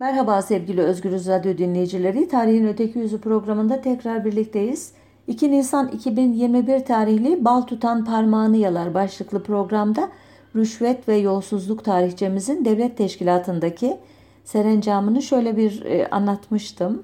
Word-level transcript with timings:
Merhaba 0.00 0.42
sevgili 0.42 0.80
Özgürüz 0.80 1.28
Radyo 1.28 1.58
dinleyicileri. 1.58 2.28
Tarihin 2.28 2.66
Öteki 2.66 2.98
Yüzü 2.98 3.20
programında 3.20 3.80
tekrar 3.80 4.24
birlikteyiz. 4.24 4.92
2 5.26 5.50
Nisan 5.50 5.88
2021 5.88 6.84
tarihli 6.84 7.44
Bal 7.44 7.62
Tutan 7.62 8.04
Parmağını 8.04 8.56
Yalar 8.56 8.94
başlıklı 8.94 9.42
programda 9.42 10.08
rüşvet 10.56 11.08
ve 11.08 11.16
yolsuzluk 11.16 11.84
tarihçemizin 11.84 12.64
devlet 12.64 12.96
teşkilatındaki 12.96 13.96
serencamını 14.44 15.22
şöyle 15.22 15.56
bir 15.56 15.84
e, 15.84 16.08
anlatmıştım. 16.08 17.02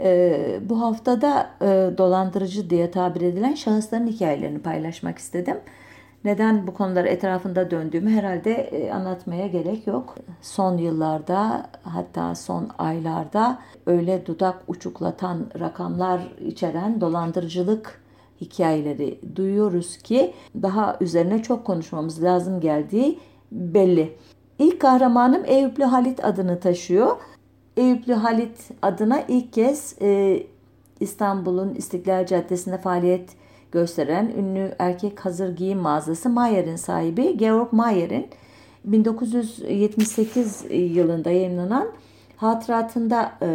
E, 0.00 0.60
bu 0.68 0.80
haftada 0.80 1.50
e, 1.60 1.66
dolandırıcı 1.98 2.70
diye 2.70 2.90
tabir 2.90 3.20
edilen 3.20 3.54
şahısların 3.54 4.06
hikayelerini 4.06 4.58
paylaşmak 4.58 5.18
istedim. 5.18 5.56
Neden 6.26 6.66
bu 6.66 6.74
konular 6.74 7.04
etrafında 7.04 7.70
döndüğümü 7.70 8.10
herhalde 8.10 8.52
e, 8.52 8.90
anlatmaya 8.90 9.46
gerek 9.46 9.86
yok. 9.86 10.14
Son 10.42 10.76
yıllarda 10.76 11.66
hatta 11.82 12.34
son 12.34 12.68
aylarda 12.78 13.58
öyle 13.86 14.26
dudak 14.26 14.62
uçuklatan 14.68 15.46
rakamlar 15.60 16.20
içeren 16.46 17.00
dolandırıcılık 17.00 18.02
hikayeleri 18.40 19.20
duyuyoruz 19.36 19.98
ki 19.98 20.34
daha 20.62 20.96
üzerine 21.00 21.42
çok 21.42 21.64
konuşmamız 21.64 22.22
lazım 22.22 22.60
geldiği 22.60 23.18
belli. 23.52 24.16
İlk 24.58 24.80
kahramanım 24.80 25.42
Eyüplü 25.44 25.84
Halit 25.84 26.24
adını 26.24 26.60
taşıyor. 26.60 27.16
Eyüplü 27.76 28.14
Halit 28.14 28.70
adına 28.82 29.20
ilk 29.28 29.52
kez 29.52 29.96
e, 30.02 30.42
İstanbul'un 31.00 31.74
İstiklal 31.74 32.26
Caddesi'nde 32.26 32.78
faaliyet 32.78 33.30
gösteren 33.72 34.32
ünlü 34.38 34.74
erkek 34.78 35.24
hazır 35.24 35.56
giyim 35.56 35.78
mağazası 35.78 36.28
Mayer'in 36.28 36.76
sahibi 36.76 37.36
Georg 37.36 37.72
Mayer'in 37.72 38.26
1978 38.84 40.64
yılında 40.70 41.30
yayınlanan 41.30 41.88
hatıratında 42.36 43.32
e, 43.42 43.46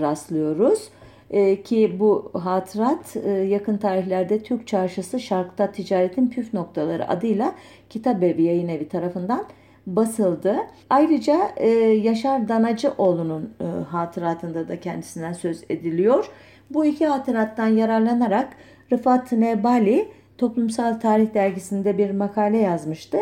rastlıyoruz. 0.00 0.88
E, 1.30 1.62
ki 1.62 1.96
bu 2.00 2.30
hatırat 2.34 3.16
e, 3.16 3.30
yakın 3.30 3.76
tarihlerde 3.76 4.42
Türk 4.42 4.66
Çarşısı 4.66 5.20
Şark'ta 5.20 5.72
Ticaretin 5.72 6.28
Püf 6.28 6.54
Noktaları 6.54 7.08
adıyla 7.08 7.54
Kitabevi 7.90 8.42
Yayın 8.42 8.68
Evi 8.68 8.88
tarafından 8.88 9.44
basıldı. 9.86 10.56
Ayrıca 10.90 11.50
e, 11.56 11.68
Yaşar 11.78 12.48
Danacıoğlu'nun 12.48 13.54
e, 13.60 13.64
hatıratında 13.64 14.68
da 14.68 14.80
kendisinden 14.80 15.32
söz 15.32 15.64
ediliyor. 15.70 16.30
Bu 16.70 16.84
iki 16.84 17.06
hatırattan 17.06 17.66
yararlanarak 17.66 18.48
Rıfat 18.92 19.32
Nebali 19.32 20.08
Toplumsal 20.38 20.94
Tarih 20.94 21.34
Dergisi'nde 21.34 21.98
bir 21.98 22.10
makale 22.10 22.58
yazmıştı. 22.58 23.18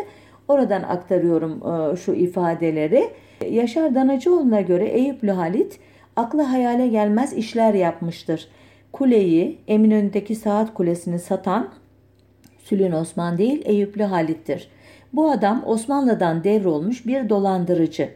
Oradan 0.47 0.83
aktarıyorum 0.83 1.51
e, 1.51 1.95
şu 1.95 2.13
ifadeleri. 2.13 3.09
Yaşar 3.49 3.95
Danacıoğlu'na 3.95 4.61
göre 4.61 4.85
Eyüplü 4.85 5.31
Halit 5.31 5.79
aklı 6.15 6.41
hayale 6.41 6.87
gelmez 6.87 7.33
işler 7.33 7.73
yapmıştır. 7.73 8.47
Kuleyi, 8.91 9.57
Eminönü'ndeki 9.67 10.35
saat 10.35 10.73
kulesini 10.73 11.19
satan 11.19 11.69
Sülün 12.63 12.91
Osman 12.91 13.37
değil 13.37 13.61
Eyüplü 13.65 14.03
Halit'tir. 14.03 14.67
Bu 15.13 15.31
adam 15.31 15.63
Osmanlı'dan 15.65 16.43
devrolmuş 16.43 17.07
bir 17.07 17.29
dolandırıcı. 17.29 18.09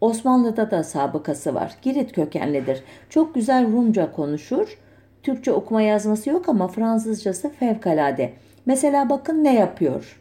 Osmanlı'da 0.00 0.70
da 0.70 0.82
sabıkası 0.82 1.54
var. 1.54 1.76
Girit 1.82 2.12
kökenlidir. 2.12 2.82
Çok 3.10 3.34
güzel 3.34 3.72
Rumca 3.72 4.12
konuşur. 4.12 4.78
Türkçe 5.22 5.52
okuma 5.52 5.82
yazması 5.82 6.30
yok 6.30 6.48
ama 6.48 6.68
Fransızcası 6.68 7.50
fevkalade. 7.50 8.32
Mesela 8.66 9.10
bakın 9.10 9.44
ne 9.44 9.54
yapıyor. 9.54 10.20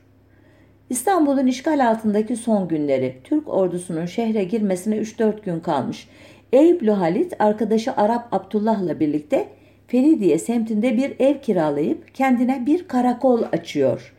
İstanbul'un 0.89 1.47
işgal 1.47 1.89
altındaki 1.89 2.35
son 2.35 2.67
günleri. 2.67 3.17
Türk 3.23 3.47
ordusunun 3.47 4.05
şehre 4.05 4.43
girmesine 4.43 4.97
3-4 4.97 5.43
gün 5.45 5.59
kalmış. 5.59 6.07
Eyüplü 6.53 6.91
Halit 6.91 7.33
arkadaşı 7.39 7.93
Arap 7.93 8.27
Abdullah'la 8.31 8.99
birlikte 8.99 9.47
Feridiye 9.87 10.39
semtinde 10.39 10.97
bir 10.97 11.15
ev 11.19 11.39
kiralayıp 11.41 12.15
kendine 12.15 12.65
bir 12.65 12.87
karakol 12.87 13.43
açıyor. 13.51 14.13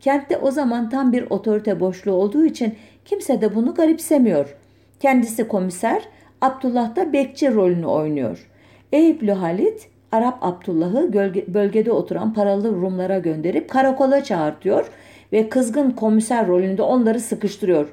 Kentte 0.00 0.36
o 0.36 0.50
zaman 0.50 0.90
tam 0.90 1.12
bir 1.12 1.30
otorite 1.30 1.80
boşluğu 1.80 2.12
olduğu 2.12 2.44
için 2.44 2.74
kimse 3.04 3.40
de 3.40 3.54
bunu 3.54 3.74
garipsemiyor. 3.74 4.56
Kendisi 5.00 5.48
komiser, 5.48 6.02
Abdullah 6.40 6.96
da 6.96 7.12
bekçi 7.12 7.54
rolünü 7.54 7.86
oynuyor. 7.86 8.46
Eyüplü 8.92 9.32
Halit 9.32 9.88
Arap 10.12 10.38
Abdullah'ı 10.40 11.12
bölgede 11.54 11.92
oturan 11.92 12.34
paralı 12.34 12.72
Rumlara 12.72 13.18
gönderip 13.18 13.70
karakola 13.70 14.24
çağırtıyor 14.24 14.90
ve 15.32 15.48
kızgın 15.48 15.90
komiser 15.90 16.46
rolünde 16.46 16.82
onları 16.82 17.20
sıkıştırıyor. 17.20 17.88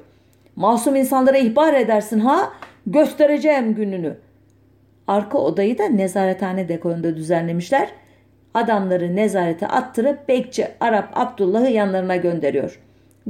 Masum 0.56 0.96
insanlara 0.96 1.38
ihbar 1.38 1.74
edersin 1.74 2.18
ha? 2.18 2.52
Göstereceğim 2.86 3.74
gününü. 3.74 4.16
Arka 5.06 5.38
odayı 5.38 5.78
da 5.78 5.84
nezarethane 5.84 6.68
dekorunda 6.68 7.16
düzenlemişler. 7.16 7.88
Adamları 8.54 9.16
nezarete 9.16 9.66
attırıp 9.66 10.28
bekçi 10.28 10.68
Arap 10.80 11.08
Abdullah'ı 11.14 11.70
yanlarına 11.70 12.16
gönderiyor. 12.16 12.80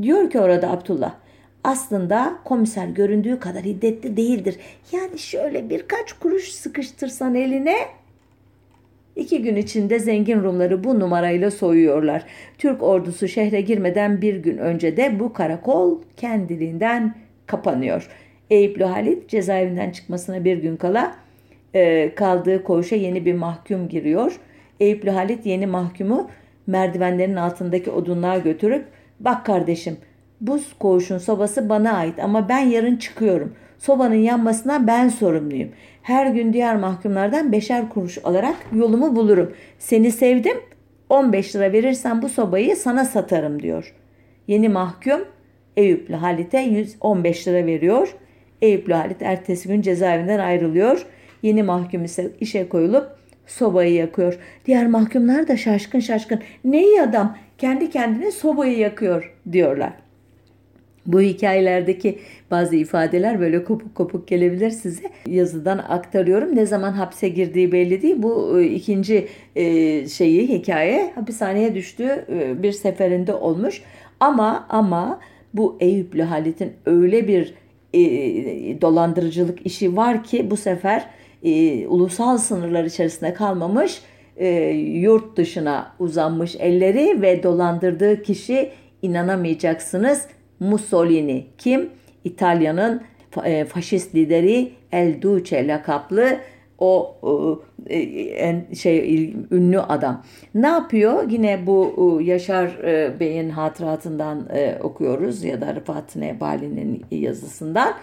Diyor 0.02 0.30
ki 0.30 0.40
orada 0.40 0.70
Abdullah, 0.70 1.12
aslında 1.64 2.34
komiser 2.44 2.86
göründüğü 2.86 3.38
kadar 3.40 3.62
hiddetli 3.62 4.16
değildir. 4.16 4.56
Yani 4.92 5.18
şöyle 5.18 5.70
birkaç 5.70 6.12
kuruş 6.12 6.52
sıkıştırsan 6.52 7.34
eline 7.34 7.76
İki 9.16 9.42
gün 9.42 9.56
içinde 9.56 9.98
zengin 9.98 10.42
Rumları 10.42 10.84
bu 10.84 11.00
numarayla 11.00 11.50
soyuyorlar. 11.50 12.22
Türk 12.58 12.82
ordusu 12.82 13.28
şehre 13.28 13.60
girmeden 13.60 14.22
bir 14.22 14.36
gün 14.36 14.58
önce 14.58 14.96
de 14.96 15.20
bu 15.20 15.32
karakol 15.32 15.98
kendiliğinden 16.16 17.14
kapanıyor. 17.46 18.08
Eyüplü 18.50 18.84
Halit 18.84 19.28
cezaevinden 19.28 19.90
çıkmasına 19.90 20.44
bir 20.44 20.56
gün 20.56 20.76
kala 20.76 21.14
e, 21.74 22.14
kaldığı 22.14 22.64
koğuşa 22.64 22.96
yeni 22.96 23.26
bir 23.26 23.34
mahkum 23.34 23.88
giriyor. 23.88 24.40
Eyüplü 24.80 25.10
Halit 25.10 25.46
yeni 25.46 25.66
mahkumu 25.66 26.30
merdivenlerin 26.66 27.36
altındaki 27.36 27.90
odunluğa 27.90 28.38
götürüp 28.38 28.84
bak 29.20 29.46
kardeşim 29.46 29.96
bu 30.40 30.60
koğuşun 30.78 31.18
sobası 31.18 31.68
bana 31.68 31.92
ait 31.92 32.18
ama 32.18 32.48
ben 32.48 32.58
yarın 32.58 32.96
çıkıyorum. 32.96 33.54
Sobanın 33.84 34.14
yanmasına 34.14 34.86
ben 34.86 35.08
sorumluyum. 35.08 35.68
Her 36.02 36.26
gün 36.26 36.52
diğer 36.52 36.76
mahkumlardan 36.76 37.52
beşer 37.52 37.88
kuruş 37.88 38.18
alarak 38.24 38.56
yolumu 38.74 39.16
bulurum. 39.16 39.52
Seni 39.78 40.12
sevdim 40.12 40.56
15 41.08 41.56
lira 41.56 41.72
verirsen 41.72 42.22
bu 42.22 42.28
sobayı 42.28 42.76
sana 42.76 43.04
satarım 43.04 43.62
diyor. 43.62 43.94
Yeni 44.48 44.68
mahkum 44.68 45.24
Eyüplü 45.76 46.14
Halit'e 46.14 46.60
115 46.60 47.48
lira 47.48 47.66
veriyor. 47.66 48.16
Eyüplü 48.62 48.92
Halit 48.94 49.22
ertesi 49.22 49.68
gün 49.68 49.82
cezaevinden 49.82 50.38
ayrılıyor. 50.38 51.06
Yeni 51.42 51.62
mahkum 51.62 52.04
ise 52.04 52.30
işe 52.40 52.68
koyulup 52.68 53.06
sobayı 53.46 53.94
yakıyor. 53.94 54.38
Diğer 54.66 54.86
mahkumlar 54.86 55.48
da 55.48 55.56
şaşkın 55.56 56.00
şaşkın. 56.00 56.40
Ne 56.64 56.84
iyi 56.84 57.02
adam 57.02 57.36
kendi 57.58 57.90
kendine 57.90 58.30
sobayı 58.30 58.78
yakıyor 58.78 59.34
diyorlar. 59.52 60.03
Bu 61.06 61.20
hikayelerdeki 61.20 62.18
bazı 62.50 62.76
ifadeler 62.76 63.40
böyle 63.40 63.64
kopuk 63.64 63.94
kopuk 63.94 64.28
gelebilir 64.28 64.70
size. 64.70 65.02
Yazıdan 65.26 65.78
aktarıyorum. 65.78 66.56
Ne 66.56 66.66
zaman 66.66 66.92
hapse 66.92 67.28
girdiği 67.28 67.72
belli 67.72 68.02
değil. 68.02 68.16
Bu 68.18 68.60
e, 68.60 68.66
ikinci 68.66 69.28
e, 69.56 70.08
şeyi 70.08 70.48
hikaye 70.48 71.12
hapishaneye 71.14 71.74
düştüğü 71.74 72.24
e, 72.28 72.62
bir 72.62 72.72
seferinde 72.72 73.34
olmuş. 73.34 73.82
Ama 74.20 74.66
ama 74.68 75.20
bu 75.54 75.76
Eyüplü 75.80 76.22
Halit'in 76.22 76.72
öyle 76.86 77.28
bir 77.28 77.54
dolandırıcılık 78.80 79.66
işi 79.66 79.96
var 79.96 80.24
ki 80.24 80.50
bu 80.50 80.56
sefer 80.56 81.06
ulusal 81.88 82.38
sınırlar 82.38 82.84
içerisinde 82.84 83.34
kalmamış 83.34 84.02
yurt 84.74 85.36
dışına 85.36 85.92
uzanmış 85.98 86.56
elleri 86.58 87.22
ve 87.22 87.42
dolandırdığı 87.42 88.22
kişi 88.22 88.70
inanamayacaksınız 89.02 90.26
Mussolini 90.64 91.46
kim? 91.58 91.90
İtalya'nın 92.24 93.02
e, 93.44 93.64
faşist 93.64 94.14
lideri 94.14 94.72
El 94.92 95.22
Duce 95.22 95.66
lakaplı 95.66 96.36
o 96.78 97.16
e, 97.86 97.98
en 98.22 98.74
şey 98.74 99.30
ünlü 99.50 99.80
adam. 99.80 100.24
Ne 100.54 100.66
yapıyor? 100.66 101.30
Yine 101.30 101.66
bu 101.66 102.20
Yaşar 102.24 102.66
e, 102.66 103.20
Bey'in 103.20 103.50
hatıratından 103.50 104.48
okuyoruz 104.82 105.44
ya 105.44 105.60
da 105.60 105.74
Rıfat 105.74 106.16
Nebali'nin 106.16 107.04
yazısından. 107.10 107.94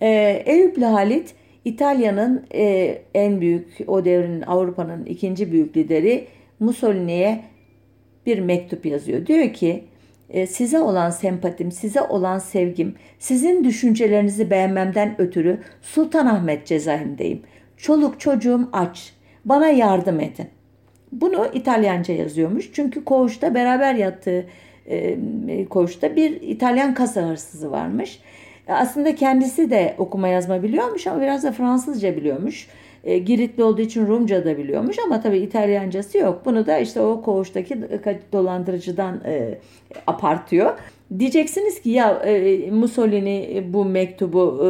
Eyüplü 0.00 0.84
Halit 0.84 1.34
İtalya'nın 1.64 2.46
en 3.14 3.40
büyük 3.40 3.78
o 3.86 4.04
devrin 4.04 4.42
Avrupa'nın 4.42 5.04
ikinci 5.04 5.52
büyük 5.52 5.76
lideri 5.76 6.26
Mussolini'ye 6.60 7.44
bir 8.26 8.38
mektup 8.38 8.86
yazıyor. 8.86 9.26
Diyor 9.26 9.52
ki 9.52 9.68
e, 9.68 9.97
size 10.48 10.78
olan 10.78 11.10
sempatim, 11.10 11.72
size 11.72 12.00
olan 12.00 12.38
sevgim, 12.38 12.94
sizin 13.18 13.64
düşüncelerinizi 13.64 14.50
beğenmemden 14.50 15.20
ötürü 15.20 15.60
Sultanahmet 15.82 16.66
cezaevindeyim. 16.66 17.42
Çoluk 17.76 18.20
çocuğum 18.20 18.68
aç. 18.72 19.12
Bana 19.44 19.68
yardım 19.68 20.20
edin. 20.20 20.48
Bunu 21.12 21.46
İtalyanca 21.54 22.14
yazıyormuş. 22.14 22.70
Çünkü 22.72 23.04
koğuşta 23.04 23.54
beraber 23.54 23.94
yattığı 23.94 24.46
e, 24.86 25.18
koğuşta 25.70 26.16
bir 26.16 26.40
İtalyan 26.40 26.94
kasa 26.94 27.22
hırsızı 27.22 27.70
varmış. 27.70 28.20
Aslında 28.68 29.14
kendisi 29.14 29.70
de 29.70 29.94
okuma 29.98 30.28
yazma 30.28 30.62
biliyormuş 30.62 31.06
ama 31.06 31.22
biraz 31.22 31.44
da 31.44 31.52
Fransızca 31.52 32.16
biliyormuş. 32.16 32.68
E, 33.04 33.18
Giritli 33.18 33.64
olduğu 33.64 33.80
için 33.80 34.06
Rumca 34.06 34.44
da 34.44 34.58
biliyormuş 34.58 34.96
ama 35.06 35.20
tabii 35.20 35.38
İtalyancası 35.38 36.18
yok. 36.18 36.42
Bunu 36.44 36.66
da 36.66 36.78
işte 36.78 37.00
o 37.00 37.22
koğuştaki 37.22 37.80
dolandırıcıdan 38.32 39.20
e, 39.24 39.58
apartıyor. 40.06 40.78
Diyeceksiniz 41.18 41.82
ki 41.82 41.90
ya 41.90 42.10
e, 42.10 42.70
Mussolini 42.70 43.64
bu 43.72 43.84
mektubu 43.84 44.64
e, 44.64 44.68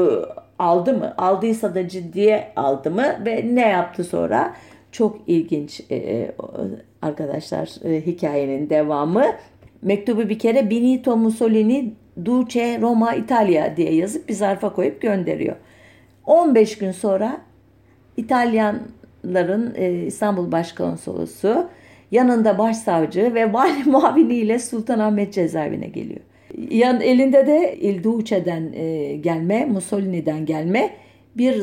aldı 0.58 0.94
mı? 0.94 1.14
Aldıysa 1.18 1.74
da 1.74 1.88
ciddiye 1.88 2.52
aldı 2.56 2.90
mı? 2.90 3.04
Ve 3.26 3.46
ne 3.54 3.68
yaptı 3.68 4.04
sonra? 4.04 4.54
Çok 4.92 5.18
ilginç 5.26 5.80
e, 5.90 5.96
e 5.96 6.32
arkadaşlar 7.02 7.70
e, 7.84 8.06
hikayenin 8.06 8.70
devamı. 8.70 9.24
Mektubu 9.82 10.28
bir 10.28 10.38
kere 10.38 10.70
Benito 10.70 11.16
Mussolini 11.16 11.94
Duce 12.24 12.78
Roma 12.80 13.14
İtalya 13.14 13.76
diye 13.76 13.94
yazıp 13.94 14.28
bir 14.28 14.34
zarfa 14.34 14.72
koyup 14.72 15.02
gönderiyor. 15.02 15.56
15 16.26 16.78
gün 16.78 16.92
sonra 16.92 17.40
İtalyanların 18.18 19.74
e, 19.76 19.92
İstanbul 20.06 20.52
Başkonsolosu 20.52 21.68
yanında 22.10 22.58
başsavcı 22.58 23.34
ve 23.34 23.52
vali 23.52 23.84
muaviniyle 23.84 24.58
Sultanahmet 24.58 25.32
cezaevine 25.32 25.86
geliyor. 25.86 26.20
Yan 26.70 27.00
elinde 27.00 27.46
de 27.46 27.76
Il 27.80 28.02
Duce'den 28.02 28.72
e, 28.72 29.16
gelme, 29.16 29.64
Mussolini'den 29.64 30.46
gelme 30.46 30.90
bir 31.36 31.62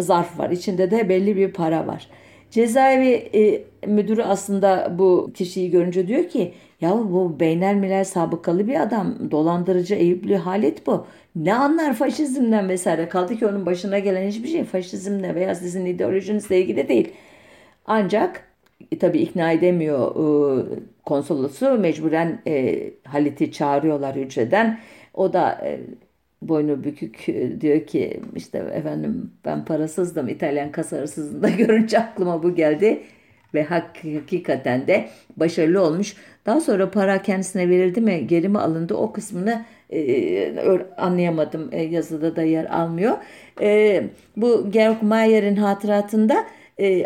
zarf 0.00 0.38
var. 0.38 0.50
İçinde 0.50 0.90
de 0.90 1.08
belli 1.08 1.36
bir 1.36 1.52
para 1.52 1.86
var. 1.86 2.08
Cezaevi 2.50 3.10
e, 3.34 3.64
müdürü 3.86 4.22
aslında 4.22 4.94
bu 4.98 5.30
kişiyi 5.34 5.70
görünce 5.70 6.08
diyor 6.08 6.28
ki 6.28 6.52
ya 6.80 6.90
bu 6.90 7.40
beynelmilel 7.40 8.04
sabıkalı 8.04 8.68
bir 8.68 8.82
adam. 8.82 9.30
Dolandırıcı 9.30 9.94
Eyüplü 9.94 10.34
Halit 10.34 10.86
bu. 10.86 11.06
Ne 11.34 11.54
anlar 11.54 11.94
faşizmden 11.94 12.68
vesaire. 12.68 13.08
Kaldı 13.08 13.36
ki 13.36 13.46
onun 13.46 13.66
başına 13.66 13.98
gelen 13.98 14.28
hiçbir 14.28 14.48
şey 14.48 14.64
faşizmle 14.64 15.34
veya 15.34 15.54
sizin 15.54 15.86
ideolojinizle 15.86 16.60
ilgili 16.60 16.88
değil. 16.88 17.12
Ancak 17.86 18.48
e, 18.92 18.98
tabii 18.98 19.18
ikna 19.18 19.52
edemiyor 19.52 20.10
e, 20.10 20.64
konsolosu. 21.06 21.78
Mecburen 21.78 22.42
e, 22.46 22.82
Halit'i 23.04 23.52
çağırıyorlar 23.52 24.16
hücreden. 24.16 24.80
O 25.14 25.32
da 25.32 25.60
e, 25.64 25.80
boynu 26.42 26.84
bükük 26.84 27.28
e, 27.28 27.60
diyor 27.60 27.86
ki 27.86 28.20
işte 28.36 28.58
efendim 28.58 29.32
ben 29.44 29.64
parasızdım 29.64 30.28
İtalyan 30.28 30.72
kasa 30.72 30.96
hırsızında 30.96 31.48
görünce 31.58 31.98
aklıma 31.98 32.42
bu 32.42 32.54
geldi 32.54 33.02
ve 33.54 33.64
hakikaten 33.64 34.86
de 34.86 35.08
başarılı 35.36 35.82
olmuş. 35.82 36.16
Daha 36.46 36.60
sonra 36.60 36.90
para 36.90 37.22
kendisine 37.22 37.68
verildi 37.68 38.00
mi 38.00 38.26
geri 38.26 38.48
mi 38.48 38.58
alındı 38.58 38.94
o 38.94 39.12
kısmını 39.12 39.64
e, 39.92 40.54
anlayamadım 40.96 41.68
e, 41.72 41.82
yazıda 41.82 42.36
da 42.36 42.42
yer 42.42 42.64
almıyor. 42.64 43.16
E, 43.60 44.02
bu 44.36 44.70
Georg 44.70 45.02
Mayer'in 45.02 45.56
hatıratında 45.56 46.44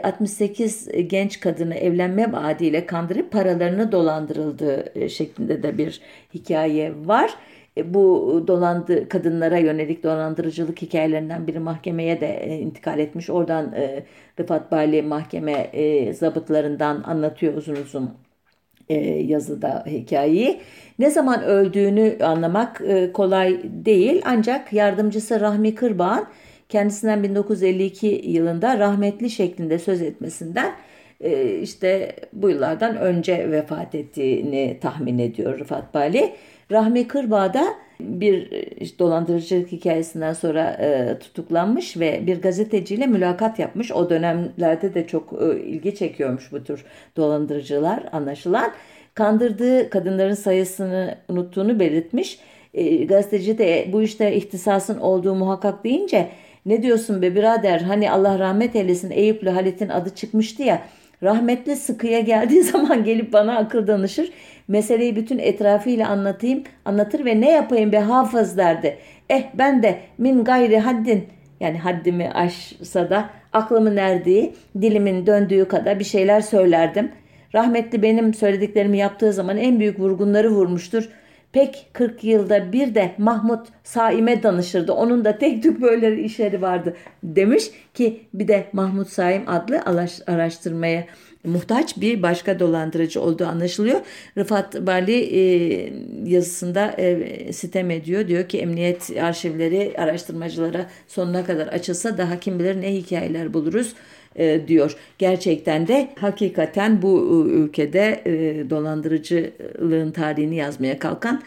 68 0.03 0.89
e, 0.93 1.01
genç 1.03 1.41
kadını 1.41 1.75
evlenme 1.75 2.33
vaadiyle 2.33 2.87
kandırıp 2.87 3.33
paralarını 3.33 3.93
dolandırıldığı 3.93 4.85
e, 4.95 5.09
şeklinde 5.09 5.63
de 5.63 5.79
bir 5.79 6.01
hikaye 6.35 6.93
var. 7.05 7.35
E, 7.77 7.95
bu 7.95 8.45
dolandı 8.47 9.09
kadınlara 9.09 9.59
yönelik 9.59 10.03
dolandırıcılık 10.03 10.83
hikayelerinden 10.83 11.47
biri 11.47 11.59
mahkemeye 11.59 12.21
de 12.21 12.59
intikal 12.61 12.99
etmiş. 12.99 13.31
Oradan 13.31 13.75
Rıfat 14.41 14.73
Bali 14.73 15.03
mahkeme 15.03 15.71
zabıtlarından 16.15 17.03
anlatıyor 17.03 17.55
uzun 17.55 17.77
uzun 17.77 18.11
yazıda 19.26 19.85
hikayeyi. 19.87 20.61
Ne 20.99 21.11
zaman 21.11 21.43
öldüğünü 21.43 22.17
anlamak 22.23 22.82
kolay 23.14 23.61
değil 23.64 24.23
ancak 24.25 24.73
yardımcısı 24.73 25.40
Rahmi 25.40 25.75
Kırbağ'ın 25.75 26.26
kendisinden 26.69 27.23
1952 27.23 28.06
yılında 28.25 28.79
rahmetli 28.79 29.31
şeklinde 29.31 29.79
söz 29.79 30.02
etmesinden 30.02 30.73
e, 31.20 31.58
işte 31.58 32.17
bu 32.32 32.50
yıllardan 32.50 32.96
önce 32.96 33.50
vefat 33.50 33.94
ettiğini 33.94 34.79
tahmin 34.81 35.19
ediyor 35.19 35.58
Rıfat 35.58 35.94
Bali. 35.94 36.32
Rahmi 36.73 37.08
Kırbağ 37.08 37.55
da 37.55 37.64
bir 38.00 38.50
işte 38.81 38.99
dolandırıcılık 38.99 39.73
hikayesinden 39.73 40.33
sonra 40.33 40.71
e, 40.71 41.19
tutuklanmış 41.19 41.97
ve 41.97 42.27
bir 42.27 42.43
gazeteciyle 42.43 43.06
mülakat 43.06 43.59
yapmış. 43.59 43.93
O 43.93 44.11
dönemlerde 44.11 44.95
de 44.95 45.06
çok 45.06 45.33
e, 45.43 45.61
ilgi 45.61 45.95
çekiyormuş 45.95 46.53
bu 46.53 46.65
tür 46.65 46.85
dolandırıcılar 47.17 48.03
anlaşılan. 48.12 48.73
Kandırdığı 49.15 49.91
kadınların 49.91 50.35
sayısını 50.35 51.15
unuttuğunu 51.29 51.81
belirtmiş. 51.81 52.39
E, 52.75 53.05
gazeteci 53.05 53.59
de 53.59 53.89
bu 53.93 54.03
işte 54.03 54.35
ihtisasın 54.35 54.99
olduğu 54.99 55.35
muhakkak 55.35 55.85
deyince 55.85 56.29
ne 56.67 56.83
diyorsun 56.83 57.23
be 57.23 57.35
birader 57.35 57.81
hani 57.81 58.11
Allah 58.11 58.39
rahmet 58.39 58.77
eylesin 58.77 59.11
Eyüplü 59.11 59.50
Halit'in 59.50 59.89
adı 59.89 60.15
çıkmıştı 60.15 60.62
ya. 60.62 60.83
Rahmetli 61.23 61.76
sıkıya 61.76 62.20
geldiği 62.20 62.62
zaman 62.73 63.05
gelip 63.05 63.32
bana 63.32 63.56
akıl 63.56 63.87
danışır. 63.87 64.32
Meseleyi 64.69 65.17
bütün 65.17 65.38
etrafıyla 65.38 66.09
anlatayım, 66.09 66.62
anlatır 66.85 67.25
ve 67.25 67.41
ne 67.41 67.50
yapayım 67.50 67.93
be 67.93 67.99
hafız 67.99 68.56
derdi. 68.56 68.99
Eh 69.31 69.43
ben 69.55 69.82
de 69.82 69.99
min 70.19 70.44
gayri 70.44 70.79
haddin 70.79 71.26
yani 71.61 71.79
haddimi 71.79 72.31
aşsa 72.31 73.11
da 73.11 73.31
aklımın 73.53 73.97
erdiği, 73.97 74.55
dilimin 74.81 75.26
döndüğü 75.26 75.69
kadar 75.69 75.99
bir 75.99 76.05
şeyler 76.05 76.41
söylerdim. 76.41 77.12
Rahmetli 77.55 78.03
benim 78.03 78.35
söylediklerimi 78.35 78.99
yaptığı 78.99 79.32
zaman 79.32 79.56
en 79.56 79.81
büyük 79.81 80.00
vurgunları 80.00 80.50
vurmuştur. 80.50 81.09
Pek 81.59 81.87
40 81.93 82.25
yılda 82.25 82.73
bir 82.73 82.95
de 82.95 83.15
Mahmut 83.19 83.67
Saim'e 83.85 84.43
danışırdı. 84.43 84.93
Onun 84.93 85.25
da 85.25 85.39
tek 85.39 85.63
tük 85.63 85.81
böyle 85.81 86.23
işleri 86.23 86.63
vardı 86.63 86.97
demiş 87.23 87.71
ki 87.95 88.21
bir 88.35 88.49
de 88.49 88.67
Mahmut 88.73 89.09
Saim 89.09 89.49
adlı 89.49 89.83
araştırmaya 90.27 91.05
muhtaç 91.45 91.97
bir 91.97 92.23
başka 92.23 92.59
dolandırıcı 92.59 93.23
olduğu 93.23 93.47
anlaşılıyor. 93.47 94.01
Rıfat 94.37 94.87
Bali 94.87 95.13
e, 95.13 95.43
yazısında 96.25 96.95
e, 96.99 97.53
sitem 97.53 97.91
ediyor. 97.91 98.29
Diyor 98.29 98.49
ki 98.49 98.59
emniyet 98.59 99.11
arşivleri 99.23 99.95
araştırmacılara 99.99 100.87
sonuna 101.09 101.45
kadar 101.45 101.67
açılsa 101.67 102.19
daha 102.19 102.41
kim 102.41 102.59
bilir 102.59 102.81
ne 102.81 102.93
hikayeler 102.95 103.55
buluruz 103.55 103.95
e, 104.38 104.69
diyor. 104.69 104.96
Gerçekten 105.19 105.88
de 105.88 106.08
hakikaten 106.20 107.02
bu 107.02 107.19
e, 107.49 107.50
ülkede 107.50 108.23
e, 108.26 108.70
dolandırıcılığın 108.70 110.11
tarihini 110.11 110.56
yazmaya 110.56 110.99
kalkan 110.99 111.43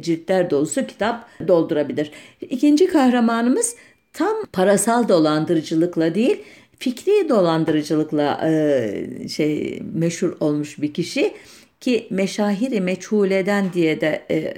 ciltler 0.00 0.50
dolusu 0.50 0.86
kitap 0.86 1.28
doldurabilir. 1.48 2.10
İkinci 2.40 2.86
kahramanımız 2.86 3.76
tam 4.12 4.36
parasal 4.52 5.08
dolandırıcılıkla 5.08 6.14
değil 6.14 6.42
fikri 6.78 7.28
dolandırıcılıkla 7.28 8.40
şey 9.28 9.82
meşhur 9.94 10.36
olmuş 10.40 10.82
bir 10.82 10.92
kişi 10.92 11.32
ki 11.82 12.06
meşahiri 12.10 12.80
meçhuleden 12.80 13.72
diye 13.72 14.00
de 14.00 14.22
e, 14.30 14.54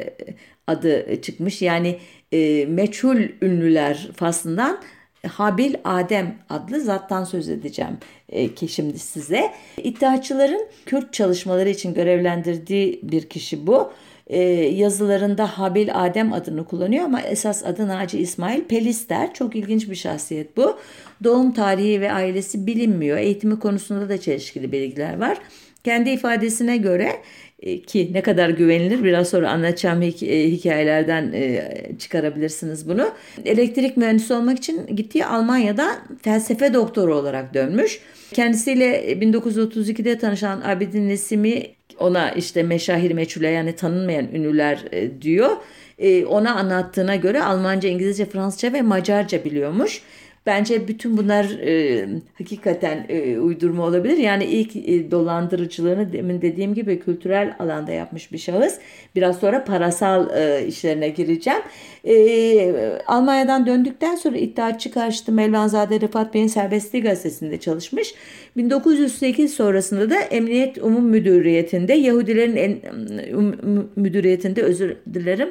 adı 0.66 1.20
çıkmış. 1.22 1.62
Yani 1.62 1.98
e, 2.32 2.66
meçhul 2.66 3.16
ünlüler 3.42 4.08
faslından 4.16 4.80
Habil 5.26 5.74
Adem 5.84 6.38
adlı 6.50 6.80
zattan 6.80 7.24
söz 7.24 7.48
edeceğim 7.48 7.98
e, 8.28 8.54
ki 8.54 8.68
şimdi 8.68 8.98
size. 8.98 9.52
İttihatçıların 9.76 10.68
Kürt 10.86 11.12
çalışmaları 11.12 11.68
için 11.68 11.94
görevlendirdiği 11.94 13.00
bir 13.02 13.28
kişi 13.28 13.66
bu. 13.66 13.92
E, 14.26 14.38
yazılarında 14.54 15.46
Habil 15.46 16.04
Adem 16.04 16.32
adını 16.32 16.64
kullanıyor 16.64 17.04
ama 17.04 17.20
esas 17.20 17.64
adı 17.64 17.88
Naci 17.88 18.18
İsmail 18.18 18.64
Pelister. 18.64 19.34
Çok 19.34 19.56
ilginç 19.56 19.90
bir 19.90 19.94
şahsiyet 19.94 20.56
bu. 20.56 20.78
Doğum 21.24 21.52
tarihi 21.52 22.00
ve 22.00 22.12
ailesi 22.12 22.66
bilinmiyor. 22.66 23.18
Eğitimi 23.18 23.58
konusunda 23.58 24.08
da 24.08 24.20
çelişkili 24.20 24.72
bilgiler 24.72 25.20
var. 25.20 25.38
Kendi 25.84 26.10
ifadesine 26.10 26.76
göre 26.76 27.12
e, 27.62 27.80
ki 27.82 28.10
ne 28.12 28.22
kadar 28.22 28.48
güvenilir 28.48 29.04
biraz 29.04 29.28
sonra 29.28 29.50
anlatacağım 29.50 30.02
e, 30.02 30.10
hikayelerden 30.50 31.32
e, 31.32 31.72
çıkarabilirsiniz 31.98 32.88
bunu. 32.88 33.10
Elektrik 33.44 33.96
mühendisi 33.96 34.34
olmak 34.34 34.58
için 34.58 34.96
gittiği 34.96 35.26
Almanya'da 35.26 35.98
felsefe 36.22 36.74
doktoru 36.74 37.14
olarak 37.14 37.54
dönmüş. 37.54 38.00
Kendisiyle 38.32 39.12
1932'de 39.12 40.18
tanışan 40.18 40.60
Abidin 40.60 41.08
Nesimi 41.08 41.66
ona 41.98 42.30
işte 42.30 42.62
meşahir 42.62 43.10
meçhule 43.10 43.48
yani 43.48 43.76
tanınmayan 43.76 44.34
ünlüler 44.34 44.78
diyor. 45.20 45.50
Ona 46.28 46.54
anlattığına 46.54 47.16
göre 47.16 47.42
Almanca, 47.42 47.88
İngilizce, 47.88 48.24
Fransızca 48.26 48.72
ve 48.72 48.82
Macarca 48.82 49.44
biliyormuş. 49.44 50.02
Bence 50.46 50.88
bütün 50.88 51.16
bunlar 51.16 51.44
e, 51.44 52.06
hakikaten 52.38 53.06
e, 53.08 53.38
uydurma 53.38 53.84
olabilir. 53.84 54.16
Yani 54.16 54.44
ilk 54.44 54.76
e, 54.76 55.10
dolandırıcılığını 55.10 56.12
demin 56.12 56.42
dediğim 56.42 56.74
gibi 56.74 57.00
kültürel 57.00 57.56
alanda 57.58 57.92
yapmış 57.92 58.32
bir 58.32 58.38
şahıs. 58.38 58.78
Biraz 59.16 59.38
sonra 59.38 59.64
parasal 59.64 60.30
e, 60.36 60.66
işlerine 60.66 61.08
gireceğim. 61.08 61.60
E, 62.04 62.98
Almanya'dan 63.06 63.66
döndükten 63.66 64.16
sonra 64.16 64.36
iddiaçı 64.36 64.90
karşıtı 64.90 65.32
Melvanzade 65.32 66.00
Rıfat 66.00 66.34
Bey'in 66.34 66.46
Serbestliği 66.46 67.02
Gazetesi'nde 67.02 67.60
çalışmış. 67.60 68.14
1908 68.56 69.54
sonrasında 69.54 70.10
da 70.10 70.20
Emniyet 70.20 70.78
Umum 70.78 71.04
Müdüriyeti'nde 71.04 71.92
Yahudilerin 71.92 72.56
en, 72.56 72.78
um, 73.34 73.90
müdüriyetinde 73.96 74.62
özür 74.62 74.96
dilerim 75.14 75.48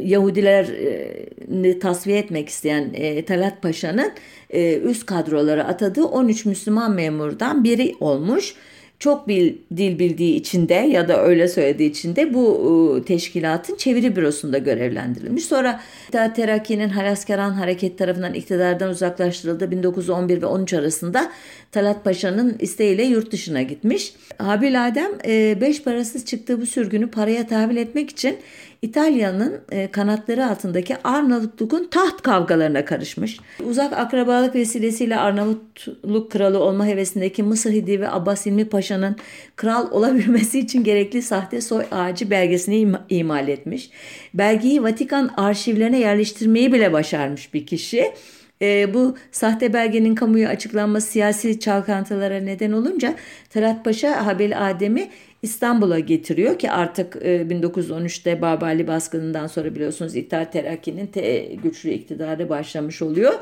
Yahudilerini 0.00 1.78
tasfiye 1.78 2.18
etmek 2.18 2.48
isteyen 2.48 2.90
e, 2.94 3.24
Talat 3.24 3.62
Paşa'nın 3.62 4.12
e, 4.50 4.78
üst 4.78 5.06
kadrolara 5.06 5.64
atadığı 5.64 6.04
13 6.04 6.44
Müslüman 6.44 6.94
memurdan 6.94 7.64
biri 7.64 7.94
olmuş 8.00 8.54
çok 9.00 9.28
bil, 9.28 9.54
dil 9.76 9.98
bildiği 9.98 10.34
için 10.34 10.68
de 10.68 10.74
ya 10.74 11.08
da 11.08 11.24
öyle 11.24 11.48
söylediği 11.48 11.90
için 11.90 12.16
de 12.16 12.34
bu 12.34 12.98
e, 13.00 13.04
teşkilatın 13.04 13.76
çeviri 13.76 14.16
bürosunda 14.16 14.58
görevlendirilmiş. 14.58 15.44
Sonra 15.44 15.80
İttihat 16.08 16.36
Terakki'nin 16.36 16.88
Halaskeran 16.88 17.50
Hareket 17.50 17.98
tarafından 17.98 18.34
iktidardan 18.34 18.90
uzaklaştırıldı. 18.90 19.70
1911 19.70 20.42
ve 20.42 20.46
13 20.46 20.74
arasında 20.74 21.32
Talat 21.72 22.04
Paşa'nın 22.04 22.56
isteğiyle 22.58 23.02
yurt 23.02 23.32
dışına 23.32 23.62
gitmiş. 23.62 24.12
Habil 24.38 24.86
Adem 24.86 25.10
e, 25.26 25.60
beş 25.60 25.82
parasız 25.82 26.24
çıktığı 26.24 26.60
bu 26.60 26.66
sürgünü 26.66 27.10
paraya 27.10 27.46
tahvil 27.46 27.76
etmek 27.76 28.10
için 28.10 28.36
İtalya'nın 28.82 29.60
e, 29.72 29.90
kanatları 29.90 30.46
altındaki 30.46 30.96
Arnavutluk'un 31.04 31.88
taht 31.90 32.22
kavgalarına 32.22 32.84
karışmış. 32.84 33.40
Uzak 33.64 33.92
akrabalık 33.92 34.54
vesilesiyle 34.54 35.16
Arnavutluk 35.16 36.32
kralı 36.32 36.58
olma 36.58 36.86
hevesindeki 36.86 37.42
Mısır 37.42 37.72
Hidivi 37.72 38.08
Abbas 38.08 38.46
İlmi 38.46 38.64
Paşa'nın 38.64 39.16
kral 39.56 39.90
olabilmesi 39.90 40.58
için 40.58 40.84
gerekli 40.84 41.22
sahte 41.22 41.60
soy 41.60 41.84
ağacı 41.90 42.30
belgesini 42.30 42.76
im- 42.76 43.00
imal 43.08 43.48
etmiş. 43.48 43.90
Belgeyi 44.34 44.82
Vatikan 44.82 45.30
arşivlerine 45.36 45.98
yerleştirmeyi 45.98 46.72
bile 46.72 46.92
başarmış 46.92 47.54
bir 47.54 47.66
kişi. 47.66 48.12
E, 48.62 48.94
bu 48.94 49.16
sahte 49.32 49.72
belgenin 49.72 50.14
kamuya 50.14 50.48
açıklanması 50.48 51.10
siyasi 51.10 51.60
çalkantılara 51.60 52.40
neden 52.40 52.72
olunca 52.72 53.14
Talat 53.50 53.84
Paşa 53.84 54.26
Habil 54.26 54.70
Adem'i 54.70 55.10
İstanbul'a 55.42 55.98
getiriyor 55.98 56.58
ki 56.58 56.70
artık 56.70 57.14
1913'te 57.16 58.30
e, 58.30 58.42
Babali 58.42 58.86
baskınından 58.86 59.46
sonra 59.46 59.74
biliyorsunuz 59.74 60.16
İttihat 60.16 60.52
Terakki'nin 60.52 61.06
te 61.06 61.54
güçlü 61.62 61.90
iktidarı 61.90 62.48
başlamış 62.48 63.02
oluyor. 63.02 63.32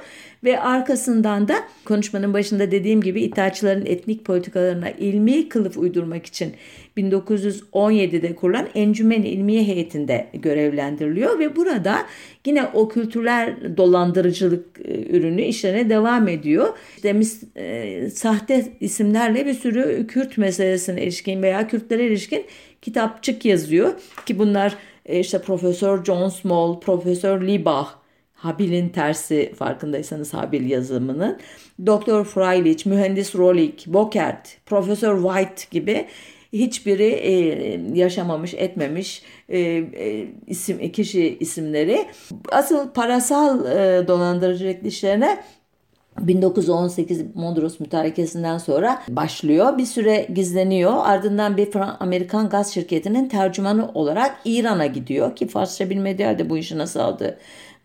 Ve 0.45 0.61
arkasından 0.61 1.49
da 1.49 1.55
konuşmanın 1.85 2.35
başında 2.35 2.71
dediğim 2.71 3.01
gibi 3.01 3.23
İttihatçıların 3.23 3.87
etnik 3.87 4.25
politikalarına 4.25 4.91
ilmi 4.91 5.49
kılıf 5.49 5.77
uydurmak 5.79 6.27
için 6.27 6.55
1917'de 6.97 8.35
kurulan 8.35 8.69
Encümen 8.75 9.23
İlmiye 9.23 9.65
Heyeti'nde 9.65 10.27
görevlendiriliyor 10.33 11.39
ve 11.39 11.57
burada 11.57 12.07
yine 12.47 12.65
o 12.75 12.89
kültürler 12.89 13.77
dolandırıcılık 13.77 14.81
e, 14.85 15.17
ürünü 15.17 15.43
işlerine 15.43 15.91
devam 15.91 16.29
ediyor. 16.29 16.69
İşte 16.97 17.17
e, 17.57 18.11
sahte 18.11 18.67
isimlerle 18.81 19.47
bir 19.47 19.55
sürü 19.55 20.07
Kürt 20.07 20.39
meselesine 20.39 21.03
ilişkin 21.03 21.43
veya 21.43 21.69
Kürtlere 21.69 22.07
ilişkin 22.07 22.45
kitapçık 22.83 23.45
yazıyor 23.45 23.93
ki 24.27 24.39
bunlar 24.39 24.75
e, 25.07 25.21
işte 25.21 25.39
Profesör 25.39 26.05
John 26.05 26.29
Small, 26.29 26.81
Profesör 26.81 27.43
Liebach, 27.47 27.89
Habil'in 28.39 28.89
tersi 28.89 29.53
farkındaysanız 29.59 30.35
Habil 30.35 30.71
yazımının. 30.71 31.39
Doktor 31.87 32.25
Freilich, 32.25 32.87
Mühendis 32.87 33.35
Rolik, 33.35 33.87
Bokert, 33.87 34.57
Profesör 34.67 35.23
White 35.23 35.63
gibi 35.71 36.07
hiçbiri 36.53 37.09
e, 37.09 37.33
yaşamamış, 37.95 38.55
etmemiş 38.55 39.23
e, 39.49 39.59
e, 39.59 40.27
isim 40.47 40.93
kişi 40.93 41.39
isimleri. 41.41 42.07
Asıl 42.53 42.91
parasal 42.91 43.67
e, 43.67 44.09
dolandırıcılık 44.09 44.87
işlerine 44.87 45.39
1918 46.21 47.35
Mondros 47.35 47.81
mütarekesinden 47.81 48.59
sonra 48.59 49.03
başlıyor. 49.09 49.79
Bir 49.79 49.87
süre 49.87 50.27
gizleniyor. 50.35 50.93
Ardından 50.97 51.57
bir 51.57 51.69
Amerikan 52.01 52.49
gaz 52.49 52.75
şirketinin 52.75 53.29
tercümanı 53.29 53.91
olarak 53.95 54.41
İran'a 54.45 54.87
gidiyor 54.87 55.37
ki 55.37 55.49
Farsça 55.49 55.91
bilmediği 55.91 56.25
halde 56.25 56.51
bu 56.51 56.59
işi 56.59 56.79
nasıl 56.79 57.01
aldı 57.01 57.39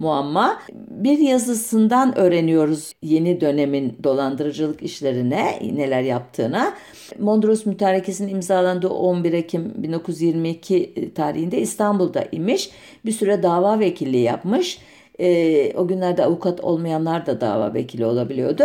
muamma. 0.04 0.60
Bir 0.90 1.18
yazısından 1.18 2.18
öğreniyoruz 2.18 2.94
yeni 3.02 3.42
dönemin 3.42 3.98
dolandırıcılık 4.04 4.84
işlerine 4.84 5.60
neler 5.76 6.02
yaptığına. 6.02 6.74
Mondros 7.20 7.66
Mütarekesi'nin 7.66 8.34
imzalandığı 8.34 8.90
11 8.90 9.34
Ekim 9.34 9.74
1922 9.76 11.12
tarihinde 11.16 11.58
İstanbul'da 11.60 12.26
imiş. 12.32 12.70
Bir 13.06 13.12
süre 13.12 13.44
dava 13.44 13.80
vekilliği 13.80 14.24
yapmış. 14.24 14.80
E, 15.20 15.74
o 15.78 15.88
günlerde 15.88 16.26
avukat 16.26 16.62
olmayanlar 16.62 17.26
da 17.26 17.42
dava 17.42 17.74
vekili 17.74 18.06
olabiliyordu. 18.06 18.64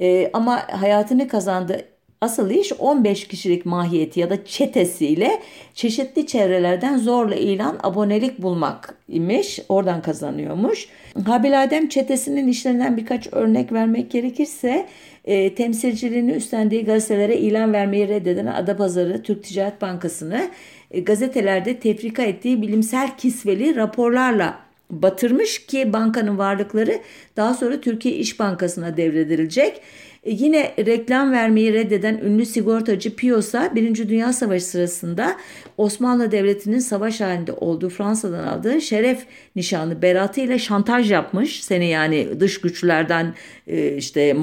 E, 0.00 0.30
ama 0.32 0.60
hayatını 0.68 1.28
kazandı 1.28 1.84
Asıl 2.20 2.50
iş 2.50 2.72
15 2.78 3.28
kişilik 3.28 3.66
mahiyeti 3.66 4.20
ya 4.20 4.30
da 4.30 4.44
çetesiyle 4.44 5.40
çeşitli 5.74 6.26
çevrelerden 6.26 6.96
zorla 6.96 7.34
ilan 7.34 7.78
abonelik 7.82 8.42
bulmak 8.42 8.94
imiş. 9.08 9.60
Oradan 9.68 10.02
kazanıyormuş. 10.02 10.88
Habil 11.26 11.62
Adem 11.62 11.88
çetesinin 11.88 12.48
işlerinden 12.48 12.96
birkaç 12.96 13.32
örnek 13.32 13.72
vermek 13.72 14.10
gerekirse 14.10 14.86
e, 15.24 15.54
temsilciliğini 15.54 16.32
üstlendiği 16.32 16.84
gazetelere 16.84 17.36
ilan 17.36 17.72
vermeyi 17.72 18.08
reddeden 18.08 18.46
Adapazarı 18.46 19.22
Türk 19.22 19.44
Ticaret 19.44 19.82
Bankası'nı 19.82 20.50
e, 20.90 21.00
gazetelerde 21.00 21.76
tefrika 21.76 22.22
ettiği 22.22 22.62
bilimsel 22.62 23.16
kisveli 23.16 23.76
raporlarla 23.76 24.58
batırmış 24.90 25.66
ki 25.66 25.92
bankanın 25.92 26.38
varlıkları 26.38 27.00
daha 27.36 27.54
sonra 27.54 27.80
Türkiye 27.80 28.14
İş 28.14 28.40
Bankası'na 28.40 28.96
devredilecek. 28.96 29.80
E, 30.26 30.30
yine 30.30 30.74
reklam 30.78 31.32
vermeyi 31.32 31.72
reddeden 31.72 32.18
ünlü 32.18 32.46
sigortacı 32.46 33.16
Piyos'a 33.16 33.74
1. 33.74 34.08
Dünya 34.08 34.32
Savaşı 34.32 34.64
sırasında 34.64 35.36
Osmanlı 35.76 36.32
Devleti'nin 36.32 36.78
savaş 36.78 37.20
halinde 37.20 37.52
olduğu 37.52 37.88
Fransa'dan 37.88 38.44
aldığı 38.46 38.80
şeref 38.80 39.26
nişanı 39.56 40.02
beratı 40.02 40.40
ile 40.40 40.58
şantaj 40.58 41.10
yapmış. 41.10 41.64
Seni 41.64 41.88
yani 41.88 42.40
dış 42.40 42.60
güçlerden 42.60 43.34
e, 43.66 43.96
işte 43.96 44.36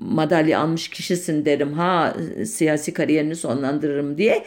madalya 0.00 0.60
almış 0.60 0.88
kişisin 0.88 1.44
derim 1.44 1.72
ha 1.72 2.16
siyasi 2.46 2.92
kariyerini 2.92 3.36
sonlandırırım 3.36 4.18
diye. 4.18 4.44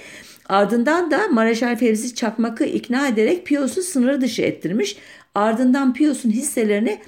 Ardından 0.49 1.11
da 1.11 1.27
Mareşal 1.27 1.75
Fevzi 1.75 2.15
Çakmak'ı 2.15 2.65
ikna 2.65 3.07
ederek 3.07 3.45
Piyos'u 3.45 3.81
sınır 3.81 4.21
dışı 4.21 4.41
ettirmiş. 4.41 4.97
Ardından 5.35 5.93
Piyos'un 5.93 6.29
hisselerini 6.31 6.99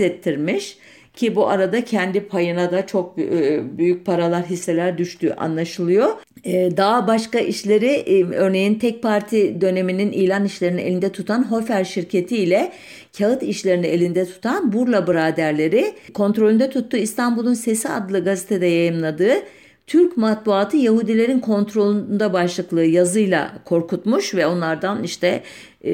ettirmiş 0.00 0.78
ki 1.18 1.36
bu 1.36 1.48
arada 1.48 1.84
kendi 1.84 2.20
payına 2.20 2.70
da 2.70 2.86
çok 2.86 3.18
e, 3.18 3.60
büyük 3.78 4.06
paralar 4.06 4.44
hisseler 4.44 4.98
düştüğü 4.98 5.30
anlaşılıyor. 5.30 6.08
E, 6.44 6.76
daha 6.76 7.06
başka 7.06 7.38
işleri 7.38 7.86
e, 7.86 8.24
örneğin 8.24 8.74
tek 8.74 9.02
parti 9.02 9.60
döneminin 9.60 10.12
ilan 10.12 10.44
işlerini 10.44 10.80
elinde 10.80 11.12
tutan 11.12 11.50
Hofer 11.50 11.84
şirketi 11.84 12.36
ile 12.36 12.72
kağıt 13.18 13.42
işlerini 13.42 13.86
elinde 13.86 14.24
tutan 14.24 14.72
Burla 14.72 15.06
Braderleri 15.06 15.92
kontrolünde 16.14 16.70
tuttuğu 16.70 16.96
İstanbul'un 16.96 17.54
Sesi 17.54 17.88
adlı 17.88 18.24
gazetede 18.24 18.66
yayımladığı 18.66 19.34
Türk 19.86 20.16
matbuatı 20.16 20.76
Yahudilerin 20.76 21.40
kontrolünde 21.40 22.32
başlıklı 22.32 22.84
yazıyla 22.84 23.52
korkutmuş 23.64 24.34
ve 24.34 24.46
onlardan 24.46 25.02
işte 25.02 25.42
e, 25.84 25.90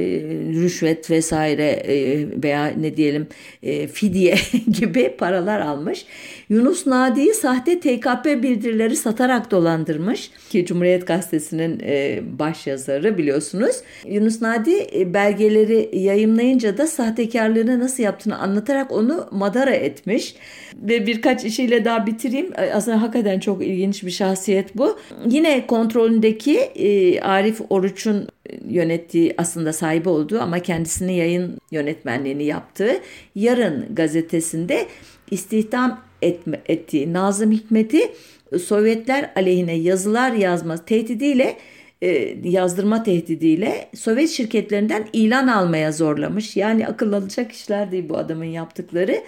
rüşvet 0.54 1.10
vesaire 1.10 1.70
e, 1.70 2.26
veya 2.42 2.66
ne 2.66 2.96
diyelim 2.96 3.26
e, 3.62 3.86
fidye 3.86 4.34
gibi 4.78 5.14
paralar 5.18 5.60
almış. 5.60 6.06
Yunus 6.48 6.86
Nadi'yi 6.86 7.34
sahte 7.34 7.80
TKP 7.80 8.24
bildirileri 8.42 8.96
satarak 8.96 9.50
dolandırmış 9.50 10.30
ki 10.50 10.66
Cumhuriyet 10.66 11.06
Gazetesi'nin 11.06 11.80
e, 11.84 12.20
baş 12.38 12.66
yazarı 12.66 13.18
biliyorsunuz. 13.18 13.76
Yunus 14.06 14.42
Nadi 14.42 14.86
e, 14.94 15.14
belgeleri 15.14 15.98
yayımlayınca 15.98 16.78
da 16.78 16.86
sahtekarlığını 16.86 17.80
nasıl 17.80 18.02
yaptığını 18.02 18.38
anlatarak 18.38 18.92
onu 18.92 19.28
madara 19.30 19.74
etmiş. 19.74 20.34
Ve 20.76 21.06
birkaç 21.06 21.44
işiyle 21.44 21.84
daha 21.84 22.06
bitireyim. 22.06 22.50
E, 22.58 22.72
aslında 22.72 23.02
hakikaten 23.02 23.40
çok 23.40 23.66
ilginç 23.66 24.04
bir 24.04 24.10
şahsiyet 24.10 24.76
bu. 24.78 24.98
Yine 25.26 25.66
kontrolündeki 25.66 26.58
e, 26.58 27.20
Arif 27.20 27.60
Oruç'un 27.70 28.28
yönettiği 28.68 29.34
aslında 29.38 29.72
sahibi 29.74 30.08
olduğu 30.08 30.40
ama 30.40 30.58
kendisini 30.58 31.16
yayın 31.16 31.58
yönetmenliğini 31.70 32.44
yaptığı 32.44 33.00
Yarın 33.34 33.94
gazetesinde 33.94 34.86
istihdam 35.30 36.00
etme, 36.22 36.60
ettiği 36.66 37.12
Nazım 37.12 37.52
Hikmet'i 37.52 38.12
Sovyetler 38.58 39.32
aleyhine 39.36 39.74
yazılar 39.74 40.32
yazma 40.32 40.84
tehdidiyle 40.84 41.56
e, 42.02 42.36
yazdırma 42.44 43.02
tehdidiyle 43.02 43.88
Sovyet 43.94 44.30
şirketlerinden 44.30 45.06
ilan 45.12 45.48
almaya 45.48 45.92
zorlamış. 45.92 46.56
Yani 46.56 46.86
akıl 46.86 47.12
alacak 47.12 47.52
işler 47.52 47.92
değil 47.92 48.08
bu 48.08 48.16
adamın 48.16 48.44
yaptıkları 48.44 49.22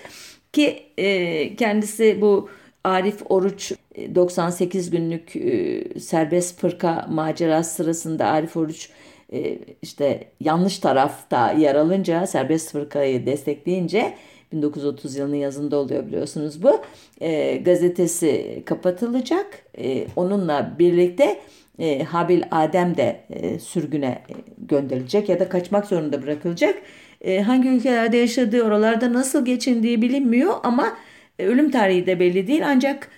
ki 0.52 0.82
e, 0.98 1.56
kendisi 1.56 2.18
bu 2.20 2.48
Arif 2.84 3.16
Oruç 3.28 3.72
98 4.14 4.90
günlük 4.90 5.36
e, 5.36 5.82
serbest 6.00 6.60
fırka 6.60 7.06
macerası 7.10 7.74
sırasında 7.74 8.26
Arif 8.26 8.56
Oruç 8.56 8.88
e, 9.32 9.58
işte 9.82 10.28
yanlış 10.40 10.78
tarafta 10.78 11.52
yer 11.52 11.74
alınca 11.74 12.26
serbest 12.26 12.72
fırkayı 12.72 13.26
destekleyince 13.26 14.14
1930 14.52 15.16
yılının 15.16 15.36
yazında 15.36 15.76
oluyor 15.76 16.06
biliyorsunuz 16.06 16.62
bu. 16.62 16.80
E, 17.20 17.56
gazetesi 17.56 18.62
kapatılacak. 18.66 19.46
E, 19.78 20.06
onunla 20.16 20.76
birlikte 20.78 21.40
e, 21.78 22.02
Habil 22.02 22.42
Adem 22.50 22.96
de 22.96 23.20
e, 23.30 23.58
sürgüne 23.58 24.22
gönderilecek 24.58 25.28
ya 25.28 25.40
da 25.40 25.48
kaçmak 25.48 25.86
zorunda 25.86 26.22
bırakılacak. 26.22 26.82
E, 27.20 27.40
hangi 27.40 27.68
ülkelerde 27.68 28.16
yaşadığı, 28.16 28.62
oralarda 28.62 29.12
nasıl 29.12 29.44
geçindiği 29.44 30.02
bilinmiyor 30.02 30.54
ama 30.62 30.96
e, 31.38 31.46
ölüm 31.46 31.70
tarihi 31.70 32.06
de 32.06 32.20
belli 32.20 32.46
değil. 32.46 32.62
Ancak 32.66 33.08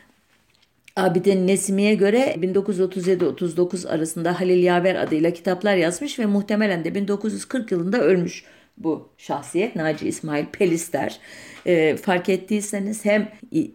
Abidin 0.98 1.46
Nesimi'ye 1.46 1.94
göre 1.94 2.36
1937-39 2.38 3.88
arasında 3.88 4.40
Halil 4.40 4.62
Yaver 4.62 4.94
adıyla 4.94 5.30
kitaplar 5.30 5.76
yazmış 5.76 6.18
ve 6.18 6.26
muhtemelen 6.26 6.84
de 6.84 6.94
1940 6.94 7.72
yılında 7.72 8.00
ölmüş 8.00 8.44
bu 8.78 9.08
şahsiyet 9.18 9.76
Naci 9.76 10.08
İsmail 10.08 10.46
Pelister. 10.46 11.20
E, 11.66 11.96
fark 11.96 12.28
ettiyseniz 12.28 13.04
hem 13.04 13.28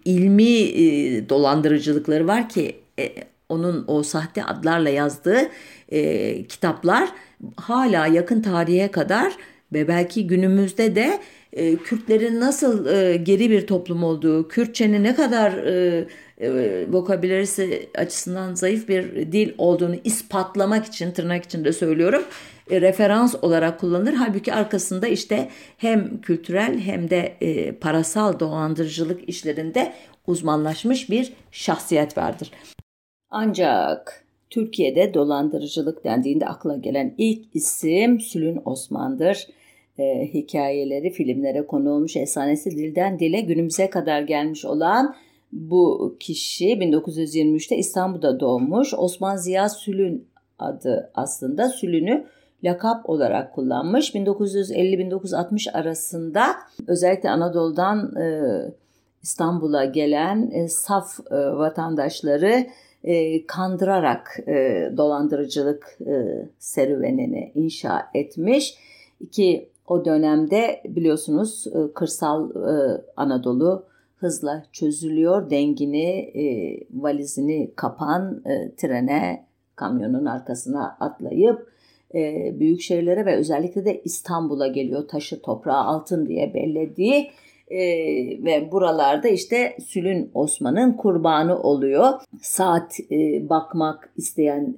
ilmi 0.05 0.59
e, 0.59 1.29
dolandırıcılıkları 1.29 2.27
var 2.27 2.49
ki 2.49 2.75
e, 2.99 3.13
onun 3.49 3.85
o 3.87 4.03
sahte 4.03 4.43
adlarla 4.43 4.89
yazdığı 4.89 5.49
e, 5.91 6.43
kitaplar 6.47 7.09
hala 7.55 8.07
yakın 8.07 8.41
tarihe 8.41 8.91
kadar 8.91 9.33
ve 9.73 9.87
belki 9.87 10.27
günümüzde 10.27 10.95
de 10.95 11.19
e, 11.53 11.75
Kürtlerin 11.75 12.39
nasıl 12.39 12.85
e, 12.85 13.17
geri 13.17 13.49
bir 13.49 13.67
toplum 13.67 14.03
olduğu, 14.03 14.47
Kürtçenin 14.47 15.03
ne 15.03 15.15
kadar 15.15 15.53
e, 15.53 16.05
e, 16.41 16.85
vokabülerisi 16.91 17.89
açısından 17.95 18.55
zayıf 18.55 18.89
bir 18.89 19.31
dil 19.31 19.53
olduğunu 19.57 19.95
ispatlamak 20.03 20.85
için 20.85 21.11
tırnak 21.11 21.43
içinde 21.43 21.73
söylüyorum 21.73 22.23
e, 22.71 22.81
referans 22.81 23.35
olarak 23.41 23.79
kullanılır. 23.79 24.13
Halbuki 24.13 24.53
arkasında 24.53 25.07
işte 25.07 25.49
hem 25.77 26.21
kültürel 26.21 26.79
hem 26.79 27.09
de 27.09 27.33
e, 27.41 27.71
parasal 27.71 28.39
dolandırıcılık 28.39 29.29
işlerinde 29.29 29.93
uzmanlaşmış 30.27 31.09
bir 31.09 31.33
şahsiyet 31.51 32.17
vardır. 32.17 32.51
Ancak 33.29 34.25
Türkiye'de 34.49 35.13
dolandırıcılık 35.13 36.03
dendiğinde 36.03 36.45
akla 36.45 36.77
gelen 36.77 37.15
ilk 37.17 37.55
isim 37.55 38.19
Sülün 38.19 38.61
Osman'dır. 38.65 39.47
E, 39.99 40.33
hikayeleri 40.33 41.09
filmlere 41.09 41.67
konu 41.67 41.91
olmuş 41.91 42.17
efsanesi 42.17 42.71
dilden 42.71 43.19
dile 43.19 43.41
günümüze 43.41 43.89
kadar 43.89 44.21
gelmiş 44.21 44.65
olan 44.65 45.15
bu 45.51 46.15
kişi 46.19 46.65
1923'te 46.65 47.77
İstanbul'da 47.77 48.39
doğmuş. 48.39 48.93
Osman 48.97 49.35
Ziya 49.35 49.69
Sülün 49.69 50.27
adı 50.59 51.11
aslında. 51.15 51.69
Sülün'ü 51.69 52.25
lakap 52.63 53.09
olarak 53.09 53.53
kullanmış. 53.53 54.15
1950-1960 54.15 55.71
arasında 55.71 56.45
özellikle 56.87 57.29
Anadolu'dan 57.29 58.15
e, 58.15 58.25
İstanbul'a 59.23 59.85
gelen 59.85 60.51
e, 60.51 60.67
saf 60.67 61.19
e, 61.31 61.35
vatandaşları 61.35 62.67
e, 63.03 63.45
kandırarak 63.45 64.39
e, 64.47 64.89
dolandırıcılık 64.97 65.97
e, 66.07 66.45
serüvenini 66.59 67.51
inşa 67.55 68.09
etmiş 68.13 68.75
ki 69.31 69.69
o 69.87 70.05
dönemde 70.05 70.81
biliyorsunuz 70.85 71.67
e, 71.67 71.93
kırsal 71.93 72.49
e, 72.49 73.01
Anadolu 73.17 73.85
hızla 74.17 74.63
çözülüyor. 74.71 75.49
Dengini, 75.49 76.09
e, 76.13 76.43
valizini 76.93 77.71
kapan 77.75 78.43
trene, 78.77 79.45
kamyonun 79.75 80.25
arkasına 80.25 80.97
atlayıp 80.99 81.73
büyük 82.59 82.81
şehirlere 82.81 83.25
ve 83.25 83.35
özellikle 83.35 83.85
de 83.85 84.01
İstanbul'a 84.01 84.67
geliyor. 84.67 85.07
Taşı 85.07 85.41
toprağı 85.41 85.83
altın 85.83 86.25
diye 86.25 86.53
bellediği 86.53 87.31
ve 88.45 88.69
buralarda 88.71 89.27
işte 89.27 89.77
Sülün 89.87 90.31
Osman'ın 90.33 90.93
kurbanı 90.93 91.59
oluyor. 91.59 92.09
Saat 92.41 92.99
bakmak 93.49 94.13
isteyen 94.17 94.75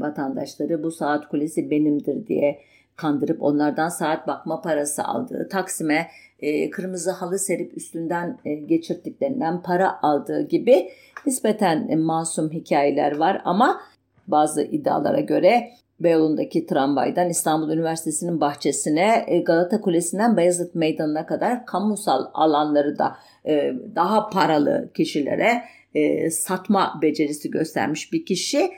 vatandaşları 0.00 0.82
bu 0.82 0.90
saat 0.90 1.28
kulesi 1.28 1.70
benimdir 1.70 2.26
diye 2.26 2.58
kandırıp 3.02 3.42
onlardan 3.42 3.88
saat 3.88 4.26
bakma 4.26 4.60
parası 4.60 5.04
aldığı, 5.04 5.48
Taksim'e 5.48 6.06
e, 6.40 6.70
kırmızı 6.70 7.10
halı 7.10 7.38
serip 7.38 7.76
üstünden 7.76 8.38
e, 8.44 8.54
geçirttiklerinden 8.54 9.62
para 9.62 10.02
aldığı 10.02 10.48
gibi 10.48 10.88
nispeten 11.26 11.88
e, 11.88 11.96
masum 11.96 12.50
hikayeler 12.50 13.16
var 13.16 13.42
ama 13.44 13.80
bazı 14.26 14.62
iddialara 14.62 15.20
göre 15.20 15.68
Beyoğlu'ndaki 16.00 16.66
tramvaydan 16.66 17.28
İstanbul 17.28 17.70
Üniversitesi'nin 17.70 18.40
bahçesine 18.40 19.24
e, 19.26 19.38
Galata 19.38 19.80
Kulesi'nden 19.80 20.36
Beyazıt 20.36 20.74
Meydanı'na 20.74 21.26
kadar 21.26 21.66
kamusal 21.66 22.26
alanları 22.34 22.98
da 22.98 23.16
e, 23.46 23.74
daha 23.94 24.30
paralı 24.30 24.90
kişilere 24.94 25.62
e, 25.94 26.30
satma 26.30 26.98
becerisi 27.02 27.50
göstermiş 27.50 28.12
bir 28.12 28.24
kişi. 28.24 28.70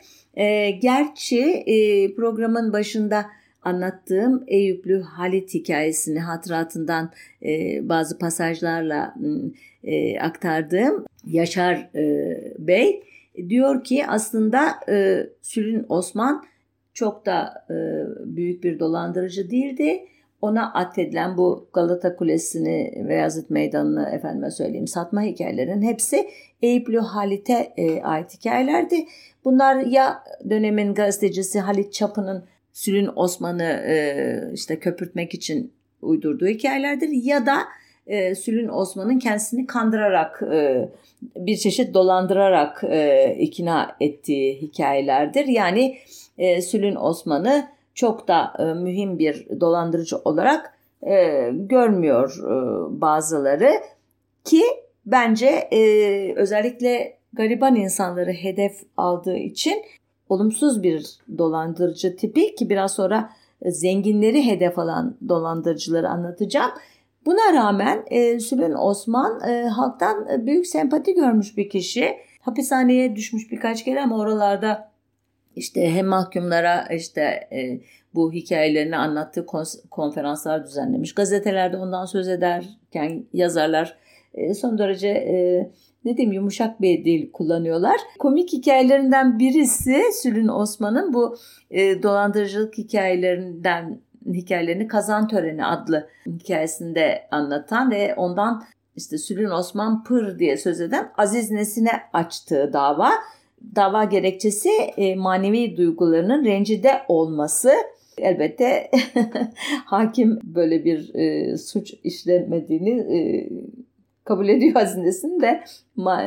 Gerçi 0.81 1.65
programın 2.17 2.73
başında 2.73 3.27
anlattığım 3.65 4.45
Eyüplü 4.47 5.01
Halit 5.03 5.55
hikayesini 5.55 6.21
hatıratından 6.21 7.11
bazı 7.83 8.19
pasajlarla 8.19 9.15
aktardığım 10.21 11.05
Yaşar 11.27 11.91
Bey 12.59 13.03
diyor 13.49 13.85
ki 13.85 14.07
aslında 14.07 14.75
Sülün 15.43 15.87
Osman 15.89 16.45
çok 16.95 17.27
da 17.27 17.67
e, 17.71 17.77
büyük 18.37 18.65
bir 18.65 18.79
dolandırıcı 18.79 19.51
değildi. 19.51 20.05
Ona 20.43 20.73
atfedilen 20.73 21.37
bu 21.37 21.69
Galata 21.73 22.17
Kulesi'ni 22.17 23.05
ve 23.09 23.15
Yazıt 23.15 23.51
Meydanı'nı 23.51 24.09
efendime 24.09 24.51
söyleyeyim 24.51 24.87
satma 24.87 25.23
hikayelerin 25.23 25.83
hepsi 25.83 26.31
Eyüplü 26.63 26.99
Halit'e 26.99 27.73
e, 27.77 28.03
ait 28.03 28.35
hikayelerdi. 28.35 29.07
Bunlar 29.45 29.77
ya 29.77 30.25
dönemin 30.51 30.95
gazetecisi 30.95 31.61
Halit 31.61 31.93
Çapı'nın 31.93 32.45
Sülün 32.75 33.11
Osman'ı 33.17 33.83
e, 33.87 34.51
işte 34.55 34.79
köpürtmek 34.79 35.35
için 35.35 35.73
uydurduğu 36.03 36.47
hikayelerdir 36.47 37.09
ya 37.09 37.47
da 37.47 37.59
e, 38.07 38.35
Sülün 38.35 38.69
Osman'ın 38.69 39.19
kendisini 39.19 39.67
kandırarak 39.67 40.43
e, 40.53 40.89
bir 41.37 41.57
çeşit 41.57 41.95
dolandırarak 41.95 42.85
e, 42.85 43.35
ikna 43.39 43.97
ettiği 44.01 44.63
hikayelerdir. 44.63 45.47
Yani 45.47 45.99
e, 46.39 46.63
Sülün 46.63 46.97
Osman'ı 46.97 47.69
çok 47.95 48.29
da 48.29 48.53
e, 48.59 48.65
mühim 48.65 49.19
bir 49.19 49.61
dolandırıcı 49.61 50.17
olarak 50.17 50.75
e, 51.07 51.51
görmüyor 51.53 52.37
e, 52.39 53.01
bazıları 53.01 53.73
ki 54.45 54.63
bence 55.07 55.47
e, 55.47 55.81
özellikle 56.37 57.17
gariban 57.33 57.77
insanları 57.77 58.33
hedef 58.33 58.81
aldığı 58.97 59.37
için 59.37 59.83
olumsuz 60.29 60.83
bir 60.83 61.07
dolandırıcı 61.39 62.17
tipi 62.17 62.55
ki 62.55 62.71
biraz 62.71 62.95
sonra 62.95 63.31
zenginleri 63.67 64.47
hedef 64.47 64.79
alan 64.79 65.17
dolandırıcıları 65.29 66.09
anlatacağım. 66.09 66.71
Buna 67.27 67.53
rağmen 67.55 68.05
e, 68.07 68.41
Sülün 68.41 68.73
Osman 68.73 69.49
e, 69.49 69.69
halktan 69.69 70.47
büyük 70.47 70.67
sempati 70.67 71.15
görmüş 71.15 71.57
bir 71.57 71.69
kişi. 71.69 72.17
Hapishaneye 72.41 73.17
düşmüş 73.17 73.53
birkaç 73.53 73.85
kere 73.85 74.03
ama 74.03 74.19
oralarda 74.19 74.91
işte 75.57 75.91
hem 75.91 76.07
mahkumlara 76.07 76.87
işte 76.95 77.21
e, 77.53 77.81
bu 78.15 78.33
hikayelerini 78.33 78.97
anlattığı 78.97 79.47
konferanslar 79.91 80.67
düzenlemiş. 80.67 81.15
Gazetelerde 81.15 81.77
ondan 81.77 82.05
söz 82.05 82.29
ederken 82.29 83.25
yazarlar 83.33 83.97
e, 84.35 84.55
son 84.55 84.79
derece 84.79 85.09
e, 85.09 85.71
ne 86.05 86.17
diyeyim 86.17 86.33
yumuşak 86.33 86.81
bir 86.81 87.05
dil 87.05 87.33
kullanıyorlar. 87.33 87.97
Komik 88.19 88.53
hikayelerinden 88.53 89.39
birisi 89.39 90.03
Sülün 90.23 90.49
Osman'ın 90.49 91.15
bu 91.15 91.37
e, 91.71 92.03
dolandırıcılık 92.03 92.79
hikayelerinden 92.79 94.01
hikayelerini 94.27 94.89
Kazan 94.89 95.29
Töreni 95.29 95.67
adlı 95.67 96.09
hikayesinde 96.27 97.29
anlatan 97.31 97.91
ve 97.91 98.15
ondan 98.15 98.65
işte 98.97 99.19
Sülün 99.19 99.51
Osman 99.51 100.05
Pır 100.05 100.39
diye 100.39 100.57
söz 100.57 100.81
eden 100.81 101.13
Aziz 101.19 101.51
Nesin'e 101.51 101.93
açtığı 102.13 102.71
dava 102.73 103.11
dava 103.77 104.05
gerekçesi 104.05 104.71
e, 104.97 105.15
manevi 105.15 105.77
duygularının 105.77 106.45
rencide 106.45 106.93
olması. 107.09 107.73
Elbette 108.19 108.91
hakim 109.85 110.39
böyle 110.45 110.85
bir 110.85 111.15
e, 111.15 111.57
suç 111.57 111.95
işlemediğini 112.05 112.91
e, 112.91 113.49
kabul 114.25 114.49
ediyor 114.49 114.75
hazinesini 114.75 115.43
de 115.43 115.65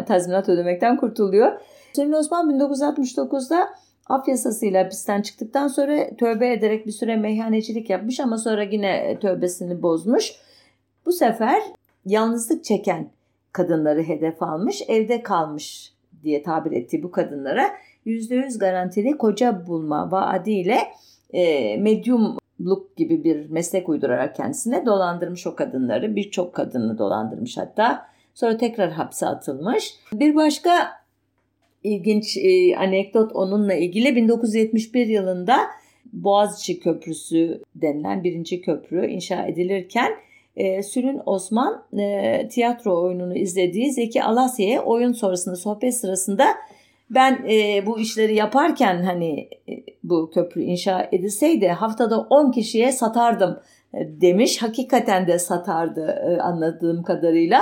tazminat 0.06 0.50
ödemekten 0.50 0.98
kurtuluyor. 0.98 1.52
Hüseyin 1.90 2.12
Osman 2.12 2.50
1969'da 2.50 3.70
af 4.10 4.28
yasasıyla 4.28 4.84
hapisten 4.84 5.22
çıktıktan 5.22 5.68
sonra 5.68 6.16
tövbe 6.18 6.54
ederek 6.54 6.86
bir 6.86 6.92
süre 6.92 7.16
meyhanecilik 7.16 7.90
yapmış 7.90 8.20
ama 8.20 8.38
sonra 8.38 8.64
yine 8.64 9.18
tövbesini 9.22 9.82
bozmuş. 9.82 10.32
Bu 11.06 11.12
sefer 11.12 11.62
yalnızlık 12.06 12.64
çeken 12.64 13.10
kadınları 13.52 14.04
hedef 14.04 14.44
almış, 14.44 14.82
evde 14.88 15.24
kalmış 15.24 15.94
diye 16.24 16.44
tabir 16.44 16.72
ettiği 16.72 17.04
bu 17.04 17.12
kadınlara 17.12 17.70
%100 18.06 18.60
garantili 18.60 19.18
koca 19.18 19.68
bulma 19.68 20.12
vaadiyle 20.12 20.78
e, 21.34 21.78
medyumluk 22.60 22.98
gibi 22.98 23.24
bir 23.24 23.50
meslek 23.50 23.90
uydurarak 23.90 24.36
kendisine 24.36 24.86
dolandırmış 24.86 25.48
o 25.48 25.56
kadınları. 25.56 26.16
Birçok 26.16 26.54
kadını 26.54 26.98
dolandırmış 26.98 27.58
hatta. 27.58 28.08
Sonra 28.34 28.58
tekrar 28.58 28.92
hapse 28.92 29.26
atılmış. 29.26 29.96
Bir 30.14 30.36
başka 30.36 30.72
ilginç 31.84 32.38
e, 32.38 32.78
anekdot 32.78 33.32
onunla 33.36 33.74
ilgili 33.74 34.16
1971 34.16 35.08
yılında 35.08 35.58
Boğaziçi 36.14 36.80
Köprüsü 36.80 37.62
denilen 37.76 38.24
birinci 38.24 38.62
köprü 38.62 39.08
inşa 39.08 39.46
edilirken 39.46 40.12
e, 40.56 40.84
Sülün 40.84 41.22
Osman 41.26 41.84
e, 42.00 42.48
tiyatro 42.48 43.04
oyununu 43.04 43.38
izlediği 43.38 43.92
Zeki 43.92 44.24
Alasya'ya 44.24 44.84
oyun 44.84 45.12
sonrasında 45.12 45.56
sohbet 45.56 45.96
sırasında 45.96 46.46
ben 47.10 47.46
e, 47.50 47.86
bu 47.86 48.00
işleri 48.00 48.36
yaparken 48.36 49.04
hani 49.04 49.50
e, 49.70 49.74
bu 50.04 50.32
köprü 50.32 50.62
inşa 50.62 51.10
edilseydi 51.12 51.68
haftada 51.68 52.20
10 52.20 52.52
kişiye 52.52 52.92
satardım 52.92 53.60
e, 53.94 54.22
demiş. 54.22 54.62
Hakikaten 54.62 55.28
de 55.28 55.40
satardı 55.40 56.06
e, 56.06 56.42
anladığım 56.42 57.04
kadarıyla 57.04 57.62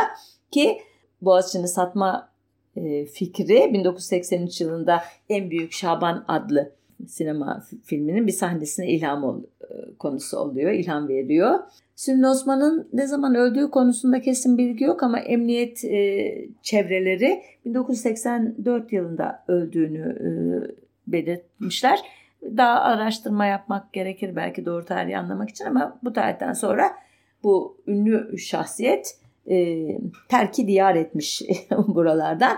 ki 0.52 0.78
Boğaziçi'ni 1.22 1.68
satma 1.68 2.30
e, 2.76 3.06
fikri 3.06 3.74
1983 3.74 4.62
yılında 4.62 5.04
En 5.30 5.50
Büyük 5.50 5.74
Şaban 5.74 6.26
adlı 6.28 6.72
sinema 7.08 7.64
filminin 7.84 8.28
bir 8.28 8.32
sahnesine 8.32 8.88
ilham 8.88 9.24
ol, 9.24 9.44
e, 9.62 9.96
konusu 10.00 10.38
oluyor, 10.38 10.72
ilham 10.72 11.08
veriyor. 11.08 11.60
Sülün 11.96 12.24
Osman'ın 12.24 12.90
ne 12.94 13.08
zaman 13.08 13.36
öldüğü 13.36 13.72
konusunda 13.72 14.22
kesin 14.22 14.58
bilgi 14.58 14.84
yok 14.84 15.04
ama 15.04 15.20
emniyet 15.20 15.86
e, 15.86 16.32
çevreleri 16.62 17.42
1984 17.66 18.94
yılında 18.94 19.44
öldüğünü 19.48 20.18
e, 20.20 20.30
belirtmişler. 21.08 22.00
Daha 22.58 22.82
araştırma 22.82 23.46
yapmak 23.46 23.94
gerekir 23.94 24.36
belki 24.36 24.66
doğru 24.66 24.86
tarihi 24.86 25.18
anlamak 25.18 25.50
için 25.50 25.66
ama 25.66 26.00
bu 26.04 26.14
tarihten 26.14 26.54
sonra 26.54 26.92
bu 27.44 27.78
ünlü 27.88 28.38
şahsiyet 28.38 29.18
e, 29.50 29.88
terki 30.30 30.68
diyar 30.68 30.96
etmiş 30.96 31.42
buralardan. 31.88 32.58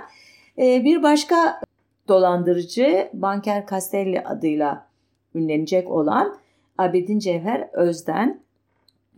E, 0.58 0.84
bir 0.84 1.04
başka 1.04 1.62
dolandırıcı 2.08 3.10
Banker 3.14 3.68
Castelli 3.70 4.22
adıyla 4.22 4.88
ünlenecek 5.36 5.92
olan 5.92 6.38
Abedin 6.78 7.20
Cevher 7.20 7.70
Özden 7.74 8.42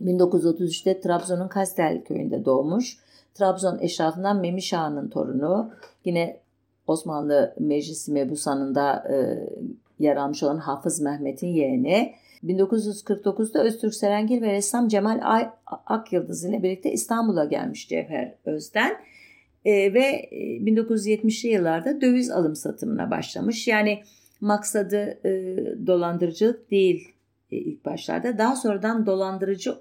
1933'te 0.04 1.00
Trabzon'un 1.00 1.48
Kastel 1.48 2.04
köyünde 2.04 2.44
doğmuş. 2.44 2.98
Trabzon 3.34 3.78
eşrafından 3.78 4.40
Memiş 4.40 4.74
Ağa'nın 4.74 5.08
torunu. 5.08 5.72
Yine 6.04 6.40
Osmanlı 6.86 7.54
Meclisi 7.58 8.12
Mebusanı'nda 8.12 9.04
e, 9.10 9.16
yer 9.98 10.16
almış 10.16 10.42
olan 10.42 10.58
Hafız 10.58 11.00
Mehmet'in 11.00 11.48
yeğeni. 11.48 12.14
1949'da 12.44 13.62
Öztürk 13.62 13.94
Serengil 13.94 14.42
ve 14.42 14.52
ressam 14.52 14.88
Cemal 14.88 15.20
Ay 15.22 15.50
Akyıldız 15.66 16.44
ile 16.44 16.62
birlikte 16.62 16.92
İstanbul'a 16.92 17.44
gelmiş 17.44 17.88
Cevher 17.88 18.34
Özden. 18.44 18.96
E, 19.64 19.94
ve 19.94 20.28
1970'li 20.32 21.48
e, 21.48 21.52
yıllarda 21.52 22.00
döviz 22.00 22.30
alım 22.30 22.56
satımına 22.56 23.10
başlamış. 23.10 23.68
Yani 23.68 24.02
maksadı 24.40 25.18
e, 25.24 25.56
dolandırıcılık 25.86 26.70
değil 26.70 27.08
e, 27.52 27.56
ilk 27.56 27.84
başlarda. 27.84 28.38
Daha 28.38 28.56
sonradan 28.56 29.06
dolandırıcı 29.06 29.74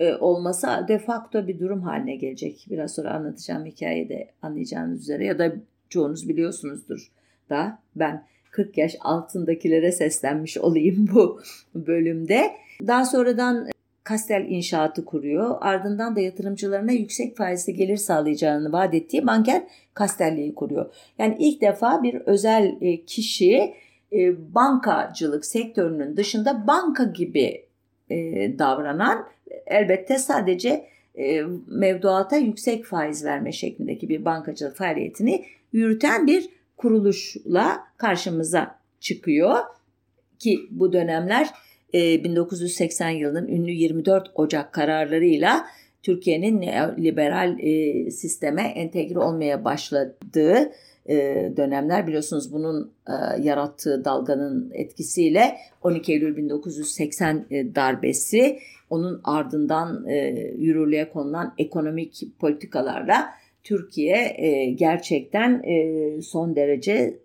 e, 0.00 0.14
olması 0.14 0.66
de 0.88 0.98
facto 0.98 1.48
bir 1.48 1.58
durum 1.58 1.82
haline 1.82 2.16
gelecek. 2.16 2.66
Biraz 2.70 2.94
sonra 2.94 3.10
anlatacağım 3.10 3.64
hikayede 3.64 4.30
anlayacağınız 4.42 5.00
üzere 5.00 5.24
ya 5.24 5.38
da 5.38 5.52
çoğunuz 5.88 6.28
biliyorsunuzdur 6.28 7.10
da 7.50 7.78
ben 7.96 8.26
40 8.50 8.78
yaş 8.78 8.96
altındakilere 9.00 9.92
seslenmiş 9.92 10.58
olayım 10.58 11.08
bu 11.14 11.40
bölümde. 11.74 12.50
Daha 12.86 13.04
sonradan 13.04 13.68
Kastel 14.10 14.46
inşaatı 14.48 15.04
kuruyor. 15.04 15.56
Ardından 15.60 16.16
da 16.16 16.20
yatırımcılarına 16.20 16.92
yüksek 16.92 17.36
faizli 17.36 17.74
gelir 17.74 17.96
sağlayacağını 17.96 18.72
vaat 18.72 18.94
ettiği 18.94 19.26
banker 19.26 19.62
Kastelli'yi 19.94 20.54
kuruyor. 20.54 20.94
Yani 21.18 21.36
ilk 21.38 21.60
defa 21.60 22.02
bir 22.02 22.14
özel 22.14 22.76
e, 22.80 23.04
kişi 23.04 23.74
e, 24.12 24.54
bankacılık 24.54 25.44
sektörünün 25.44 26.16
dışında 26.16 26.66
banka 26.66 27.04
gibi 27.04 27.64
e, 28.10 28.16
davranan 28.58 29.26
elbette 29.66 30.18
sadece 30.18 30.86
mevduata 31.66 32.36
yüksek 32.36 32.84
faiz 32.84 33.24
verme 33.24 33.52
şeklindeki 33.52 34.08
bir 34.08 34.24
bankacılık 34.24 34.76
faaliyetini 34.76 35.44
yürüten 35.72 36.26
bir 36.26 36.48
kuruluşla 36.76 37.84
karşımıza 37.96 38.78
çıkıyor 39.00 39.56
ki 40.38 40.68
bu 40.70 40.92
dönemler 40.92 41.50
1980 41.94 43.08
e, 43.08 43.18
yılının 43.18 43.48
ünlü 43.48 43.70
24 43.70 44.30
Ocak 44.34 44.72
kararlarıyla 44.72 45.66
Türkiye'nin 46.02 46.62
liberal 46.98 47.58
e, 47.58 48.10
sisteme 48.10 48.62
entegre 48.62 49.18
olmaya 49.18 49.64
başladığı 49.64 50.72
e, 51.06 51.16
dönemler 51.56 52.06
biliyorsunuz 52.06 52.52
bunun 52.52 52.92
yarattığı 53.42 54.04
dalganın 54.04 54.70
etkisiyle 54.74 55.56
12 55.82 56.12
Eylül 56.12 56.36
1980 56.36 57.46
darbesi 57.50 58.58
onun 58.90 59.20
ardından 59.24 60.04
yürürlüğe 60.58 61.10
konulan 61.10 61.54
ekonomik 61.58 62.38
politikalarla 62.38 63.30
Türkiye 63.64 64.36
gerçekten 64.78 65.62
son 66.20 66.56
derece 66.56 67.18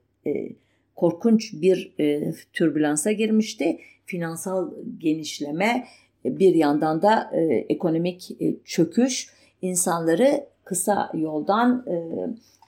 korkunç 0.95 1.53
bir 1.53 1.93
e, 1.99 2.33
türbülansa 2.53 3.11
girmişti. 3.11 3.77
Finansal 4.05 4.71
genişleme 4.97 5.87
bir 6.25 6.55
yandan 6.55 7.01
da 7.01 7.31
e, 7.33 7.39
ekonomik 7.69 8.41
e, 8.41 8.55
çöküş 8.65 9.29
insanları 9.61 10.45
kısa 10.63 11.11
yoldan 11.13 11.85
e, 11.87 11.95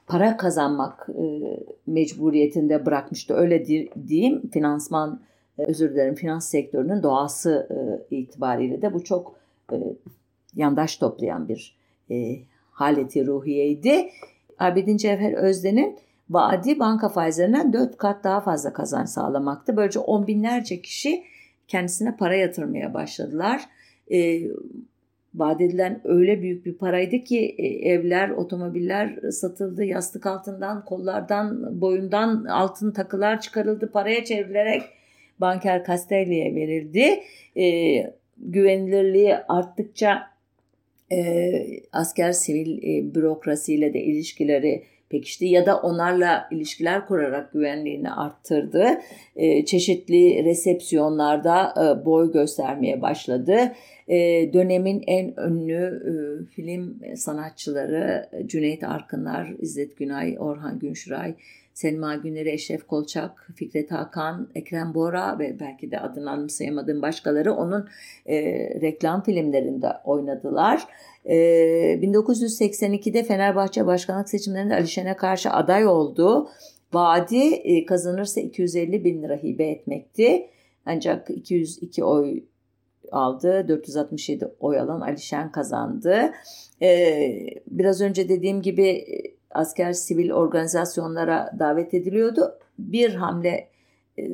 para 0.08 0.38
kazanmak 0.38 1.10
e, 1.10 1.24
mecburiyetinde 1.88 2.86
bırakmıştı. 2.86 3.34
Öyle 3.34 3.66
diyeyim 4.08 4.50
finansman 4.50 5.22
e, 5.60 5.64
özür 5.64 5.92
dilerim 5.92 6.16
finans 6.16 6.50
sektörünün 6.50 7.04
doğası 7.04 7.68
e, 8.12 8.16
itibariyle 8.16 8.82
de 8.82 8.94
bu 8.94 9.04
çok 9.04 9.36
e, 9.72 9.76
yandaş 10.56 10.98
toplayan 10.98 11.50
bir 11.50 11.78
e, 12.12 12.40
haleti 12.72 13.28
ruhiyeydi. 13.28 14.10
Abidin 14.60 14.98
Cevher 14.98 15.34
Özden'in 15.34 15.98
vadi 16.30 16.80
banka 16.80 17.10
faizlerinden 17.10 17.74
4 17.74 17.98
kat 17.98 18.24
daha 18.24 18.42
fazla 18.42 18.74
kazanç 18.74 19.10
sağlamaktı. 19.10 19.78
Böylece 19.78 20.00
on 20.00 20.28
binlerce 20.28 20.82
kişi 20.82 21.24
kendisine 21.68 22.16
para 22.18 22.36
yatırmaya 22.36 22.94
başladılar. 22.94 23.62
E, 24.12 24.42
vaat 25.36 25.62
edilen 25.62 26.02
öyle 26.04 26.42
büyük 26.42 26.66
bir 26.66 26.74
paraydı 26.74 27.24
ki 27.24 27.56
e, 27.58 27.68
evler, 27.90 28.30
otomobiller 28.30 29.32
satıldı. 29.32 29.86
Yastık 29.86 30.26
altından, 30.26 30.86
kollardan, 30.86 31.82
boyundan 31.82 32.46
altın 32.46 32.92
takılar 32.92 33.42
çıkarıldı. 33.42 33.92
Paraya 33.92 34.24
çevrilerek 34.24 34.84
Banker 35.40 35.86
Castelli'ye 35.86 36.56
verildi. 36.56 37.24
E, 37.58 37.98
güvenilirliği 38.38 39.36
arttıkça 39.36 40.24
e, 41.12 41.52
asker 41.92 42.32
sivil 42.32 42.78
e, 42.78 43.16
bürokrasiyle 43.16 43.94
de 43.94 44.02
ilişkileri 44.02 44.84
pekişti 45.10 45.46
ya 45.46 45.66
da 45.66 45.78
onlarla 45.78 46.48
ilişkiler 46.52 47.08
kurarak 47.08 47.54
güvenliğini 47.54 48.12
arttırdı. 48.12 49.02
E, 49.36 49.66
çeşitli 49.66 50.44
resepsiyonlarda 50.44 51.74
e, 51.78 52.06
boy 52.06 52.32
göstermeye 52.32 53.02
başladı. 53.02 53.74
E, 54.08 54.18
dönemin 54.54 55.04
en 55.08 55.34
ünlü 55.50 55.84
e, 55.84 56.46
film 56.46 57.00
sanatçıları 57.16 58.30
Cüneyt 58.46 58.84
Arkınlar, 58.84 59.54
İzzet 59.60 59.98
Günay, 59.98 60.38
Orhan 60.40 60.80
Günşuray, 60.80 61.36
Selma 61.78 62.16
Güner'i, 62.16 62.50
Eşref 62.50 62.88
Kolçak, 62.88 63.48
Fikret 63.56 63.92
Hakan, 63.92 64.48
Ekrem 64.56 64.94
Bora 64.94 65.40
ve 65.40 65.60
belki 65.60 65.92
de 65.92 66.00
adını 66.00 66.32
anımsayamadığım 66.32 67.02
başkaları 67.02 67.54
onun 67.54 67.88
e, 68.26 68.36
reklam 68.82 69.24
filmlerinde 69.24 69.88
oynadılar. 70.04 70.88
E, 71.28 71.36
1982'de 72.02 73.24
Fenerbahçe 73.24 73.86
başkanlık 73.86 74.30
seçimlerinde 74.30 74.76
Alişen'e 74.76 75.16
karşı 75.16 75.50
aday 75.50 75.88
oldu. 75.88 76.50
Vaadi 76.94 77.46
e, 77.54 77.86
kazanırsa 77.86 78.42
250 78.42 79.04
bin 79.04 79.24
lira 79.24 79.36
hibe 79.36 79.70
etmekti. 79.70 80.50
Ancak 80.86 81.30
202 81.30 82.04
oy 82.04 82.44
aldı. 83.12 83.68
467 83.68 84.48
oy 84.60 84.80
alan 84.80 85.02
Alişen 85.02 85.52
kazandı. 85.52 86.32
Ee, 86.82 87.48
biraz 87.68 88.02
önce 88.02 88.30
dediğim 88.30 88.62
gibi 88.62 89.06
asker 89.52 89.94
sivil 89.94 90.32
organizasyonlara 90.32 91.52
davet 91.60 91.94
ediliyordu. 91.94 92.60
Bir 92.80 93.14
hamle 93.14 93.68
e, 94.20 94.30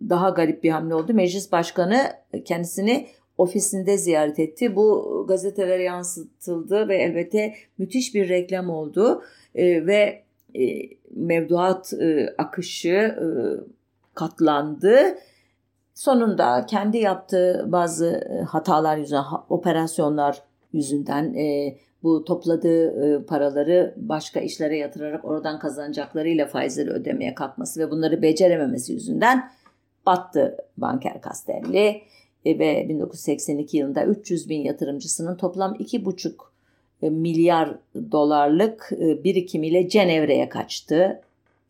daha 0.00 0.30
garip 0.30 0.64
bir 0.64 0.70
hamle 0.70 0.94
oldu. 0.94 1.14
Meclis 1.14 1.52
başkanı 1.52 1.96
kendisini 2.44 3.06
ofisinde 3.38 3.98
ziyaret 3.98 4.38
etti. 4.38 4.76
Bu 4.76 5.24
gazetelere 5.28 5.82
yansıtıldı 5.82 6.88
ve 6.88 6.96
elbette 6.96 7.54
müthiş 7.78 8.14
bir 8.14 8.28
reklam 8.28 8.70
oldu. 8.70 9.22
E, 9.54 9.86
ve 9.86 10.22
e, 10.54 10.62
mevduat 11.10 11.92
akışı 12.38 13.16
katlandı. 14.14 14.98
Sonunda 15.94 16.66
kendi 16.66 16.98
yaptığı 16.98 17.64
bazı 17.68 18.28
hatalar 18.48 18.96
yüzünden, 18.96 19.24
operasyonlar 19.48 20.42
yüzünden 20.72 21.34
bu 22.06 22.24
topladığı 22.24 23.06
e, 23.06 23.22
paraları 23.24 23.94
başka 23.96 24.40
işlere 24.40 24.76
yatırarak 24.76 25.24
oradan 25.24 25.58
kazanacaklarıyla 25.58 26.46
faizleri 26.46 26.90
ödemeye 26.90 27.34
kalkması 27.34 27.80
ve 27.80 27.90
bunları 27.90 28.22
becerememesi 28.22 28.92
yüzünden 28.92 29.50
battı 30.06 30.56
Banker 30.76 31.20
Castelli 31.24 31.78
e, 31.78 32.02
ve 32.46 32.88
1982 32.88 33.76
yılında 33.76 34.04
300 34.04 34.48
bin 34.48 34.60
yatırımcısının 34.60 35.36
toplam 35.36 35.74
2,5 35.74 36.32
e, 37.02 37.10
milyar 37.10 37.78
dolarlık 38.12 38.92
birikimiyle 39.24 39.88
Cenevre'ye 39.88 40.48
kaçtı. 40.48 41.20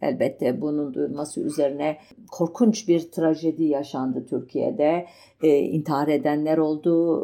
Elbette 0.02 0.60
bunun 0.60 0.94
duyulması 0.94 1.40
üzerine 1.40 1.96
korkunç 2.30 2.88
bir 2.88 3.00
trajedi 3.00 3.64
yaşandı 3.64 4.26
Türkiye'de. 4.30 5.06
E, 5.42 5.58
intihar 5.58 6.08
edenler 6.08 6.58
oldu, 6.58 7.22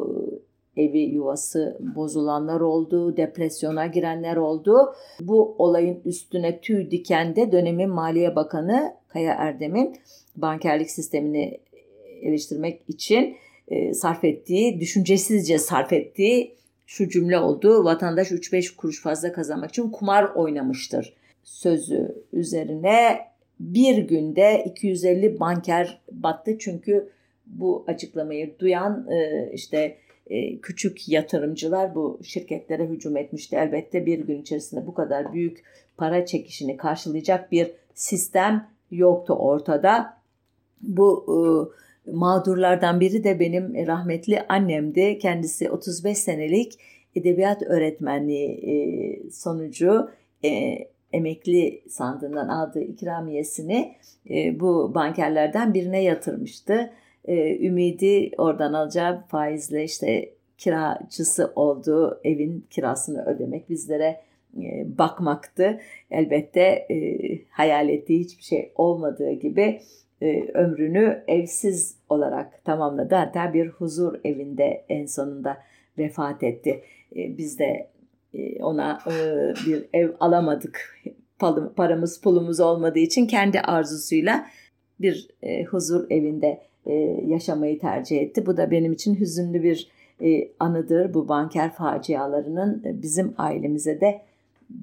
evi 0.77 0.99
yuvası 0.99 1.79
bozulanlar 1.97 2.61
oldu, 2.61 3.17
depresyona 3.17 3.87
girenler 3.87 4.37
oldu. 4.37 4.95
Bu 5.21 5.55
olayın 5.59 6.01
üstüne 6.05 6.61
tüy 6.61 6.91
diken 6.91 7.37
de 7.37 7.53
dönemin 7.53 7.91
Maliye 7.91 8.37
Bakanı 8.37 8.95
Kaya 9.09 9.35
Erdem'in 9.35 9.97
bankerlik 10.37 10.91
sistemini 10.91 11.59
eleştirmek 12.23 12.81
için 12.89 13.37
e, 13.69 13.95
sarf 13.95 14.25
ettiği, 14.25 14.81
düşüncesizce 14.81 15.59
sarf 15.59 15.93
ettiği 15.93 16.55
şu 16.87 17.09
cümle 17.09 17.39
oldu. 17.39 17.85
Vatandaş 17.85 18.31
3-5 18.31 18.77
kuruş 18.77 19.03
fazla 19.03 19.33
kazanmak 19.33 19.71
için 19.71 19.91
kumar 19.91 20.25
oynamıştır 20.25 21.15
sözü 21.45 22.25
üzerine 22.33 23.19
bir 23.61 23.99
günde 23.99 24.65
250 24.67 25.41
banker 25.41 26.01
battı. 26.13 26.59
Çünkü 26.59 27.09
bu 27.47 27.85
açıklamayı 27.87 28.59
duyan 28.59 29.07
e, 29.11 29.51
işte 29.53 29.97
e, 30.27 30.59
küçük 30.59 31.09
yatırımcılar 31.09 31.95
bu 31.95 32.21
şirketlere 32.23 32.87
hücum 32.87 33.17
etmişti. 33.17 33.57
Elbette 33.57 34.07
bir 34.07 34.19
gün 34.19 34.43
içerisinde 34.43 34.87
bu 34.87 34.95
kadar 34.95 35.33
büyük 35.33 35.65
para 35.97 36.27
çekişini 36.27 36.77
karşılayacak 36.77 37.53
bir 37.53 37.71
sistem 37.95 38.69
yoktu 38.91 39.33
ortada. 39.33 40.17
Bu 40.81 41.25
e, 41.29 41.37
mağdurlardan 42.07 43.01
biri 43.01 43.25
de 43.25 43.41
benim 43.41 43.87
rahmetli 43.87 44.41
annemdi. 44.49 45.19
Kendisi 45.19 45.71
35 45.71 46.19
senelik 46.19 46.73
edebiyat 47.15 47.63
öğretmenliği 47.63 49.31
sonucu 49.33 50.09
emekli 51.13 51.83
sandığından 51.89 52.49
aldığı 52.49 52.83
ikramiyesini 52.83 53.95
e, 54.31 54.61
bu 54.61 54.95
bankerlerden 54.95 55.75
birine 55.75 56.03
yatırmıştı. 56.03 56.93
E, 57.25 57.67
ümidi 57.67 58.31
oradan 58.39 58.73
alacağı 58.73 59.23
faizle 59.27 59.85
işte 59.85 60.33
kiracısı 60.59 61.53
olduğu 61.57 62.21
evin 62.25 62.67
kirasını 62.71 63.25
ödemek 63.25 63.71
bizlere 63.71 64.21
e, 64.57 64.99
bakmaktı. 64.99 65.81
Elbette 66.11 66.61
e, 66.61 66.97
hayal 67.51 67.89
ettiği 67.89 68.21
hiçbir 68.21 68.43
şey 68.43 68.73
olmadığı 68.75 69.33
gibi 69.33 69.81
e, 70.23 70.51
ömrünü 70.55 71.25
evsiz 71.29 71.97
olarak 72.09 72.65
tamamladı. 72.65 73.15
Hatta 73.15 73.55
bir 73.55 73.69
huzur 73.69 74.21
evinde 74.25 74.85
en 74.89 75.07
sonunda 75.07 75.59
vefat 75.99 76.43
etti. 76.43 76.83
E, 77.17 77.39
biz 77.39 77.59
de 77.59 77.93
ee, 78.35 78.65
ona 78.65 78.99
e, 79.07 79.15
bir 79.67 79.85
ev 79.93 80.11
alamadık. 80.21 80.99
Paramız 81.77 82.21
pulumuz 82.21 82.61
olmadığı 82.61 82.99
için 82.99 83.27
kendi 83.27 83.61
arzusuyla 83.61 84.47
bir 85.01 85.29
e, 85.43 85.65
huzur 85.65 86.11
evinde 86.11 86.61
e, 86.87 86.93
yaşamayı 87.27 87.79
tercih 87.79 88.21
etti. 88.21 88.47
Bu 88.47 88.57
da 88.57 88.71
benim 88.71 88.93
için 88.93 89.21
hüzünlü 89.21 89.63
bir 89.63 89.91
anıdır. 90.61 91.15
Bu 91.15 91.29
banker 91.29 91.73
facialarının 91.73 92.83
bizim 92.85 93.35
ailemize 93.39 94.01
de 94.01 94.21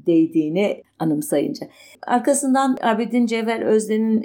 değdiğini 0.06 0.84
anımsayınca. 1.00 1.68
Arkasından 2.08 2.78
Abidin 2.82 3.26
Cevher 3.26 3.62
Özden'in 3.62 4.24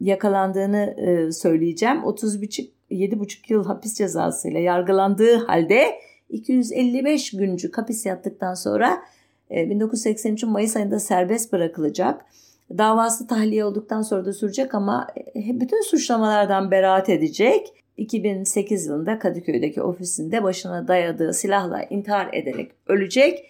yakalandığını 0.00 0.94
söyleyeceğim. 1.32 1.96
30,5 1.96 3.52
yıl 3.52 3.64
hapis 3.64 3.94
cezasıyla 3.94 4.60
yargılandığı 4.60 5.36
halde 5.36 5.94
255 6.28 7.30
güncü 7.30 7.72
hapis 7.72 8.06
yattıktan 8.06 8.54
sonra 8.54 9.02
1983 9.50 10.44
e, 10.44 10.46
Mayıs 10.46 10.76
ayında 10.76 10.98
serbest 10.98 11.52
bırakılacak. 11.52 12.24
Davası 12.78 13.26
tahliye 13.26 13.64
olduktan 13.64 14.02
sonra 14.02 14.24
da 14.24 14.32
sürecek 14.32 14.74
ama 14.74 15.06
e, 15.34 15.60
bütün 15.60 15.82
suçlamalardan 15.82 16.70
beraat 16.70 17.08
edecek. 17.08 17.74
2008 17.96 18.86
yılında 18.86 19.18
Kadıköy'deki 19.18 19.82
ofisinde 19.82 20.42
başına 20.42 20.88
dayadığı 20.88 21.32
silahla 21.32 21.82
intihar 21.82 22.28
ederek 22.32 22.70
ölecek. 22.86 23.46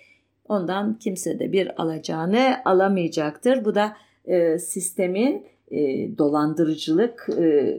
Ondan 0.48 0.98
kimse 0.98 1.38
de 1.38 1.52
bir 1.52 1.82
alacağını 1.82 2.56
alamayacaktır. 2.64 3.64
Bu 3.64 3.74
da 3.74 3.96
e, 4.24 4.58
sistemin 4.58 5.46
e, 5.70 5.78
dolandırıcılık 6.18 7.28
e, 7.38 7.78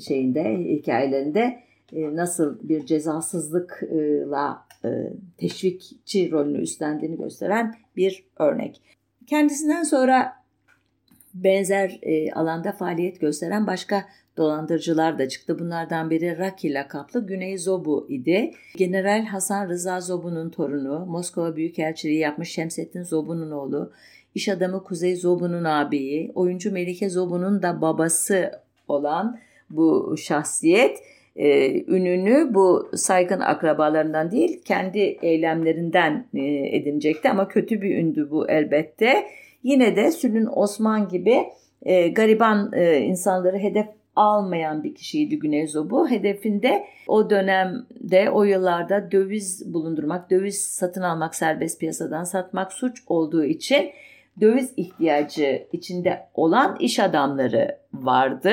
şeyinde 0.00 0.58
hikayelerinde 0.58 1.58
e, 1.92 2.16
nasıl 2.16 2.68
bir 2.68 2.86
cezasızlıkla 2.86 4.66
e, 4.84 4.88
teşvikçi 5.38 6.30
rolünü 6.30 6.60
üstlendiğini 6.60 7.16
gösteren 7.16 7.74
bir 7.96 8.24
örnek. 8.38 8.80
Kendisinden 9.26 9.82
sonra 9.82 10.32
benzer 11.34 11.98
e, 12.02 12.32
alanda 12.32 12.72
faaliyet 12.72 13.20
gösteren 13.20 13.66
başka 13.66 14.04
dolandırıcılar 14.38 15.18
da 15.18 15.28
çıktı. 15.28 15.58
Bunlardan 15.58 16.10
biri 16.10 16.38
Raki 16.38 16.74
lakaplı 16.74 17.26
Güney 17.26 17.58
Zobu 17.58 18.06
idi. 18.08 18.50
General 18.76 19.24
Hasan 19.24 19.68
Rıza 19.68 20.00
Zobu'nun 20.00 20.50
torunu, 20.50 21.06
Moskova 21.06 21.56
Büyükelçiliği 21.56 22.18
yapmış 22.18 22.48
Şemsettin 22.48 23.02
Zobu'nun 23.02 23.50
oğlu, 23.50 23.92
iş 24.34 24.48
adamı 24.48 24.84
Kuzey 24.84 25.16
Zobu'nun 25.16 25.64
abiyi, 25.64 26.32
oyuncu 26.34 26.72
Melike 26.72 27.10
Zobu'nun 27.10 27.62
da 27.62 27.80
babası 27.80 28.52
olan 28.88 29.38
bu 29.70 30.16
şahsiyet 30.18 30.98
e, 31.36 31.72
ününü 31.82 32.54
bu 32.54 32.90
saygın 32.94 33.40
akrabalarından 33.40 34.30
değil 34.30 34.62
kendi 34.64 34.98
eylemlerinden 34.98 36.26
e, 36.34 36.76
edinecekti 36.76 37.30
ama 37.30 37.48
kötü 37.48 37.82
bir 37.82 37.98
ündü 37.98 38.28
bu 38.30 38.50
elbette. 38.50 39.26
Yine 39.62 39.96
de 39.96 40.10
Sülün 40.10 40.48
Osman 40.52 41.08
gibi 41.08 41.44
e, 41.82 42.08
gariban 42.08 42.72
e, 42.72 42.98
insanları 42.98 43.58
hedef 43.58 43.86
almayan 44.18 44.84
bir 44.84 44.94
kişiydi 44.94 45.38
Güneyzo 45.38 45.90
bu. 45.90 46.10
Hedefinde 46.10 46.84
o 47.06 47.30
dönemde 47.30 48.30
o 48.30 48.44
yıllarda 48.44 49.12
döviz 49.12 49.74
bulundurmak, 49.74 50.30
döviz 50.30 50.60
satın 50.60 51.02
almak, 51.02 51.34
serbest 51.34 51.80
piyasadan 51.80 52.24
satmak 52.24 52.72
suç 52.72 53.02
olduğu 53.06 53.44
için 53.44 53.90
döviz 54.40 54.72
ihtiyacı 54.76 55.66
içinde 55.72 56.26
olan 56.34 56.76
iş 56.80 56.98
adamları 56.98 57.78
vardı 57.92 58.52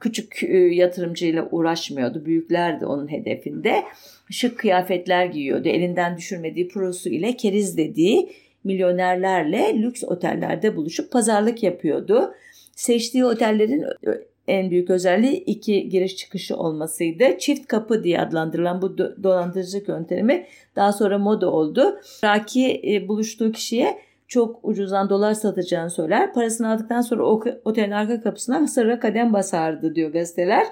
küçük 0.00 0.42
e, 0.42 0.56
yatırımcıyla 0.56 1.48
uğraşmıyordu. 1.50 2.24
Büyükler 2.24 2.80
de 2.80 2.86
onun 2.86 3.12
hedefinde. 3.12 3.84
Şık 4.30 4.58
kıyafetler 4.58 5.26
giyiyordu. 5.26 5.68
Elinden 5.68 6.16
düşürmediği 6.16 6.68
prosu 6.68 7.08
ile 7.08 7.36
keriz 7.36 7.76
dediği 7.76 8.32
milyonerlerle 8.64 9.82
lüks 9.82 10.04
otellerde 10.04 10.76
buluşup 10.76 11.12
pazarlık 11.12 11.62
yapıyordu. 11.62 12.34
Seçtiği 12.76 13.24
otellerin 13.24 13.84
en 14.48 14.70
büyük 14.70 14.90
özelliği 14.90 15.44
iki 15.44 15.88
giriş 15.88 16.16
çıkışı 16.16 16.56
olmasıydı. 16.56 17.38
Çift 17.38 17.66
kapı 17.66 18.04
diye 18.04 18.20
adlandırılan 18.20 18.82
bu 18.82 18.98
dolandırıcılık 18.98 19.88
yöntemi 19.88 20.46
daha 20.76 20.92
sonra 20.92 21.18
moda 21.18 21.50
oldu. 21.50 22.00
Raki 22.24 22.82
e, 22.84 23.08
buluştuğu 23.08 23.52
kişiye 23.52 23.98
çok 24.28 24.60
ucuzdan 24.62 25.10
dolar 25.10 25.34
satacağını 25.34 25.90
söyler. 25.90 26.32
Parasını 26.34 26.72
aldıktan 26.72 27.00
sonra 27.00 27.26
o 27.26 27.42
otelin 27.64 27.90
arka 27.90 28.22
kapısına 28.22 28.66
sırra 28.66 29.00
kadem 29.00 29.32
basardı 29.32 29.94
diyor 29.94 30.12
gazeteler. 30.12 30.66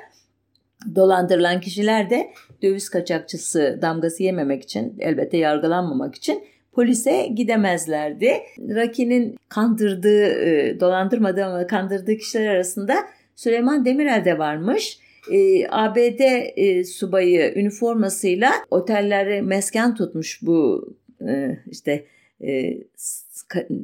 Dolandırılan 0.95 1.61
kişiler 1.61 2.11
de 2.11 2.33
döviz 2.63 2.89
kaçakçısı 2.89 3.79
damgası 3.83 4.23
yememek 4.23 4.63
için 4.63 4.97
elbette 4.99 5.37
yargılanmamak 5.37 6.15
için 6.15 6.43
polise 6.73 7.27
gidemezlerdi. 7.27 8.33
Raki'nin 8.59 9.37
kandırdığı, 9.49 10.27
e, 10.27 10.81
dolandırmadığı 10.81 11.45
ama 11.45 11.67
kandırdığı 11.67 12.17
kişiler 12.17 12.47
arasında 12.47 12.95
Süleyman 13.37 13.85
Demirel 13.85 14.25
de 14.25 14.39
varmış. 14.39 14.99
E, 15.33 15.69
ABD 15.69 16.21
e, 16.57 16.85
subayı 16.85 17.53
üniformasıyla 17.57 18.53
otellere 18.71 19.43
mesken 19.43 19.95
tutmuş 19.95 20.39
bu 20.43 20.89
e, 21.29 21.59
işte 21.71 22.05
e, 22.47 22.79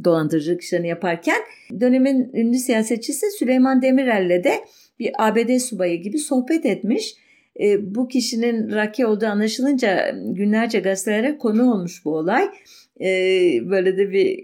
dolandırıcılık 0.05 0.63
işlerini 0.63 0.89
yaparken 0.89 1.39
dönemin 1.81 2.31
ünlü 2.35 2.59
siyasetçisi 2.59 3.31
Süleyman 3.31 3.83
Demirel'le 3.83 4.45
de 4.45 4.55
bir 4.99 5.11
ABD 5.19 5.59
subayı 5.59 6.03
gibi 6.03 6.19
sohbet 6.19 6.67
etmiş. 6.67 7.15
E, 7.61 7.95
bu 7.95 8.09
kişinin 8.09 8.71
Raki 8.71 9.07
olduğu 9.07 9.27
anlaşılınca 9.27 10.15
günlerce 10.25 10.81
gazetelere 10.81 11.39
konu 11.39 11.73
olmuş 11.73 12.05
bu 12.05 12.17
olay. 12.17 12.49
E, 13.01 13.09
böyle 13.71 13.97
de 13.97 14.11
bir 14.13 14.43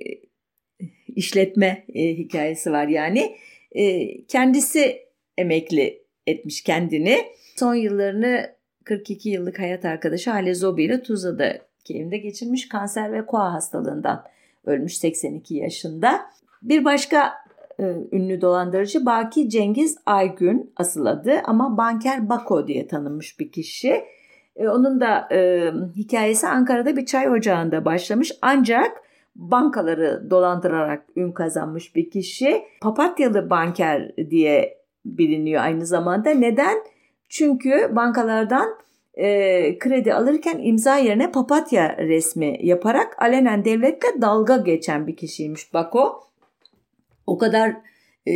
işletme 1.16 1.85
e, 1.94 2.16
hikayesi 2.16 2.73
var 2.73 2.88
yani. 2.88 3.37
E, 3.72 4.22
kendisi 4.26 4.98
emekli 5.38 6.02
etmiş 6.26 6.62
kendini. 6.62 7.18
Son 7.57 7.74
yıllarını 7.74 8.50
42 8.85 9.31
yıllık 9.31 9.59
hayat 9.59 9.85
arkadaşı 9.85 10.31
Hale 10.31 10.54
Zobi 10.54 10.85
ile 10.85 11.02
Tuzla'da 11.02 11.59
Türkiye 11.78 12.00
evinde 12.00 12.18
geçirmiş. 12.18 12.68
Kanser 12.68 13.12
ve 13.12 13.26
koa 13.26 13.52
hastalığından 13.52 14.24
ölmüş 14.66 14.96
82 14.98 15.54
yaşında. 15.54 16.20
Bir 16.62 16.85
başka 16.85 17.33
e, 17.81 17.85
ünlü 18.12 18.40
dolandırıcı 18.40 19.07
Baki 19.07 19.48
Cengiz 19.48 19.96
Aygün 20.07 20.72
asıl 20.76 21.07
adı 21.07 21.40
ama 21.44 21.76
Banker 21.76 22.28
Bako 22.28 22.66
diye 22.66 22.87
tanınmış 22.87 23.40
bir 23.40 23.52
kişi. 23.52 24.04
E, 24.57 24.68
onun 24.68 25.00
da 25.00 25.28
e, 25.33 25.70
hikayesi 25.96 26.46
Ankara'da 26.46 26.96
bir 26.96 27.07
çay 27.07 27.31
ocağında 27.31 27.85
başlamış 27.85 28.33
ancak 28.42 29.02
bankaları 29.38 30.31
dolandırarak 30.31 31.05
ün 31.16 31.33
kazanmış 31.33 31.96
bir 31.96 32.11
kişi. 32.11 32.62
Papatyalı 32.81 33.51
banker 33.51 34.16
diye 34.31 34.79
biliniyor 35.05 35.62
aynı 35.62 35.87
zamanda. 35.87 36.31
Neden? 36.31 36.79
Çünkü 37.29 37.90
bankalardan 37.96 38.68
e, 39.14 39.79
kredi 39.79 40.14
alırken 40.14 40.59
imza 40.59 40.96
yerine 40.96 41.31
papatya 41.31 41.96
resmi 41.98 42.59
yaparak 42.62 43.22
alenen 43.22 43.64
devletle 43.64 44.09
dalga 44.20 44.57
geçen 44.57 45.07
bir 45.07 45.16
kişiymiş 45.16 45.74
Bako. 45.74 46.24
O 47.27 47.38
kadar 47.38 47.70
e, 48.29 48.35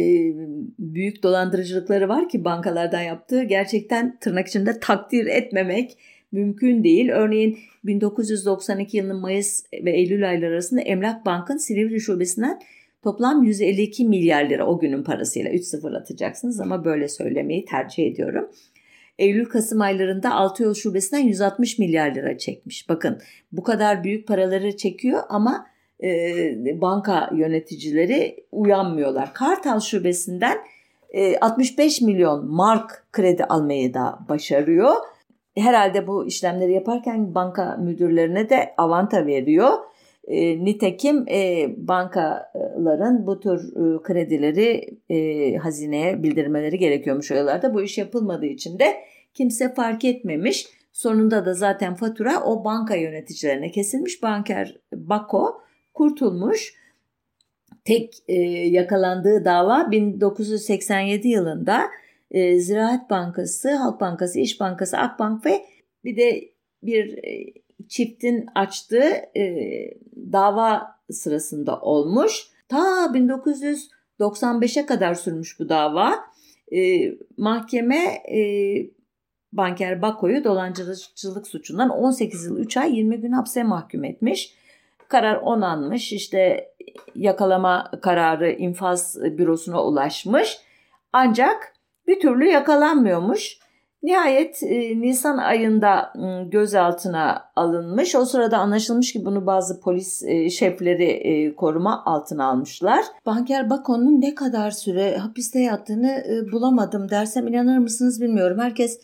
büyük 0.79 1.23
dolandırıcılıkları 1.23 2.09
var 2.09 2.29
ki 2.29 2.45
bankalardan 2.45 3.01
yaptığı 3.01 3.43
gerçekten 3.43 4.19
tırnak 4.21 4.47
içinde 4.47 4.81
takdir 4.81 5.27
etmemek 5.27 5.99
mümkün 6.33 6.85
değil. 6.85 7.09
Örneğin 7.09 7.59
1992 7.85 8.97
yılının 8.97 9.21
Mayıs 9.21 9.65
ve 9.73 9.91
Eylül 9.91 10.29
ayları 10.29 10.53
arasında 10.53 10.81
Emlak 10.81 11.27
Bank'ın 11.27 11.57
Silivri 11.57 12.01
Şubesi'nden 12.01 12.61
toplam 13.03 13.43
152 13.43 14.05
milyar 14.05 14.45
lira 14.51 14.67
o 14.67 14.79
günün 14.79 15.03
parasıyla 15.03 15.51
3 15.51 15.65
sıfır 15.65 15.93
atacaksınız 15.93 16.61
ama 16.61 16.85
böyle 16.85 17.09
söylemeyi 17.09 17.65
tercih 17.65 18.07
ediyorum. 18.07 18.51
Eylül-Kasım 19.19 19.81
aylarında 19.81 20.35
Altıyol 20.35 20.75
Şubesi'nden 20.75 21.23
160 21.23 21.79
milyar 21.79 22.15
lira 22.15 22.39
çekmiş. 22.39 22.89
Bakın 22.89 23.19
bu 23.53 23.63
kadar 23.63 24.05
büyük 24.05 24.29
paraları 24.29 24.77
çekiyor 24.77 25.21
ama 25.29 25.67
e, 26.03 26.81
banka 26.81 27.31
yöneticileri 27.37 28.45
uyanmıyorlar. 28.53 29.35
Kartal 29.35 29.81
Şubesi'nden 29.81 30.59
e, 31.11 31.37
65 31.37 32.01
milyon 32.01 32.47
mark 32.47 33.07
kredi 33.13 33.45
almayı 33.45 33.95
da 33.95 34.19
başarıyor. 34.29 34.95
Herhalde 35.57 36.07
bu 36.07 36.27
işlemleri 36.27 36.73
yaparken 36.73 37.35
banka 37.35 37.77
müdürlerine 37.77 38.51
de 38.51 38.75
avanta 38.77 39.27
veriyor. 39.27 39.73
E, 40.29 40.65
nitekim 40.65 41.29
e, 41.29 41.69
bankaların 41.77 43.27
bu 43.27 43.41
tür 43.41 43.77
e, 43.77 44.03
kredileri 44.03 44.99
e, 45.11 45.57
hazineye 45.57 46.23
bildirmeleri 46.23 46.79
gerekiyormuş 46.79 47.31
o 47.31 47.35
yıllarda. 47.35 47.75
Bu 47.75 47.83
iş 47.83 47.99
yapılmadığı 47.99 48.47
için 48.47 48.79
de 48.79 48.97
kimse 49.35 49.75
fark 49.75 50.05
etmemiş. 50.05 50.67
Sonunda 50.93 51.47
da 51.47 51.55
zaten 51.55 51.95
fatura 51.95 52.43
o 52.45 52.65
banka 52.65 52.95
yöneticilerine 52.95 53.71
kesilmiş. 53.71 54.23
Banker 54.23 54.77
Bako 54.95 55.61
kurtulmuş. 55.95 56.75
Tek 57.85 58.15
e, 58.29 58.35
yakalandığı 58.69 59.45
dava 59.45 59.91
1987 59.91 61.29
yılında 61.29 61.83
e, 62.33 62.59
Ziraat 62.59 63.11
Bankası, 63.11 63.75
Halk 63.75 64.01
Bankası, 64.01 64.41
İş 64.41 64.61
Bankası, 64.61 64.99
Akbank 64.99 65.47
ve 65.47 65.65
bir 66.05 66.17
de 66.17 66.53
bir 66.83 67.19
e, 67.25 67.53
çiftin 67.89 68.47
açtığı 68.55 69.11
e, 69.37 69.45
dava 70.33 70.97
sırasında 71.11 71.81
olmuş. 71.81 72.51
Ta 72.69 72.79
1995'e 73.07 74.87
kadar 74.87 75.15
sürmüş 75.15 75.61
bu 75.61 75.69
dava. 75.69 76.15
E, 76.75 77.11
mahkeme 77.37 78.23
Banker 79.53 80.03
Bako'yu 80.03 80.45
dolancılık 80.45 81.47
suçundan 81.47 81.91
18 81.91 82.45
yıl 82.45 82.59
3 82.59 82.77
ay 82.77 82.97
20 82.97 83.21
gün 83.21 83.33
hapse 83.33 83.63
mahkum 83.63 84.05
etmiş. 84.05 84.55
Karar 85.09 85.37
onanmış 85.37 86.13
işte 86.13 86.69
yakalama 87.15 87.91
kararı 88.03 88.51
infaz 88.51 89.17
bürosuna 89.23 89.85
ulaşmış. 89.85 90.59
Ancak 91.13 91.75
bir 92.07 92.21
türlü 92.21 92.45
yakalanmıyormuş. 92.45 93.59
Nihayet 94.03 94.63
e, 94.63 95.01
Nisan 95.01 95.39
ayında 95.39 96.13
e, 96.17 96.45
gözaltına 96.49 97.45
alınmış. 97.57 98.15
O 98.15 98.25
sırada 98.25 98.59
anlaşılmış 98.59 99.13
ki 99.13 99.25
bunu 99.25 99.47
bazı 99.47 99.81
polis 99.81 100.23
e, 100.23 100.51
şefleri 100.51 101.05
e, 101.05 101.55
koruma 101.55 102.05
altına 102.05 102.45
almışlar. 102.45 103.05
Banker 103.27 103.71
Bakon'un 103.71 104.21
ne 104.21 104.35
kadar 104.35 104.71
süre 104.71 105.17
hapiste 105.17 105.61
yattığını 105.61 106.11
e, 106.11 106.53
bulamadım 106.53 107.11
dersem 107.11 107.49
inanır 107.49 107.79
mısınız 107.79 108.21
bilmiyorum. 108.21 108.59
Herkes 108.61 109.01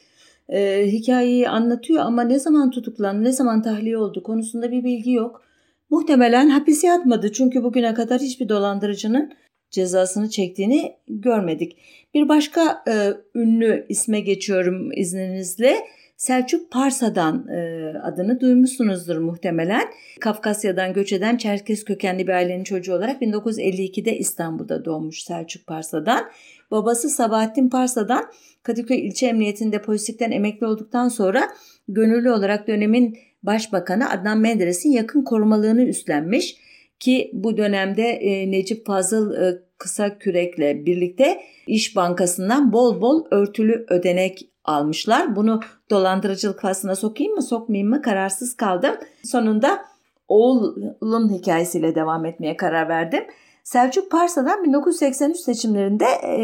e, 0.48 0.86
hikayeyi 0.86 1.48
anlatıyor 1.48 2.04
ama 2.04 2.22
ne 2.22 2.38
zaman 2.38 2.70
tutuklandı, 2.70 3.24
ne 3.24 3.32
zaman 3.32 3.62
tahliye 3.62 3.98
oldu 3.98 4.22
konusunda 4.22 4.70
bir 4.70 4.84
bilgi 4.84 5.12
yok. 5.12 5.42
Muhtemelen 5.90 6.48
hapis 6.48 6.84
yatmadı 6.84 7.32
çünkü 7.32 7.62
bugüne 7.62 7.94
kadar 7.94 8.20
hiçbir 8.20 8.48
dolandırıcının 8.48 9.32
cezasını 9.70 10.30
çektiğini 10.30 10.96
görmedik. 11.08 11.76
Bir 12.14 12.28
başka 12.28 12.84
e, 12.88 13.12
ünlü 13.34 13.86
isme 13.88 14.20
geçiyorum 14.20 14.92
izninizle. 14.92 15.76
Selçuk 16.16 16.70
Parsa'dan 16.70 17.48
e, 17.48 17.92
adını 18.02 18.40
duymuşsunuzdur 18.40 19.18
muhtemelen. 19.18 19.84
Kafkasya'dan 20.20 20.92
göç 20.92 21.12
eden 21.12 21.36
Çerkes 21.36 21.84
kökenli 21.84 22.26
bir 22.26 22.32
ailenin 22.32 22.64
çocuğu 22.64 22.94
olarak 22.94 23.22
1952'de 23.22 24.18
İstanbul'da 24.18 24.84
doğmuş 24.84 25.22
Selçuk 25.22 25.66
Parsa'dan. 25.66 26.24
Babası 26.70 27.08
Sabahattin 27.08 27.68
Parsa'dan 27.68 28.24
Kadıköy 28.62 29.06
İlçe 29.06 29.26
Emniyetinde 29.26 29.82
polislikten 29.82 30.30
emekli 30.30 30.66
olduktan 30.66 31.08
sonra 31.08 31.48
gönüllü 31.88 32.30
olarak 32.30 32.68
dönemin 32.68 33.18
Başbakanı 33.42 34.10
Adnan 34.10 34.38
Menderes'in 34.38 34.90
yakın 34.90 35.22
korumalığını 35.22 35.82
üstlenmiş 35.82 36.56
ki 37.00 37.30
bu 37.32 37.56
dönemde 37.56 38.02
e, 38.02 38.50
Necip 38.50 38.86
Fazıl 38.86 39.34
e, 39.34 39.58
Kısa 39.78 40.18
Kürek'le 40.18 40.86
birlikte 40.86 41.40
İş 41.66 41.96
Bankası'ndan 41.96 42.72
bol 42.72 43.00
bol 43.00 43.24
örtülü 43.30 43.86
ödenek 43.88 44.48
almışlar. 44.64 45.36
Bunu 45.36 45.60
dolandırıcılık 45.90 46.60
faslına 46.60 46.96
sokayım 46.96 47.34
mı 47.34 47.42
sokmayayım 47.42 47.90
mı 47.90 48.02
kararsız 48.02 48.56
kaldım. 48.56 48.94
Sonunda 49.24 49.84
oğlun 50.28 51.34
hikayesiyle 51.38 51.94
devam 51.94 52.24
etmeye 52.24 52.56
karar 52.56 52.88
verdim. 52.88 53.24
Selçuk 53.64 54.10
Parsa'dan 54.10 54.64
1983 54.64 55.36
seçimlerinde 55.40 56.04
e, 56.04 56.36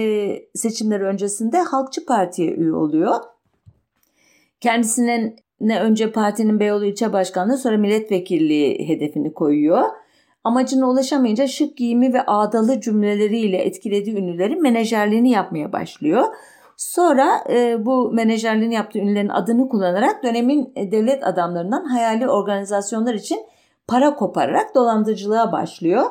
seçimleri 0.54 1.04
öncesinde 1.04 1.58
Halkçı 1.58 2.06
Parti'ye 2.06 2.54
üye 2.54 2.72
oluyor. 2.72 3.14
Kendisinin 4.60 5.36
ne 5.60 5.80
önce 5.80 6.12
partinin 6.12 6.60
Beyoğlu 6.60 6.84
ilçe 6.84 7.12
başkanlığı 7.12 7.58
sonra 7.58 7.76
milletvekilliği 7.76 8.88
hedefini 8.88 9.34
koyuyor. 9.34 9.84
Amacına 10.44 10.90
ulaşamayınca 10.90 11.46
şık 11.46 11.76
giyimi 11.76 12.12
ve 12.12 12.22
ağdalı 12.26 12.80
cümleleriyle 12.80 13.56
etkilediği 13.56 14.16
ünlülerin 14.16 14.62
menajerliğini 14.62 15.30
yapmaya 15.30 15.72
başlıyor. 15.72 16.24
Sonra 16.76 17.44
e, 17.50 17.86
bu 17.86 18.12
menajerliğini 18.12 18.74
yaptığı 18.74 18.98
ünlülerin 18.98 19.28
adını 19.28 19.68
kullanarak 19.68 20.22
dönemin 20.22 20.72
e, 20.76 20.92
devlet 20.92 21.24
adamlarından 21.24 21.84
hayali 21.84 22.28
organizasyonlar 22.28 23.14
için 23.14 23.38
para 23.88 24.16
kopararak 24.16 24.74
dolandırıcılığa 24.74 25.52
başlıyor. 25.52 26.04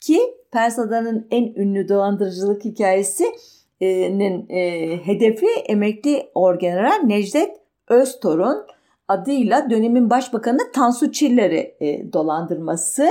Ki 0.00 0.20
Persada'nın 0.52 1.26
en 1.30 1.44
ünlü 1.44 1.88
dolandırıcılık 1.88 2.64
hikayesinin 2.64 4.48
e, 4.48 4.90
hedefi 5.06 5.46
emekli 5.46 6.30
orgeneral 6.34 7.02
Necdet 7.04 7.56
Öztorun 7.88 8.66
adıyla 9.08 9.70
dönemin 9.70 10.10
başbakanı 10.10 10.58
Tansu 10.74 11.12
Çiller'i 11.12 11.74
e, 11.80 12.12
dolandırması. 12.12 13.08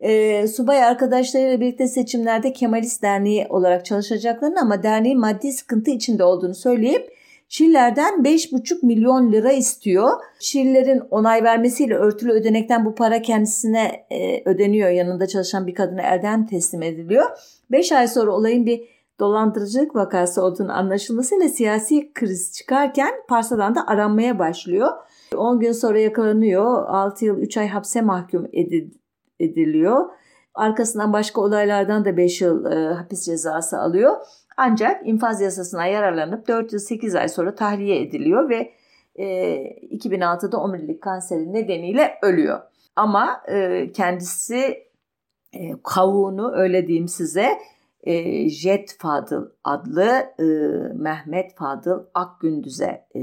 E, 0.00 0.46
subay 0.46 0.84
arkadaşlarıyla 0.84 1.60
birlikte 1.60 1.88
seçimlerde 1.88 2.52
Kemalist 2.52 3.02
Derneği 3.02 3.46
olarak 3.48 3.84
çalışacaklarını 3.84 4.60
ama 4.60 4.82
derneğin 4.82 5.20
maddi 5.20 5.52
sıkıntı 5.52 5.90
içinde 5.90 6.24
olduğunu 6.24 6.54
söyleyip 6.54 7.16
Çiller'den 7.48 8.14
5,5 8.14 8.86
milyon 8.86 9.32
lira 9.32 9.52
istiyor. 9.52 10.10
Çiller'in 10.40 11.02
onay 11.10 11.44
vermesiyle 11.44 11.94
örtülü 11.94 12.32
ödenekten 12.32 12.84
bu 12.84 12.94
para 12.94 13.22
kendisine 13.22 14.06
e, 14.10 14.42
ödeniyor. 14.50 14.90
Yanında 14.90 15.26
çalışan 15.26 15.66
bir 15.66 15.74
kadına 15.74 16.02
elden 16.02 16.46
teslim 16.46 16.82
ediliyor. 16.82 17.24
5 17.70 17.92
ay 17.92 18.08
sonra 18.08 18.32
olayın 18.32 18.66
bir 18.66 18.88
dolandırıcılık 19.20 19.94
vakası 19.94 20.42
olduğunu 20.42 20.72
anlaşılmasıyla 20.72 21.48
siyasi 21.48 22.12
kriz 22.12 22.52
çıkarken 22.52 23.14
Parsa'dan 23.28 23.74
da 23.74 23.86
aranmaya 23.86 24.38
başlıyor. 24.38 24.88
10 25.36 25.60
gün 25.60 25.72
sonra 25.72 25.98
yakalanıyor. 25.98 26.84
6 26.88 27.24
yıl 27.24 27.38
3 27.38 27.56
ay 27.56 27.68
hapse 27.68 28.00
mahkum 28.00 28.48
ediliyor. 29.40 30.10
Arkasından 30.54 31.12
başka 31.12 31.40
olaylardan 31.40 32.04
da 32.04 32.16
5 32.16 32.40
yıl 32.40 32.64
e, 32.64 32.94
hapis 32.94 33.26
cezası 33.26 33.78
alıyor. 33.78 34.16
Ancak 34.56 35.08
infaz 35.08 35.40
yasasına 35.40 35.86
yararlanıp 35.86 36.48
4 36.48 36.72
yıl 36.72 36.80
8 36.80 37.14
ay 37.14 37.28
sonra 37.28 37.54
tahliye 37.54 38.02
ediliyor 38.02 38.48
ve 38.48 38.72
e, 39.14 39.26
2006'da 39.96 40.58
omurilik 40.58 41.02
kanseri 41.02 41.52
nedeniyle 41.52 42.18
ölüyor. 42.22 42.60
Ama 42.96 43.42
e, 43.48 43.86
kendisi 43.92 44.86
e, 45.52 45.72
kavuğunu 45.84 46.52
öyle 46.56 46.86
diyeyim 46.86 47.08
size 47.08 47.58
e, 48.02 48.48
Jet 48.48 48.96
Fadıl 48.98 49.48
adlı 49.64 50.10
e, 50.38 50.44
Mehmet 50.94 51.56
Fadıl 51.56 52.04
Akgündüz'e 52.14 53.06
e, 53.16 53.20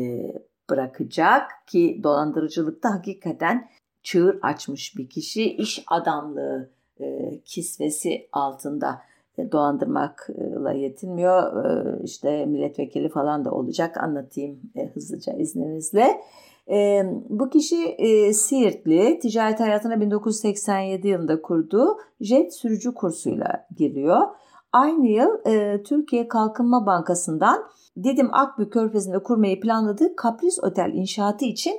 bırakacak 0.70 1.52
ki 1.68 2.00
dolandırıcılıkta 2.04 2.92
hakikaten 2.92 3.70
çığır 4.04 4.40
açmış 4.42 4.98
bir 4.98 5.10
kişi 5.10 5.54
iş 5.56 5.84
adamlığı 5.88 6.70
e, 7.00 7.40
kisvesi 7.46 8.28
altında 8.32 9.02
e, 9.38 9.52
dolandırmakla 9.52 10.72
yetinmiyor. 10.74 11.66
E, 11.66 12.00
işte 12.04 12.46
milletvekili 12.46 13.10
falan 13.10 13.46
da 13.46 13.52
olacak 13.52 13.98
anlatayım 13.98 14.60
e, 14.76 14.88
hızlıca 14.88 15.34
izninizle. 15.34 16.22
E, 16.70 17.04
bu 17.30 17.50
kişi 17.50 17.98
Siirtli, 18.34 19.20
ticaret 19.20 19.60
hayatına 19.60 20.02
1987 20.02 21.08
yılında 21.08 21.42
kurduğu 21.42 21.98
jet 22.22 22.56
sürücü 22.56 22.94
kursuyla 22.94 23.68
giriyor. 23.78 24.28
Aynı 24.72 25.08
yıl 25.08 25.38
Türkiye 25.84 26.28
Kalkınma 26.28 26.86
Bankası'ndan 26.86 27.64
Didim 28.04 28.30
Akbük 28.32 28.74
Körfezi'nde 28.74 29.24
kurmayı 29.24 29.60
planladığı 29.60 30.16
Kapris 30.16 30.60
Otel 30.64 30.92
inşaatı 30.94 31.46
için 31.46 31.74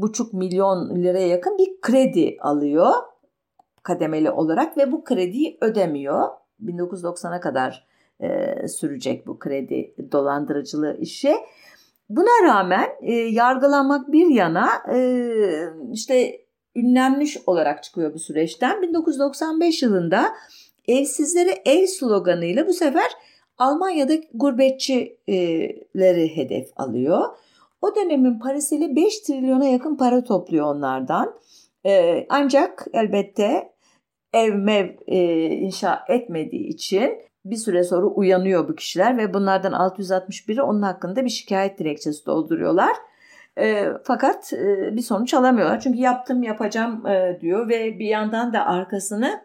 5,5 0.00 0.36
milyon 0.36 1.02
liraya 1.02 1.26
yakın 1.26 1.58
bir 1.58 1.80
kredi 1.80 2.36
alıyor 2.40 2.92
kademeli 3.86 4.30
olarak 4.30 4.76
ve 4.76 4.92
bu 4.92 5.04
krediyi 5.04 5.58
ödemiyor. 5.60 6.28
1990'a 6.64 7.40
kadar 7.40 7.86
e, 8.20 8.54
sürecek 8.68 9.26
bu 9.26 9.38
kredi 9.38 9.94
dolandırıcılığı 10.12 10.96
işi. 11.00 11.34
Buna 12.08 12.44
rağmen 12.44 12.88
e, 13.02 13.12
yargılanmak 13.12 14.12
bir 14.12 14.26
yana 14.26 14.68
e, 14.94 14.98
işte 15.92 16.40
ünlenmiş 16.76 17.38
olarak 17.46 17.82
çıkıyor 17.82 18.14
bu 18.14 18.18
süreçten. 18.18 18.82
1995 18.82 19.82
yılında 19.82 20.32
evsizlere 20.88 21.62
ev 21.64 21.86
sloganıyla 21.86 22.66
bu 22.66 22.72
sefer 22.72 23.10
Almanya'da 23.58 24.14
gurbetçileri 24.34 26.36
hedef 26.36 26.68
alıyor. 26.76 27.24
O 27.80 27.96
dönemin 27.96 28.38
parasıyla 28.38 28.96
5 28.96 29.20
trilyona 29.20 29.64
yakın 29.64 29.96
para 29.96 30.24
topluyor 30.24 30.66
onlardan. 30.74 31.34
E, 31.86 32.26
ancak 32.28 32.86
elbette 32.92 33.72
ev 34.32 34.54
mev 34.54 34.88
e, 35.06 35.44
inşa 35.44 36.04
etmediği 36.08 36.68
için 36.68 37.20
bir 37.44 37.56
süre 37.56 37.84
sonra 37.84 38.06
uyanıyor 38.06 38.68
bu 38.68 38.74
kişiler 38.74 39.18
ve 39.18 39.34
bunlardan 39.34 39.72
661'i 39.72 40.62
onun 40.62 40.82
hakkında 40.82 41.24
bir 41.24 41.30
şikayet 41.30 41.78
dilekçesi 41.78 42.26
dolduruyorlar. 42.26 42.92
E, 43.58 43.86
fakat 44.04 44.52
e, 44.52 44.96
bir 44.96 45.02
sonuç 45.02 45.34
alamıyorlar. 45.34 45.80
Çünkü 45.80 45.98
yaptım 45.98 46.42
yapacağım 46.42 47.06
e, 47.06 47.38
diyor 47.40 47.68
ve 47.68 47.98
bir 47.98 48.06
yandan 48.06 48.52
da 48.52 48.66
arkasını 48.66 49.44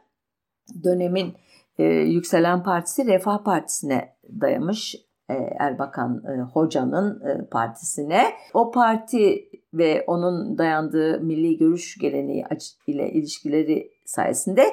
dönemin 0.84 1.34
e, 1.77 1.84
yükselen 1.84 2.63
partisi 2.63 3.05
Refah 3.05 3.43
Partisi'ne 3.43 4.15
dayamış. 4.41 4.95
E, 5.32 5.55
Erbakan 5.59 6.23
e, 6.27 6.41
Hoca'nın 6.41 7.21
e, 7.25 7.45
partisine. 7.45 8.23
O 8.53 8.71
parti 8.71 9.49
ve 9.73 10.03
onun 10.07 10.57
dayandığı 10.57 11.19
milli 11.19 11.57
görüş 11.57 11.97
geleneği 11.97 12.45
ile 12.88 13.11
ilişkileri 13.11 13.91
sayesinde 14.05 14.63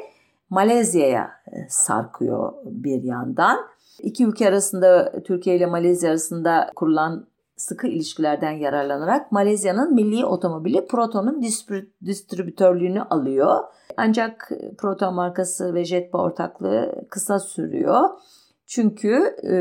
Malezya'ya 0.50 1.30
sarkıyor 1.68 2.52
bir 2.64 3.02
yandan. 3.02 3.58
İki 4.02 4.24
ülke 4.24 4.48
arasında 4.48 5.22
Türkiye 5.22 5.56
ile 5.56 5.66
Malezya 5.66 6.10
arasında 6.10 6.70
kurulan 6.76 7.26
sıkı 7.56 7.86
ilişkilerden 7.86 8.52
yararlanarak 8.52 9.32
Malezya'nın 9.32 9.94
milli 9.94 10.24
otomobili 10.24 10.86
Proton'un 10.86 11.42
distribütörlüğünü 12.04 13.02
alıyor. 13.02 13.64
Ancak 13.96 14.50
Proton 14.78 15.14
markası 15.14 15.74
ve 15.74 15.84
Jetpa 15.84 16.18
ortaklığı 16.18 17.06
kısa 17.10 17.38
sürüyor. 17.38 18.08
Çünkü 18.66 19.36
e, 19.44 19.54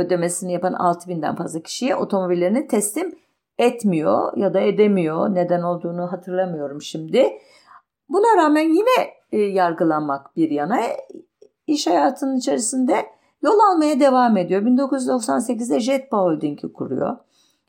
ödemesini 0.00 0.52
yapan 0.52 0.72
6000'den 0.72 1.36
fazla 1.36 1.60
kişiye 1.60 1.96
otomobillerini 1.96 2.66
teslim 2.66 3.18
etmiyor 3.58 4.36
ya 4.36 4.54
da 4.54 4.60
edemiyor. 4.60 5.34
Neden 5.34 5.62
olduğunu 5.62 6.12
hatırlamıyorum 6.12 6.82
şimdi. 6.82 7.38
Buna 8.08 8.42
rağmen 8.42 8.68
yine 8.68 9.10
e, 9.32 9.38
yargılanmak 9.38 10.36
bir 10.36 10.50
yana 10.50 10.80
iş 11.66 11.86
hayatının 11.86 12.36
içerisinde 12.36 13.06
yol 13.42 13.58
almaya 13.58 14.00
devam 14.00 14.36
ediyor. 14.36 14.62
1998'de 14.62 15.80
Jetpa 15.80 16.18
Holding'i 16.18 16.72
kuruyor. 16.72 17.16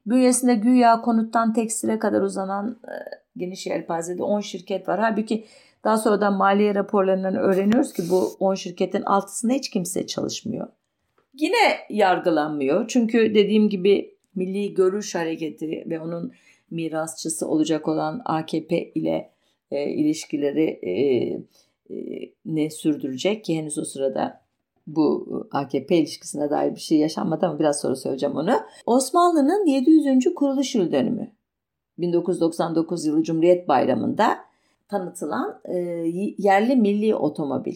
Bünyesinde 0.05 0.55
güya 0.55 1.01
konuttan 1.01 1.53
tekstile 1.53 1.99
kadar 1.99 2.21
uzanan 2.21 2.79
e, 2.87 2.93
geniş 3.37 3.67
yelpazede 3.67 4.23
10 4.23 4.39
şirket 4.39 4.87
var. 4.87 4.99
Halbuki 4.99 5.45
daha 5.83 5.97
sonradan 5.97 6.33
maliye 6.33 6.75
raporlarından 6.75 7.35
öğreniyoruz 7.35 7.93
ki 7.93 8.03
bu 8.09 8.31
10 8.39 8.55
şirketin 8.55 9.01
altısında 9.01 9.53
hiç 9.53 9.69
kimse 9.69 10.07
çalışmıyor. 10.07 10.67
Yine 11.41 11.77
yargılanmıyor. 11.89 12.87
Çünkü 12.87 13.35
dediğim 13.35 13.69
gibi 13.69 14.15
Milli 14.35 14.73
Görüş 14.73 15.15
Hareketi 15.15 15.83
ve 15.89 15.99
onun 15.99 16.31
mirasçısı 16.71 17.47
olacak 17.47 17.87
olan 17.87 18.21
AKP 18.25 18.91
ile 18.91 19.31
e, 19.71 19.89
ilişkileri 19.89 20.79
e, 20.81 20.91
e, 21.95 22.29
ne 22.45 22.69
sürdürecek 22.69 23.45
ki 23.45 23.57
henüz 23.57 23.77
o 23.77 23.85
sırada 23.85 24.41
bu 24.87 25.27
AKP 25.51 25.97
ilişkisine 25.97 26.49
dair 26.49 26.75
bir 26.75 26.79
şey 26.79 26.97
yaşanmadı 26.97 27.45
ama 27.45 27.59
biraz 27.59 27.81
sonra 27.81 27.95
söyleyeceğim 27.95 28.35
onu. 28.35 28.59
Osmanlı'nın 28.85 29.65
700. 29.65 30.35
kuruluş 30.35 30.75
yıl 30.75 30.91
dönümü 30.91 31.31
1999 31.97 33.05
yılı 33.05 33.23
Cumhuriyet 33.23 33.67
Bayramı'nda 33.67 34.37
tanıtılan 34.87 35.61
e, 35.65 35.77
yerli 36.37 36.75
milli 36.75 37.15
otomobil. 37.15 37.75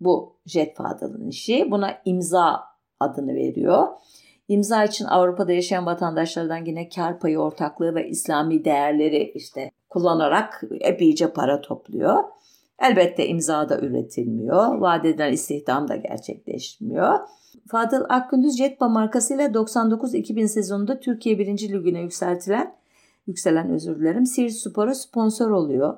Bu 0.00 0.36
Jet 0.46 0.76
Fadıl'ın 0.76 1.28
işi. 1.28 1.70
Buna 1.70 1.98
imza 2.04 2.73
adını 3.00 3.34
veriyor. 3.34 3.88
İmza 4.48 4.84
için 4.84 5.04
Avrupa'da 5.04 5.52
yaşayan 5.52 5.86
vatandaşlardan 5.86 6.64
yine 6.64 6.88
kar 6.88 7.18
payı 7.18 7.38
ortaklığı 7.38 7.94
ve 7.94 8.08
İslami 8.08 8.64
değerleri 8.64 9.32
işte 9.34 9.70
kullanarak 9.90 10.62
epeyce 10.80 11.32
para 11.32 11.60
topluyor. 11.60 12.24
Elbette 12.78 13.26
imza 13.26 13.68
da 13.68 13.80
üretilmiyor. 13.80 14.74
Vaat 14.74 15.04
edilen 15.04 15.32
istihdam 15.32 15.88
da 15.88 15.96
gerçekleşmiyor. 15.96 17.18
Fadıl 17.68 18.04
Akgündüz 18.08 18.58
Jetpa 18.58 18.88
markasıyla 18.88 19.46
99-2000 19.46 20.48
sezonunda 20.48 21.00
Türkiye 21.00 21.38
1. 21.38 21.46
Ligi'ne 21.46 22.00
yükseltilen 22.00 22.74
yükselen 23.26 23.70
özür 23.70 24.00
dilerim 24.00 24.26
Siirt 24.26 24.52
Spor'a 24.52 24.94
sponsor 24.94 25.50
oluyor. 25.50 25.96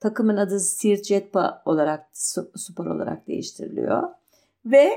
Takımın 0.00 0.36
adı 0.36 0.60
Siirt 0.60 1.04
Jetpa 1.04 1.62
olarak 1.64 2.06
spor 2.54 2.86
olarak 2.86 3.26
değiştiriliyor. 3.26 4.02
Ve 4.66 4.90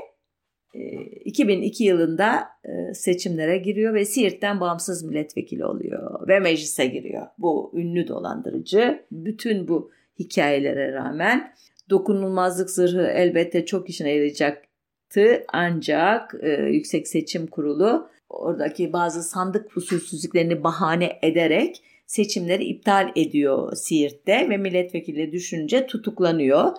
2002 1.26 1.84
yılında 1.84 2.48
seçimlere 2.94 3.58
giriyor 3.58 3.94
ve 3.94 4.06
Siirt'ten 4.06 4.60
bağımsız 4.60 5.04
milletvekili 5.04 5.66
oluyor 5.66 6.28
ve 6.28 6.40
meclise 6.40 6.86
giriyor. 6.86 7.28
Bu 7.38 7.72
ünlü 7.76 8.08
dolandırıcı 8.08 9.06
bütün 9.12 9.68
bu 9.68 9.92
hikayelere 10.20 10.94
rağmen 10.94 11.54
dokunulmazlık 11.90 12.70
zırhı 12.70 13.02
elbette 13.02 13.66
çok 13.66 13.90
işine 13.90 14.12
yarayacaktı 14.12 15.44
ancak 15.54 16.36
Yüksek 16.70 17.08
Seçim 17.08 17.48
Kurulu 17.48 18.10
oradaki 18.30 18.94
bazı 18.94 19.24
sandık 19.24 19.78
usulsüzlüklerini 19.78 20.64
bahane 20.64 21.20
ederek 21.22 21.82
seçimleri 22.06 22.64
iptal 22.64 23.12
ediyor 23.16 23.76
Siirt'te 23.76 24.50
ve 24.50 24.58
milletvekili 24.58 25.32
düşünce 25.32 25.88
tutuklanıyor. 25.88 26.72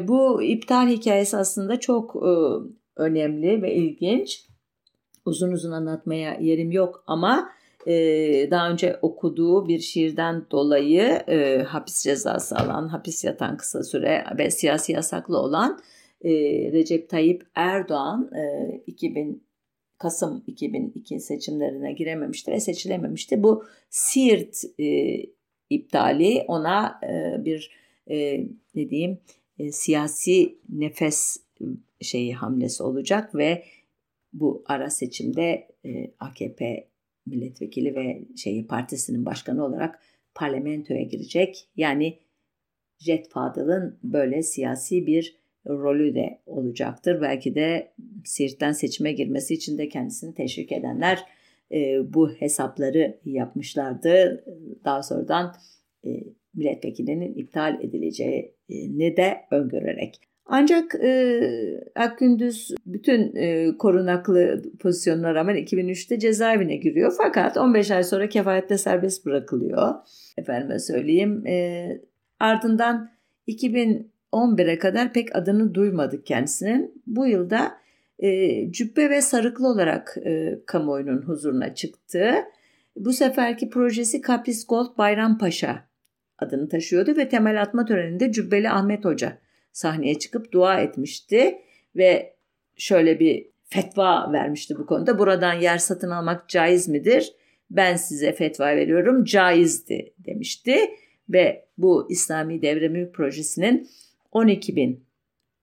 bu 0.00 0.42
iptal 0.42 0.88
hikayesi 0.88 1.36
aslında 1.36 1.80
çok 1.80 2.16
önemli 2.98 3.62
ve 3.62 3.74
ilginç. 3.74 4.46
Uzun 5.24 5.52
uzun 5.52 5.72
anlatmaya 5.72 6.38
yerim 6.40 6.72
yok 6.72 7.04
ama 7.06 7.50
e, 7.86 7.94
daha 8.50 8.70
önce 8.70 8.98
okuduğu 9.02 9.68
bir 9.68 9.78
şiirden 9.78 10.46
dolayı 10.50 11.02
e, 11.28 11.62
hapis 11.62 12.04
cezası 12.04 12.56
alan, 12.56 12.88
hapis 12.88 13.24
yatan 13.24 13.56
kısa 13.56 13.82
süre 13.82 14.24
ve 14.38 14.50
siyasi 14.50 14.92
yasaklı 14.92 15.38
olan 15.38 15.78
e, 16.24 16.30
Recep 16.72 17.10
Tayyip 17.10 17.42
Erdoğan 17.54 18.30
e, 18.36 18.82
2000 18.86 19.48
Kasım 19.98 20.44
2002 20.46 21.20
seçimlerine 21.20 21.92
girememişti 21.92 22.52
ve 22.52 22.60
seçilememişti. 22.60 23.42
Bu 23.42 23.64
Siirt 23.90 24.56
e, 24.80 25.16
iptali 25.70 26.44
ona 26.48 27.00
e, 27.02 27.44
bir 27.44 27.70
e, 28.10 28.46
ne 28.74 28.90
diyeyim 28.90 29.18
e, 29.58 29.72
siyasi 29.72 30.58
nefes 30.68 31.36
şeyi 32.00 32.34
hamlesi 32.34 32.82
olacak 32.82 33.34
ve 33.34 33.64
bu 34.32 34.64
ara 34.66 34.90
seçimde 34.90 35.68
e, 35.84 36.10
AKP 36.18 36.88
milletvekili 37.26 37.94
ve 37.94 38.22
şeyi 38.36 38.66
partisinin 38.66 39.26
başkanı 39.26 39.64
olarak 39.64 40.02
parlamentoya 40.34 41.02
girecek. 41.02 41.68
Yani 41.76 42.18
Jet 42.98 43.28
Fadıl'ın 43.28 43.98
böyle 44.02 44.42
siyasi 44.42 45.06
bir 45.06 45.36
rolü 45.66 46.14
de 46.14 46.40
olacaktır. 46.46 47.20
Belki 47.20 47.54
de 47.54 47.92
Siirt'ten 48.24 48.72
seçime 48.72 49.12
girmesi 49.12 49.54
için 49.54 49.78
de 49.78 49.88
kendisini 49.88 50.34
teşvik 50.34 50.72
edenler 50.72 51.24
e, 51.72 52.14
bu 52.14 52.30
hesapları 52.32 53.20
yapmışlardı. 53.24 54.44
Daha 54.84 55.02
sonradan 55.02 55.54
e, 56.06 56.08
milletvekilinin 56.54 57.34
iptal 57.34 57.84
edileceğini 57.84 59.16
de 59.16 59.36
öngörerek. 59.50 60.20
Ancak 60.48 60.94
e, 60.94 61.40
Akgündüz 61.94 62.74
bütün 62.86 63.36
e, 63.36 63.76
korunaklı 63.78 64.62
pozisyonuna 64.78 65.34
rağmen 65.34 65.56
2003'te 65.56 66.18
cezaevine 66.18 66.76
giriyor. 66.76 67.14
Fakat 67.22 67.56
15 67.56 67.90
ay 67.90 68.04
sonra 68.04 68.28
kefalette 68.28 68.78
serbest 68.78 69.26
bırakılıyor. 69.26 69.94
Efendime 70.38 70.78
söyleyeyim. 70.78 71.46
E, 71.46 71.88
ardından 72.40 73.10
2011'e 73.48 74.78
kadar 74.78 75.12
pek 75.12 75.36
adını 75.36 75.74
duymadık 75.74 76.26
kendisinin. 76.26 77.02
Bu 77.06 77.26
yılda 77.26 77.72
e, 78.18 78.72
cübbe 78.72 79.10
ve 79.10 79.20
sarıklı 79.20 79.68
olarak 79.68 80.16
e, 80.24 80.58
kamuoyunun 80.66 81.22
huzuruna 81.22 81.74
çıktı. 81.74 82.34
Bu 82.96 83.12
seferki 83.12 83.70
projesi 83.70 84.20
Kapris 84.20 84.66
Gold 84.66 84.98
Bayrampaşa 84.98 85.84
adını 86.38 86.68
taşıyordu 86.68 87.16
ve 87.16 87.28
temel 87.28 87.62
atma 87.62 87.84
töreninde 87.84 88.32
Cübbeli 88.32 88.70
Ahmet 88.70 89.04
Hoca 89.04 89.38
sahneye 89.78 90.18
çıkıp 90.18 90.52
dua 90.52 90.80
etmişti 90.80 91.58
ve 91.96 92.34
şöyle 92.76 93.20
bir 93.20 93.46
fetva 93.64 94.32
vermişti 94.32 94.76
bu 94.78 94.86
konuda. 94.86 95.18
Buradan 95.18 95.52
yer 95.52 95.78
satın 95.78 96.10
almak 96.10 96.48
caiz 96.48 96.88
midir? 96.88 97.32
Ben 97.70 97.96
size 97.96 98.32
fetva 98.32 98.76
veriyorum 98.76 99.24
caizdi 99.24 100.14
demişti 100.18 100.78
ve 101.28 101.64
bu 101.78 102.06
İslami 102.10 102.62
Devre 102.62 102.88
Mülk 102.88 103.14
Projesi'nin 103.14 103.88
12 104.32 104.76
bin 104.76 105.04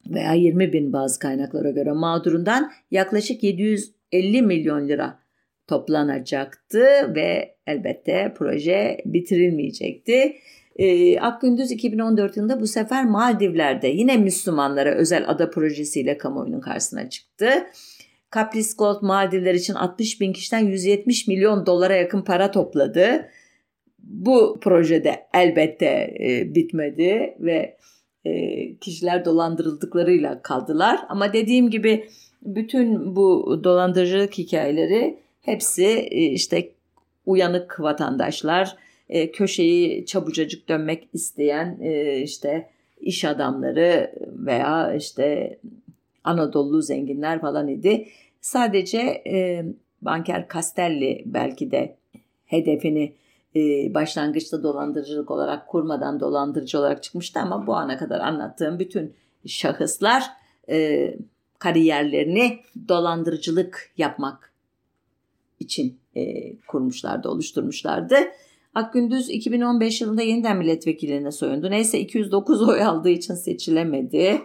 veya 0.09 0.33
20 0.33 0.73
bin 0.73 0.93
bazı 0.93 1.19
kaynaklara 1.19 1.69
göre 1.69 1.91
mağdurundan 1.91 2.71
yaklaşık 2.91 3.43
750 3.43 4.41
milyon 4.41 4.87
lira 4.87 5.19
toplanacaktı 5.67 7.15
ve 7.15 7.55
elbette 7.67 8.33
proje 8.37 8.97
bitirilmeyecekti. 9.05 10.35
E, 10.75 11.19
Akgündüz 11.19 11.71
2014 11.71 12.37
yılında 12.37 12.61
bu 12.61 12.67
sefer 12.67 13.05
Maldivler'de 13.05 13.87
yine 13.87 14.17
Müslümanlara 14.17 14.89
özel 14.89 15.29
ada 15.29 15.49
projesiyle 15.49 16.17
kamuoyunun 16.17 16.59
karşısına 16.59 17.09
çıktı. 17.09 17.49
Kapris 18.29 18.77
Gold 18.77 19.01
Maldivler 19.01 19.53
için 19.53 19.73
60 19.73 20.21
bin 20.21 20.33
kişiden 20.33 20.59
170 20.59 21.27
milyon 21.27 21.65
dolara 21.65 21.95
yakın 21.95 22.21
para 22.21 22.51
topladı. 22.51 23.29
Bu 23.99 24.59
projede 24.61 25.27
elbette 25.33 26.15
e, 26.19 26.55
bitmedi 26.55 27.37
ve 27.39 27.77
e, 28.25 28.75
kişiler 28.75 29.25
dolandırıldıklarıyla 29.25 30.41
kaldılar. 30.41 30.99
Ama 31.09 31.33
dediğim 31.33 31.69
gibi 31.69 32.07
bütün 32.41 33.15
bu 33.15 33.59
dolandırıcılık 33.63 34.37
hikayeleri 34.37 35.19
hepsi 35.41 35.85
e, 35.85 36.23
işte 36.23 36.71
uyanık 37.25 37.79
vatandaşlar, 37.79 38.75
e, 39.09 39.31
köşeyi 39.31 40.05
çabucacık 40.05 40.69
dönmek 40.69 41.09
isteyen 41.13 41.77
e, 41.81 42.17
işte 42.21 42.69
iş 43.01 43.25
adamları 43.25 44.11
veya 44.27 44.95
işte 44.95 45.59
Anadolu 46.23 46.81
zenginler 46.81 47.41
falan 47.41 47.67
idi. 47.67 48.07
Sadece 48.41 48.99
e, 49.27 49.65
banker 50.01 50.47
Castelli 50.53 51.23
belki 51.25 51.71
de 51.71 51.95
hedefini 52.45 53.13
e, 53.55 53.93
başlangıçta 53.93 54.63
dolandırıcılık 54.63 55.31
olarak 55.31 55.67
kurmadan 55.67 56.19
dolandırıcı 56.19 56.79
olarak 56.79 57.03
çıkmıştı 57.03 57.39
ama 57.39 57.67
bu 57.67 57.75
ana 57.75 57.97
kadar 57.97 58.19
anlattığım 58.19 58.79
bütün 58.79 59.13
şahıslar 59.45 60.23
e, 60.69 61.15
kariyerlerini 61.59 62.59
dolandırıcılık 62.87 63.91
yapmak 63.97 64.51
için 65.59 65.99
e, 66.15 66.55
kurmuşlardı, 66.57 67.29
oluşturmuşlardı. 67.29 68.15
Akgündüz 68.75 69.29
2015 69.29 70.01
yılında 70.01 70.21
yeniden 70.21 70.57
milletvekiline 70.57 71.31
soyundu. 71.31 71.71
Neyse 71.71 71.99
209 71.99 72.69
oy 72.69 72.83
aldığı 72.83 73.09
için 73.09 73.33
seçilemedi. 73.33 74.41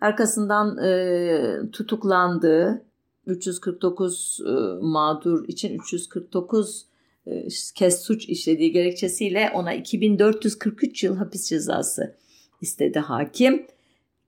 Arkasından 0.00 0.78
e, 0.84 1.70
tutuklandı. 1.72 2.84
349 3.26 4.40
e, 4.46 4.50
mağdur 4.80 5.48
için 5.48 5.78
349 5.78 6.86
e, 7.26 7.48
kez 7.74 8.02
suç 8.02 8.28
işlediği 8.28 8.72
gerekçesiyle 8.72 9.50
ona 9.54 9.74
2443 9.74 11.04
yıl 11.04 11.16
hapis 11.16 11.48
cezası 11.48 12.16
istedi 12.60 12.98
hakim 12.98 13.66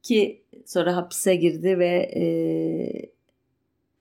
ki 0.02 0.42
sonra 0.66 0.96
hapise 0.96 1.36
girdi 1.36 1.78
ve 1.78 2.10
e, 2.16 2.22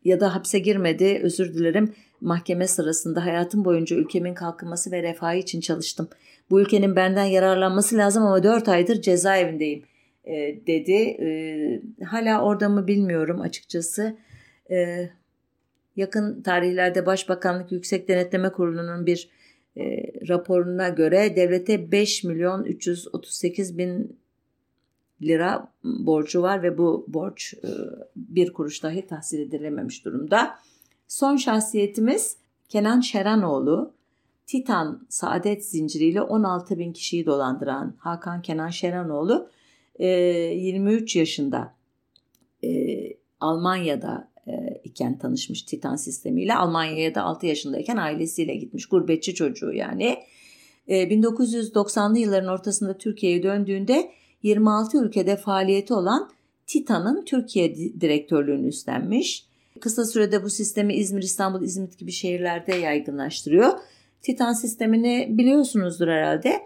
ya 0.04 0.20
da 0.20 0.36
hapse 0.36 0.60
girmedi 0.60 1.20
özür 1.24 1.54
dilerim 1.54 1.94
mahkeme 2.22 2.68
sırasında 2.68 3.26
hayatım 3.26 3.66
boyunca 3.66 3.96
ülkemin 3.96 4.34
kalkınması 4.34 4.92
ve 4.92 5.04
refahı 5.04 5.36
için 5.36 5.62
çalıştım. 5.62 6.10
Bu 6.50 6.62
ülkenin 6.62 6.96
benden 6.96 7.26
yararlanması 7.26 7.98
lazım 7.98 8.24
ama 8.24 8.44
4 8.44 8.70
aydır 8.70 9.02
cezaevindeyim 9.02 9.84
e, 10.24 10.36
dedi. 10.68 10.94
E, 10.94 12.06
hala 12.06 12.44
orada 12.44 12.70
mı 12.70 12.88
bilmiyorum 12.88 13.42
açıkçası. 13.42 14.18
E, 14.72 15.10
yakın 15.96 16.42
tarihlerde 16.42 17.06
Başbakanlık 17.06 17.72
Yüksek 17.72 18.08
Denetleme 18.08 18.52
Kurulu'nun 18.52 19.06
bir 19.06 19.30
e, 19.78 19.84
raporuna 20.28 20.90
göre 20.90 21.36
devlete 21.36 21.92
5 21.92 22.24
milyon 22.24 22.64
338 22.64 23.78
bin 23.78 24.20
lira 25.22 25.72
borcu 25.84 26.42
var 26.42 26.64
ve 26.64 26.78
bu 26.78 27.06
borç 27.08 27.54
e, 27.54 27.70
bir 28.16 28.54
kuruş 28.54 28.84
dahi 28.84 29.08
tahsil 29.08 29.40
edilememiş 29.40 30.06
durumda. 30.06 30.56
Son 31.10 31.36
şahsiyetimiz 31.36 32.38
Kenan 32.70 33.00
Şeranoğlu. 33.00 33.94
Titan 34.46 35.08
Saadet 35.10 35.66
zinciriyle 35.66 36.22
16 36.22 36.80
bin 36.80 36.94
kişiyi 36.94 37.26
dolandıran 37.26 37.96
Hakan 37.98 38.42
Kenan 38.42 38.70
Şeranoğlu 38.70 39.50
23 40.00 41.16
e, 41.16 41.20
yaşında 41.20 41.74
e, 42.64 42.70
Almanya'da 43.40 44.32
e, 44.48 44.82
iken 44.84 45.20
tanışmış 45.20 45.62
Titan 45.62 45.96
sistemiyle. 45.96 46.56
Almanya'ya 46.56 47.16
da 47.16 47.24
6 47.24 47.46
yaşındayken 47.46 47.98
ailesiyle 47.98 48.56
gitmiş. 48.56 48.86
Gurbetçi 48.86 49.34
çocuğu 49.34 49.74
yani. 49.74 50.18
1990'lı 50.88 52.20
yılların 52.20 52.50
ortasında 52.50 52.98
Türkiye'ye 52.98 53.44
döndüğünde 53.44 54.12
26 54.44 54.98
ülkede 54.98 55.38
faaliyeti 55.38 55.94
olan 55.94 56.30
Titan'ın 56.68 57.26
Türkiye 57.26 57.76
direktörlüğünü 57.76 58.68
üstlenmiş. 58.68 59.49
Kısa 59.80 60.06
sürede 60.06 60.44
bu 60.44 60.50
sistemi 60.50 60.94
İzmir, 60.94 61.24
İstanbul, 61.24 61.62
İzmit 61.62 61.98
gibi 61.98 62.12
şehirlerde 62.12 62.76
yaygınlaştırıyor. 62.76 63.80
Titan 64.22 64.54
sistemini 64.54 65.28
biliyorsunuzdur 65.30 66.08
herhalde. 66.08 66.60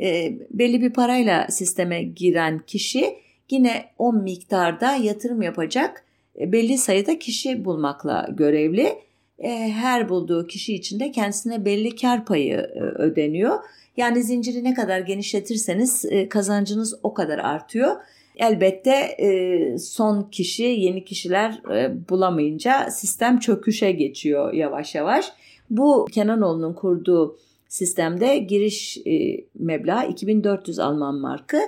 E, 0.00 0.38
belli 0.50 0.80
bir 0.80 0.92
parayla 0.92 1.46
sisteme 1.50 2.02
giren 2.02 2.58
kişi 2.66 3.14
yine 3.50 3.84
o 3.98 4.12
miktarda 4.12 4.94
yatırım 4.96 5.42
yapacak 5.42 6.04
e, 6.40 6.52
belli 6.52 6.78
sayıda 6.78 7.18
kişi 7.18 7.64
bulmakla 7.64 8.28
görevli. 8.32 8.98
E, 9.38 9.50
her 9.50 10.08
bulduğu 10.08 10.46
kişi 10.46 10.74
için 10.74 11.00
de 11.00 11.12
kendisine 11.12 11.64
belli 11.64 11.96
kar 11.96 12.24
payı 12.24 12.56
e, 12.56 12.80
ödeniyor. 12.80 13.58
Yani 13.96 14.22
zinciri 14.22 14.64
ne 14.64 14.74
kadar 14.74 15.00
genişletirseniz 15.00 16.04
e, 16.04 16.28
kazancınız 16.28 16.94
o 17.02 17.14
kadar 17.14 17.38
artıyor. 17.38 17.96
Elbette 18.38 18.90
e, 19.18 19.78
son 19.78 20.22
kişi 20.22 20.62
yeni 20.62 21.04
kişiler 21.04 21.62
e, 21.74 22.08
bulamayınca 22.08 22.90
sistem 22.90 23.38
çöküşe 23.38 23.92
geçiyor 23.92 24.52
yavaş 24.52 24.94
yavaş. 24.94 25.32
Bu 25.70 26.06
Kenanoğlu'nun 26.12 26.72
kurduğu 26.72 27.38
sistemde 27.68 28.38
giriş 28.38 28.98
e, 29.06 29.44
meblağı 29.58 30.08
2400 30.08 30.78
Alman 30.78 31.14
markı 31.14 31.58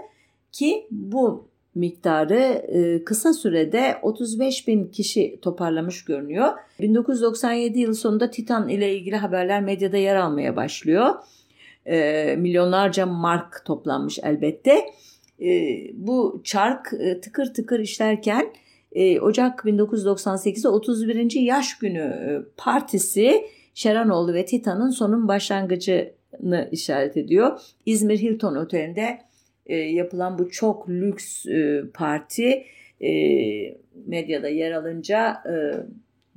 ki 0.52 0.86
bu 0.90 1.50
miktarı 1.74 2.66
kısa 3.04 3.32
sürede 3.32 3.98
35 4.02 4.68
bin 4.68 4.84
kişi 4.84 5.38
toparlamış 5.42 6.04
görünüyor. 6.04 6.52
1997 6.80 7.78
yıl 7.78 7.94
sonunda 7.94 8.30
Titan 8.30 8.68
ile 8.68 8.94
ilgili 8.94 9.16
haberler 9.16 9.62
medyada 9.62 9.96
yer 9.96 10.16
almaya 10.16 10.56
başlıyor. 10.56 11.14
Milyonlarca 12.36 13.06
mark 13.06 13.62
toplanmış 13.64 14.18
elbette 14.22 14.72
e, 14.72 14.84
bu 15.94 16.40
çark 16.44 16.92
e, 17.00 17.20
tıkır 17.20 17.54
tıkır 17.54 17.80
işlerken 17.80 18.52
e, 18.92 19.20
Ocak 19.20 19.60
1998'de 19.60 20.68
31. 20.68 21.40
Yaş 21.40 21.78
Günü 21.78 21.98
e, 21.98 22.52
Partisi 22.56 23.46
Şeranoğlu 23.74 24.34
ve 24.34 24.44
Titan'ın 24.44 24.90
sonun 24.90 25.28
başlangıcını 25.28 26.68
işaret 26.72 27.16
ediyor. 27.16 27.60
İzmir 27.86 28.18
Hilton 28.18 28.56
Oteli'nde 28.56 29.18
yapılan 29.76 30.38
bu 30.38 30.50
çok 30.50 30.88
lüks 30.88 31.46
parti 31.94 32.64
medyada 34.06 34.48
yer 34.48 34.72
alınca 34.72 35.42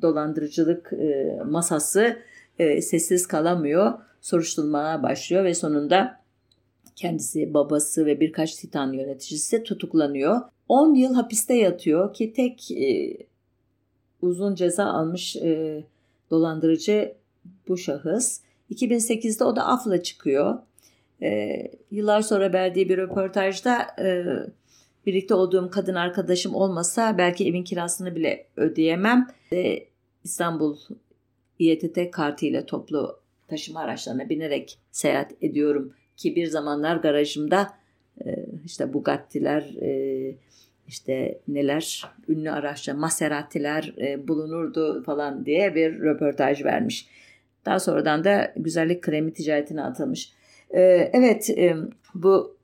dolandırıcılık 0.01 0.93
masası 1.45 2.17
sessiz 2.59 3.27
kalamıyor. 3.27 3.93
Soruşturmaya 4.21 5.03
başlıyor 5.03 5.43
ve 5.43 5.53
sonunda 5.53 6.22
Kendisi, 6.95 7.53
babası 7.53 8.05
ve 8.05 8.19
birkaç 8.19 8.55
Titan 8.55 8.93
yöneticisi 8.93 9.63
tutuklanıyor. 9.63 10.41
10 10.69 10.93
yıl 10.93 11.13
hapiste 11.13 11.53
yatıyor 11.53 12.13
ki 12.13 12.33
tek 12.33 12.71
e, 12.71 13.17
uzun 14.21 14.55
ceza 14.55 14.85
almış 14.85 15.35
e, 15.35 15.83
dolandırıcı 16.31 17.13
bu 17.67 17.77
şahıs. 17.77 18.41
2008'de 18.71 19.43
o 19.43 19.55
da 19.55 19.67
afla 19.67 20.03
çıkıyor. 20.03 20.57
E, 21.21 21.61
yıllar 21.91 22.21
sonra 22.21 22.53
verdiği 22.53 22.89
bir 22.89 22.97
röportajda 22.97 23.81
e, 23.99 24.25
birlikte 25.05 25.33
olduğum 25.33 25.69
kadın 25.69 25.95
arkadaşım 25.95 26.55
olmasa 26.55 27.17
belki 27.17 27.47
evin 27.47 27.63
kirasını 27.63 28.15
bile 28.15 28.47
ödeyemem. 28.57 29.27
E, 29.53 29.79
İstanbul 30.23 30.77
İETT 31.59 32.11
kartıyla 32.11 32.65
toplu 32.65 33.19
taşıma 33.47 33.79
araçlarına 33.79 34.29
binerek 34.29 34.79
seyahat 34.91 35.31
ediyorum 35.41 35.93
ki 36.17 36.35
bir 36.35 36.47
zamanlar 36.47 36.95
garajımda 36.95 37.73
e, 38.25 38.45
işte 38.65 38.93
Bugatti'ler, 38.93 39.61
e, 39.81 40.35
işte 40.87 41.39
neler 41.47 42.05
ünlü 42.27 42.51
araçlar, 42.51 42.93
Maserati'ler 42.93 43.93
e, 43.97 44.27
bulunurdu 44.27 45.03
falan 45.03 45.45
diye 45.45 45.75
bir 45.75 45.99
röportaj 45.99 46.63
vermiş. 46.65 47.07
Daha 47.65 47.79
sonradan 47.79 48.23
da 48.23 48.53
güzellik 48.55 49.01
kremi 49.01 49.33
ticaretine 49.33 49.83
atılmış. 49.83 50.33
Evet 50.69 51.49
bu 52.15 52.57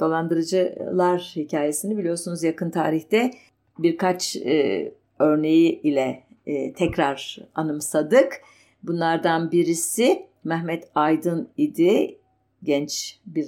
dolandırıcılar 0.00 1.32
hikayesini 1.36 1.98
biliyorsunuz 1.98 2.42
yakın 2.42 2.70
tarihte 2.70 3.30
birkaç 3.78 4.36
örneği 5.18 5.80
ile 5.80 6.22
tekrar 6.76 7.38
anımsadık. 7.54 8.40
Bunlardan 8.82 9.52
birisi 9.52 10.26
Mehmet 10.44 10.88
Aydın 10.94 11.48
idi. 11.56 12.19
Genç 12.62 13.18
bir 13.26 13.46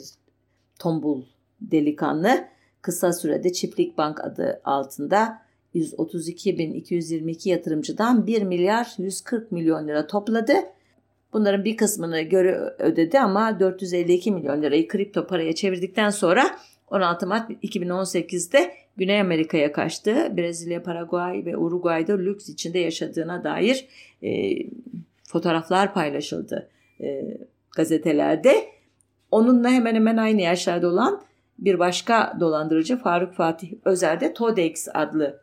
tombul 0.79 1.23
delikanlı 1.61 2.45
kısa 2.83 3.13
sürede 3.13 3.53
Çiftlik 3.53 3.99
Bank 3.99 4.25
adı 4.25 4.61
altında 4.65 5.43
132.222 5.75 7.49
yatırımcıdan 7.49 8.27
1 8.27 8.43
milyar 8.43 8.95
140 8.99 9.53
milyon 9.53 9.89
lira 9.89 10.07
topladı. 10.07 10.53
Bunların 11.33 11.65
bir 11.65 11.77
kısmını 11.77 12.21
göre 12.21 12.75
ödedi 12.79 13.21
ama 13.21 13.61
452 13.61 14.33
milyon 14.33 14.63
lirayı 14.63 14.89
kripto 14.89 15.27
paraya 15.27 15.55
çevirdikten 15.55 16.11
sonra 16.11 16.59
16 16.91 17.27
Mart 17.27 17.51
2018'de 17.51 18.75
Güney 18.97 19.21
Amerika'ya 19.21 19.73
kaçtı. 19.73 20.37
Brezilya, 20.37 20.83
Paraguay 20.83 21.45
ve 21.45 21.57
Uruguay'da 21.57 22.17
lüks 22.17 22.49
içinde 22.49 22.79
yaşadığına 22.79 23.45
dair 23.45 23.87
e, 24.23 24.57
fotoğraflar 25.25 25.95
paylaşıldı 25.95 26.69
e, 27.01 27.39
gazetelerde. 27.77 28.65
Onunla 29.33 29.71
hemen 29.71 29.95
hemen 29.95 30.17
aynı 30.17 30.41
yaşlarda 30.41 30.89
olan 30.89 31.23
bir 31.59 31.79
başka 31.79 32.37
dolandırıcı 32.41 32.97
Faruk 32.97 33.35
Fatih 33.35 33.73
Özer 33.85 34.21
de 34.21 34.35
Todex 34.35 34.89
adlı 34.95 35.41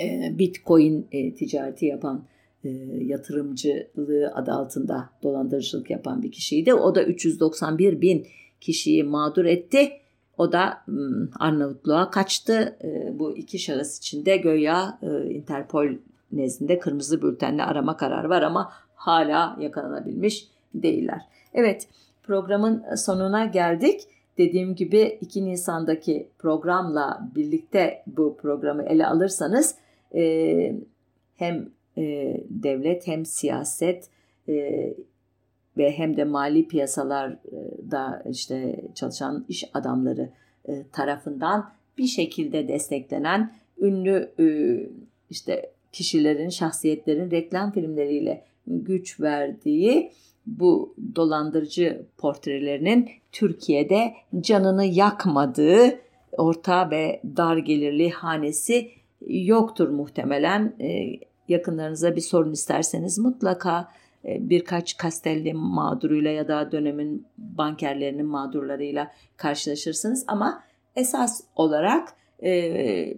e, 0.00 0.38
Bitcoin 0.38 1.06
e, 1.12 1.34
ticareti 1.34 1.86
yapan 1.86 2.24
e, 2.64 2.68
yatırımcılığı 3.00 4.32
adı 4.34 4.52
altında 4.52 5.10
dolandırıcılık 5.22 5.90
yapan 5.90 6.22
bir 6.22 6.32
kişiydi. 6.32 6.74
O 6.74 6.94
da 6.94 7.04
391 7.04 8.00
bin 8.00 8.26
kişiyi 8.60 9.04
mağdur 9.04 9.44
etti. 9.44 9.92
O 10.38 10.52
da 10.52 10.84
Arnavutluğa 11.40 12.10
kaçtı. 12.10 12.76
E, 12.84 13.18
bu 13.18 13.36
iki 13.36 13.58
şahıs 13.58 13.98
için 13.98 14.24
de 14.24 14.36
göya 14.36 14.98
e, 15.02 15.30
Interpol 15.30 15.88
nezdinde 16.32 16.78
kırmızı 16.78 17.22
bültenle 17.22 17.64
arama 17.64 17.96
kararı 17.96 18.28
var 18.28 18.42
ama 18.42 18.72
hala 18.94 19.56
yakalanabilmiş 19.60 20.48
değiller. 20.74 21.20
Evet 21.54 21.88
programın 22.22 22.94
sonuna 22.94 23.44
geldik. 23.44 24.00
Dediğim 24.38 24.74
gibi 24.74 25.18
2 25.20 25.44
Nisan'daki 25.44 26.28
programla 26.38 27.30
birlikte 27.34 28.02
bu 28.06 28.36
programı 28.36 28.82
ele 28.82 29.06
alırsanız 29.06 29.74
e, 30.14 30.76
hem 31.36 31.68
e, 31.98 32.36
devlet 32.50 33.06
hem 33.06 33.26
siyaset 33.26 34.08
e, 34.48 34.54
ve 35.76 35.92
hem 35.92 36.16
de 36.16 36.24
mali 36.24 36.68
piyasalarda 36.68 38.22
işte 38.30 38.84
çalışan 38.94 39.44
iş 39.48 39.64
adamları 39.74 40.30
e, 40.68 40.82
tarafından 40.92 41.70
bir 41.98 42.06
şekilde 42.06 42.68
desteklenen 42.68 43.52
ünlü 43.80 44.30
e, 44.38 44.46
işte 45.30 45.70
kişilerin, 45.92 46.48
şahsiyetlerin 46.48 47.30
reklam 47.30 47.72
filmleriyle 47.72 48.44
güç 48.66 49.20
verdiği 49.20 50.12
bu 50.46 50.94
dolandırıcı 51.16 52.06
portrelerinin 52.18 53.10
Türkiye'de 53.32 54.14
canını 54.40 54.84
yakmadığı 54.84 55.98
orta 56.32 56.90
ve 56.90 57.20
dar 57.36 57.56
gelirli 57.56 58.10
hanesi 58.10 58.90
yoktur 59.26 59.88
muhtemelen. 59.88 60.76
E, 60.80 61.18
yakınlarınıza 61.48 62.16
bir 62.16 62.20
sorun 62.20 62.52
isterseniz 62.52 63.18
mutlaka 63.18 63.88
e, 64.24 64.50
birkaç 64.50 64.96
Kastelli 64.96 65.54
mağduruyla 65.54 66.30
ya 66.30 66.48
da 66.48 66.72
dönemin 66.72 67.26
bankerlerinin 67.38 68.26
mağdurlarıyla 68.26 69.12
karşılaşırsınız 69.36 70.24
ama 70.26 70.62
esas 70.96 71.40
olarak 71.56 72.08
e, 72.42 73.14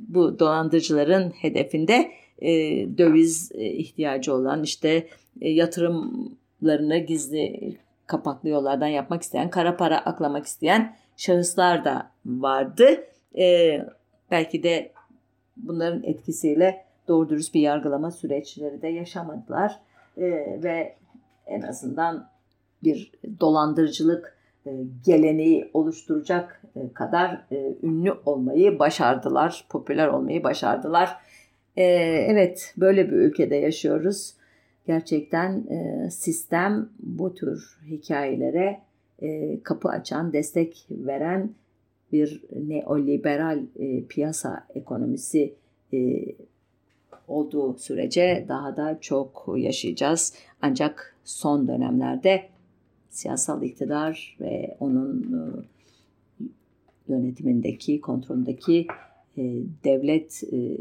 bu 0.00 0.38
dolandırıcıların 0.38 1.30
hedefinde 1.30 2.10
e, 2.38 2.50
döviz 2.98 3.52
ihtiyacı 3.54 4.34
olan 4.34 4.62
işte 4.62 5.08
e, 5.40 5.50
yatırımlarını 6.64 6.98
gizli 6.98 7.76
kapaklı 8.06 8.48
yollardan 8.48 8.86
yapmak 8.86 9.22
isteyen, 9.22 9.50
kara 9.50 9.76
para 9.76 9.98
aklamak 9.98 10.46
isteyen 10.46 10.96
şahıslar 11.16 11.84
da 11.84 12.10
vardı. 12.26 13.04
E, 13.38 13.80
belki 14.30 14.62
de 14.62 14.92
bunların 15.56 16.02
etkisiyle 16.02 16.84
doğru 17.08 17.28
dürüst 17.28 17.54
bir 17.54 17.60
yargılama 17.60 18.10
süreçleri 18.10 18.82
de 18.82 18.88
yaşamadılar 18.88 19.80
e, 20.16 20.22
ve 20.62 20.94
en 21.46 21.62
azından 21.62 22.28
bir 22.84 23.12
dolandırıcılık 23.40 24.36
e, 24.66 24.70
geleneği 25.04 25.70
oluşturacak 25.74 26.62
e, 26.76 26.92
kadar 26.92 27.44
e, 27.52 27.74
ünlü 27.82 28.12
olmayı 28.26 28.78
başardılar, 28.78 29.64
popüler 29.68 30.08
olmayı 30.08 30.44
başardılar. 30.44 31.16
E, 31.76 31.84
evet, 32.28 32.74
böyle 32.76 33.10
bir 33.10 33.16
ülkede 33.16 33.56
yaşıyoruz. 33.56 34.34
Gerçekten 34.86 35.52
e, 35.52 36.10
sistem 36.10 36.88
bu 36.98 37.34
tür 37.34 37.78
hikayelere 37.86 38.80
e, 39.22 39.60
kapı 39.62 39.88
açan, 39.88 40.32
destek 40.32 40.86
veren 40.90 41.50
bir 42.12 42.42
neoliberal 42.68 43.62
e, 43.78 44.04
piyasa 44.04 44.66
ekonomisi 44.74 45.54
e, 45.92 46.24
olduğu 47.28 47.74
sürece 47.78 48.44
daha 48.48 48.76
da 48.76 48.98
çok 49.00 49.54
yaşayacağız. 49.56 50.34
Ancak 50.62 51.16
son 51.24 51.68
dönemlerde 51.68 52.42
siyasal 53.08 53.62
iktidar 53.62 54.36
ve 54.40 54.76
onun 54.80 55.22
e, 55.22 55.40
yönetimindeki, 57.08 58.00
kontrolündeki 58.00 58.86
e, 59.38 59.42
devlet 59.84 60.42
e, 60.52 60.76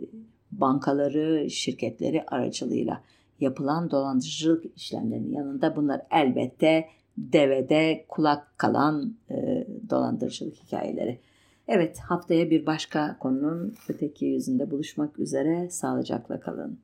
bankaları, 0.52 1.50
şirketleri 1.50 2.24
aracılığıyla 2.28 3.04
yapılan 3.44 3.92
dolandırıcılık 3.92 4.66
işlemlerinin 4.76 5.32
yanında 5.32 5.76
bunlar 5.76 6.02
elbette 6.12 6.88
devede 7.18 8.06
kulak 8.08 8.58
kalan 8.58 9.16
dolandırıcılık 9.90 10.56
hikayeleri. 10.56 11.20
Evet 11.68 12.00
haftaya 12.00 12.50
bir 12.50 12.66
başka 12.66 13.18
konunun 13.20 13.76
öteki 13.90 14.26
yüzünde 14.26 14.72
buluşmak 14.72 15.20
üzere 15.20 15.70
sağlıcakla 15.70 16.40
kalın. 16.40 16.80